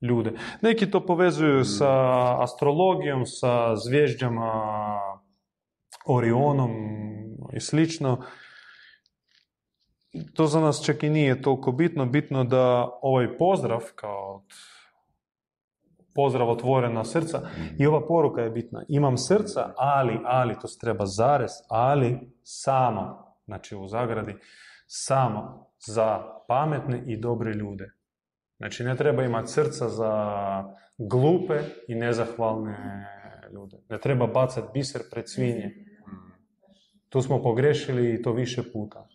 ljude. 0.00 0.32
Neki 0.62 0.90
to 0.90 1.06
povezuju 1.06 1.64
sa 1.64 1.92
astrologijom, 2.42 3.26
sa 3.26 3.76
zvježđama, 3.76 4.52
Orionom 6.06 6.70
i 7.52 7.60
slično. 7.60 8.24
To 10.34 10.46
za 10.46 10.60
nas 10.60 10.84
čak 10.84 11.02
i 11.02 11.10
nije 11.10 11.42
toliko 11.42 11.72
bitno. 11.72 12.06
Bitno 12.06 12.44
da 12.44 12.90
ovaj 13.02 13.38
pozdrav 13.38 13.80
kao 13.94 14.44
pozdrav 16.14 16.50
otvorena 16.50 17.04
srca 17.04 17.40
i 17.78 17.86
ova 17.86 18.06
poruka 18.06 18.40
je 18.40 18.50
bitna. 18.50 18.84
Imam 18.88 19.16
srca, 19.16 19.72
ali, 19.76 20.20
ali, 20.24 20.58
to 20.60 20.68
se 20.68 20.78
treba 20.78 21.06
zarez, 21.06 21.50
ali 21.68 22.18
samo, 22.42 23.34
znači 23.44 23.76
u 23.76 23.86
zagradi, 23.86 24.36
samo 24.86 25.66
za 25.86 26.22
pametne 26.48 27.02
i 27.06 27.16
dobre 27.16 27.52
ljude. 27.52 27.92
Znači 28.56 28.84
ne 28.84 28.96
treba 28.96 29.22
imati 29.22 29.52
srca 29.52 29.88
za 29.88 30.14
glupe 30.98 31.60
i 31.88 31.94
nezahvalne 31.94 33.06
ljude. 33.54 33.76
Ne 33.88 33.98
treba 33.98 34.26
bacati 34.26 34.68
biser 34.74 35.02
pred 35.10 35.24
svinje. 35.26 35.74
Tu 37.08 37.22
smo 37.22 37.42
pogrešili 37.42 38.14
i 38.14 38.22
to 38.22 38.32
više 38.32 38.62
puta. 38.72 39.08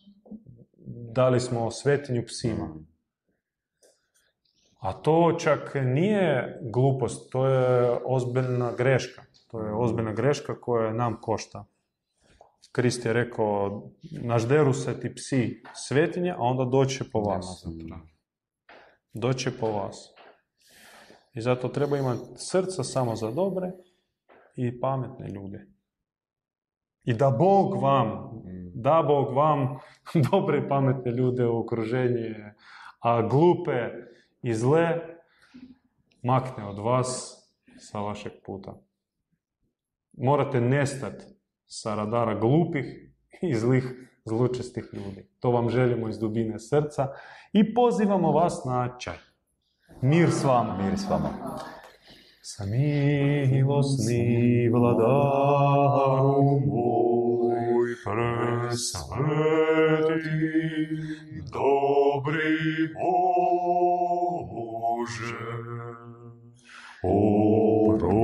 Dali 1.12 1.40
smo 1.40 1.72
svetinju 1.72 2.24
psima. 2.28 2.76
A 4.78 4.94
to 4.94 5.38
čak 5.40 5.76
nije 5.76 6.60
glupost, 6.62 7.32
to 7.32 7.48
je 7.48 7.92
ozbiljna 8.06 8.72
greška. 8.78 9.24
To 9.52 9.62
je 9.62 9.74
ozbiljna 9.74 10.14
greška 10.14 10.62
koja 10.62 10.94
nam 10.94 11.18
košta. 11.22 11.66
Krist 12.72 13.06
je 13.06 13.14
rekao, 13.14 13.84
nažderu 14.22 14.74
se 14.74 15.00
ti 15.00 15.16
psi 15.16 15.64
svetinje, 15.74 16.32
a 16.32 16.40
onda 16.40 16.66
doće 16.66 17.04
po 17.12 17.20
vas. 17.20 17.66
Doće 19.14 19.52
po 19.60 19.72
vas. 19.72 20.14
I 21.34 21.42
zato 21.42 21.68
treba 21.68 21.98
imati 21.98 22.22
srca 22.36 22.84
samo 22.84 23.16
za 23.16 23.32
dobre 23.32 23.72
i 24.56 24.80
pametne 24.80 25.28
ljude. 25.28 25.68
I 27.04 27.14
da 27.14 27.30
Bog 27.30 27.82
vam, 27.82 28.30
da 28.74 29.04
Bog 29.08 29.34
vam 29.34 29.80
dobre 30.32 30.58
i 30.58 30.70
pametne 30.70 31.12
ljude 31.12 31.46
u 31.46 31.60
okruženje, 31.60 32.54
a 33.00 33.22
glupe 33.22 33.90
i 34.42 34.54
zle 34.54 35.00
makne 36.24 36.66
od 36.66 36.80
vas 36.80 37.38
sa 37.78 38.00
vašeg 38.00 38.32
puta. 38.46 38.74
Morate 40.18 40.62
nestati 40.62 41.26
sa 41.66 41.96
radara 41.96 42.40
glupih 42.40 42.86
i 43.42 43.56
zlih, 43.56 43.84
zlučestih 44.26 44.90
ljudi. 44.94 45.30
To 45.40 45.52
vam 45.52 45.70
želimo 45.70 46.10
iz 46.10 46.20
dubine 46.20 46.60
srca 46.60 47.08
i 47.54 47.74
pozivamo 47.74 48.32
vas 48.32 48.66
na 48.66 48.98
čaj. 49.00 49.18
Mir 50.02 50.32
s 50.32 50.44
vama. 50.44 50.78
Mir 50.78 50.98
s 51.00 51.10
vama. 51.10 51.30
Samilosni 52.42 54.24
vladaru 54.70 56.44
moj, 56.68 57.90
presveti, 58.06 59.00
dobri 61.54 62.58
Bože, 65.08 65.40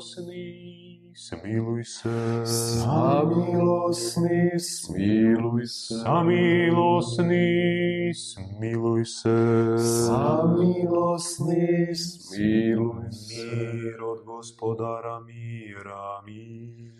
samilosni, 0.00 1.00
smiluj 1.14 1.84
se, 1.84 2.44
Samilosni, 2.84 4.60
smiluj 4.60 5.66
se. 5.66 5.94
samilosni, 6.04 7.46
smiluj 8.14 9.04
se, 9.04 9.36
Samilosni, 9.78 11.94
smiluj 11.94 13.12
se. 13.12 13.46
Mir 13.46 14.02
od 14.02 14.24
gospodara 14.26 15.20
mira, 15.20 16.22
mir. 16.26 16.92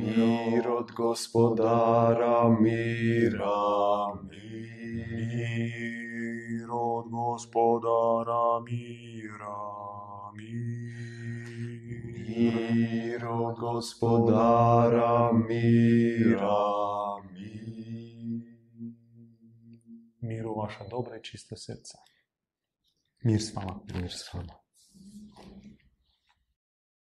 Mir 0.00 0.68
od 0.68 0.90
gospodara 0.96 2.48
mira, 2.60 3.56
Mir 4.30 4.40
od 6.70 7.04
gospodara 7.10 8.60
mira, 8.66 9.60
mir. 10.36 11.23
Mir 12.26 13.26
od 13.26 13.58
gospodara 13.58 15.32
mira, 15.32 16.64
mir. 17.32 18.58
Mir 20.20 20.46
u 20.46 20.54
vaša 20.60 20.84
dobra 20.90 21.16
i 21.16 21.22
čista 21.22 21.56
srca. 21.56 21.98
Mir 23.22 23.42
s 23.42 23.54
vama. 23.54 23.80
Mir 23.94 24.12
s 24.12 24.34
vama. 24.34 24.63